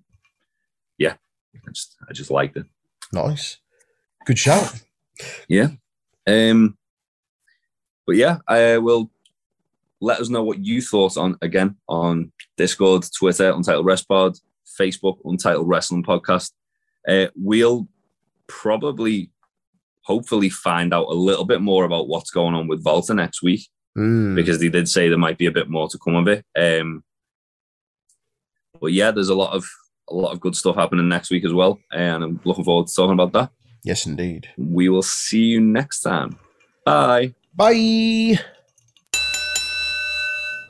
I 1.55 1.71
just 1.71 1.97
I 2.09 2.13
just 2.13 2.31
liked 2.31 2.57
it. 2.57 2.67
Nice. 3.13 3.59
Good 4.25 4.39
shout. 4.39 4.73
Yeah. 5.49 5.69
Um, 6.27 6.77
but 8.07 8.17
yeah, 8.17 8.39
I 8.47 8.79
will 8.79 9.11
let 10.01 10.21
us 10.21 10.29
know 10.29 10.45
what 10.45 10.65
you 10.65 10.81
thought 10.81 11.17
on 11.17 11.37
again 11.43 11.77
on 11.89 12.33
Discord, 12.57 13.05
Twitter, 13.17 13.51
Untitled 13.51 13.87
Rest 13.87 14.07
Pod, 14.09 14.37
Facebook, 14.79 15.19
Untitled 15.25 15.69
Wrestling 15.69 16.05
Podcast. 16.05 16.53
Uh, 17.09 17.27
we'll 17.35 17.89
probably, 18.47 19.31
hopefully, 20.03 20.51
find 20.51 20.93
out 20.95 21.09
a 21.09 21.15
little 21.15 21.45
bit 21.45 21.61
more 21.63 21.85
about 21.85 22.09
what's 22.09 22.31
going 22.31 22.55
on 22.55 22.69
with 22.69 22.85
Walter 22.85 23.15
next 23.15 23.43
week 23.43 23.69
Mm. 23.97 24.37
because 24.37 24.61
they 24.61 24.69
did 24.69 24.89
say 24.89 25.09
there 25.09 25.19
might 25.19 25.39
be 25.39 25.47
a 25.47 25.51
bit 25.51 25.69
more 25.69 25.89
to 25.89 25.99
come 25.99 26.15
of 26.15 26.29
it. 26.29 26.45
Um, 26.57 27.03
but 28.81 28.93
yeah, 28.93 29.11
there's 29.11 29.31
a 29.31 29.35
lot 29.35 29.55
of 29.55 29.67
a 30.11 30.15
lot 30.15 30.33
of 30.33 30.41
good 30.41 30.57
stuff 30.57 30.77
happening 30.77 31.09
next 31.09 31.31
week 31.31 31.45
as 31.45 31.53
well, 31.53 31.79
and 31.93 32.25
I'm 32.25 32.41
looking 32.45 32.65
forward 32.65 32.87
to 32.87 32.95
talking 32.95 33.13
about 33.13 33.33
that. 33.33 33.51
Yes, 33.85 34.07
indeed. 34.07 34.49
We 34.57 34.89
will 34.89 35.03
see 35.03 35.45
you 35.45 35.61
next 35.61 36.01
time. 36.01 36.39
Bye. 36.85 37.35
Bye. 37.55 38.39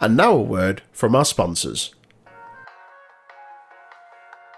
And 0.01 0.17
now 0.17 0.33
a 0.33 0.43
word 0.43 0.83
from 0.93 1.17
our 1.17 1.25
sponsors. 1.25 1.95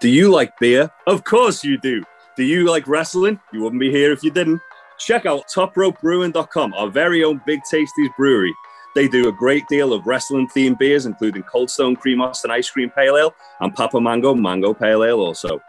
Do 0.01 0.09
you 0.09 0.31
like 0.31 0.59
beer? 0.59 0.91
Of 1.07 1.25
course 1.25 1.63
you 1.63 1.79
do. 1.79 2.03
Do 2.37 2.45
you 2.45 2.69
like 2.71 2.87
wrestling? 2.87 3.39
You 3.53 3.63
wouldn't 3.63 3.81
be 3.81 3.91
here 3.91 4.13
if 4.13 4.23
you 4.23 4.31
didn't. 4.31 4.61
Check 4.99 5.27
out 5.27 5.49
topropebrewing.com, 5.55 6.75
our 6.75 6.91
very 6.91 7.25
own 7.25 7.41
Big 7.47 7.61
Tasties 7.71 8.15
brewery. 8.17 8.55
They 8.95 9.07
do 9.07 9.29
a 9.29 9.33
great 9.33 9.67
deal 9.69 9.93
of 9.93 10.07
wrestling 10.07 10.49
themed 10.49 10.79
beers, 10.79 11.07
including 11.07 11.45
Cold 11.45 11.71
Stone 11.71 11.97
Cream 11.97 12.21
Austin 12.21 12.51
Ice 12.51 12.71
Cream 12.71 12.91
Pale 12.91 13.17
Ale 13.17 13.35
and 13.61 13.75
Papa 13.75 14.01
Mango 14.01 14.35
Mango 14.35 14.75
Pale 14.75 15.05
Ale 15.05 15.21
also. 15.21 15.63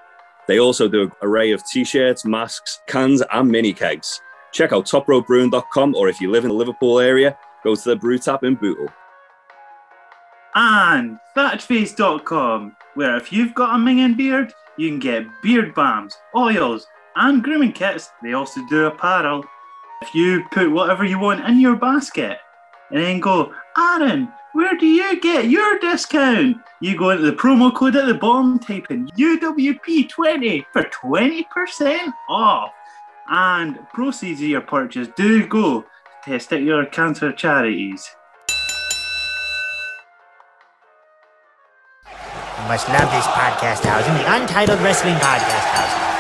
They 0.48 0.60
also 0.60 0.88
do 0.88 1.04
an 1.04 1.12
array 1.22 1.52
of 1.52 1.66
t-shirts, 1.66 2.26
masks, 2.26 2.80
cans, 2.88 3.22
and 3.32 3.50
mini 3.50 3.74
kegs. 3.74 4.20
Check 4.52 4.74
out 4.74 4.86
topropebrewing.com, 4.86 5.96
or 5.96 6.10
if 6.10 6.20
you 6.20 6.32
live 6.32 6.44
in 6.44 6.50
the 6.50 6.56
Liverpool 6.56 7.00
area, 7.00 7.38
go 7.64 7.76
to 7.76 7.90
the 7.90 7.96
brew 7.96 8.18
tap 8.18 8.44
in 8.44 8.56
Bootle. 8.56 8.88
and 10.56 11.18
thatchface.com, 11.38 12.76
where 12.96 13.16
if 13.16 13.32
you've 13.32 13.54
got 13.54 13.76
a 13.76 13.78
minging 13.78 14.18
beard, 14.18 14.52
you 14.78 14.90
can 14.90 15.00
get 15.00 15.26
beard 15.42 15.74
balms, 15.74 16.18
oils, 16.36 16.86
and 17.16 17.44
grooming 17.44 17.72
kits. 17.72 18.10
They 18.22 18.34
also 18.34 18.62
do 18.68 18.88
apparel. 18.88 19.46
If 20.02 20.16
you 20.16 20.44
put 20.52 20.72
whatever 20.72 21.06
you 21.06 21.20
want 21.20 21.46
in 21.46 21.60
your 21.60 21.76
basket 21.76 22.40
and 22.92 23.02
then 23.02 23.20
go, 23.20 23.54
Aaron, 23.78 24.32
where 24.54 24.76
do 24.78 24.86
you 24.86 25.20
get 25.20 25.50
your 25.50 25.80
discount? 25.80 26.58
You 26.82 26.98
go 26.98 27.12
into 27.12 27.24
the 27.24 27.32
promo 27.32 27.74
code 27.74 27.96
at 27.96 28.06
the 28.06 28.14
bottom, 28.14 28.60
type 28.60 28.92
in 28.92 29.08
UWP20 29.08 30.66
for 30.74 30.84
20% 30.84 32.14
off. 32.30 32.72
And 33.30 33.80
proceeds 33.94 34.42
of 34.42 34.48
your 34.48 34.62
purchase 34.62 35.08
do 35.16 35.48
go 35.48 35.86
to 36.26 36.30
testicular 36.30 36.92
cancer 36.92 37.32
charities. 37.32 38.10
You 42.08 42.68
must 42.68 42.90
love 42.90 43.10
this 43.12 43.26
podcast 43.28 43.86
housing, 43.86 44.14
the 44.16 44.34
Untitled 44.34 44.82
Wrestling 44.82 45.16
Podcast 45.16 45.66
House. 45.72 46.11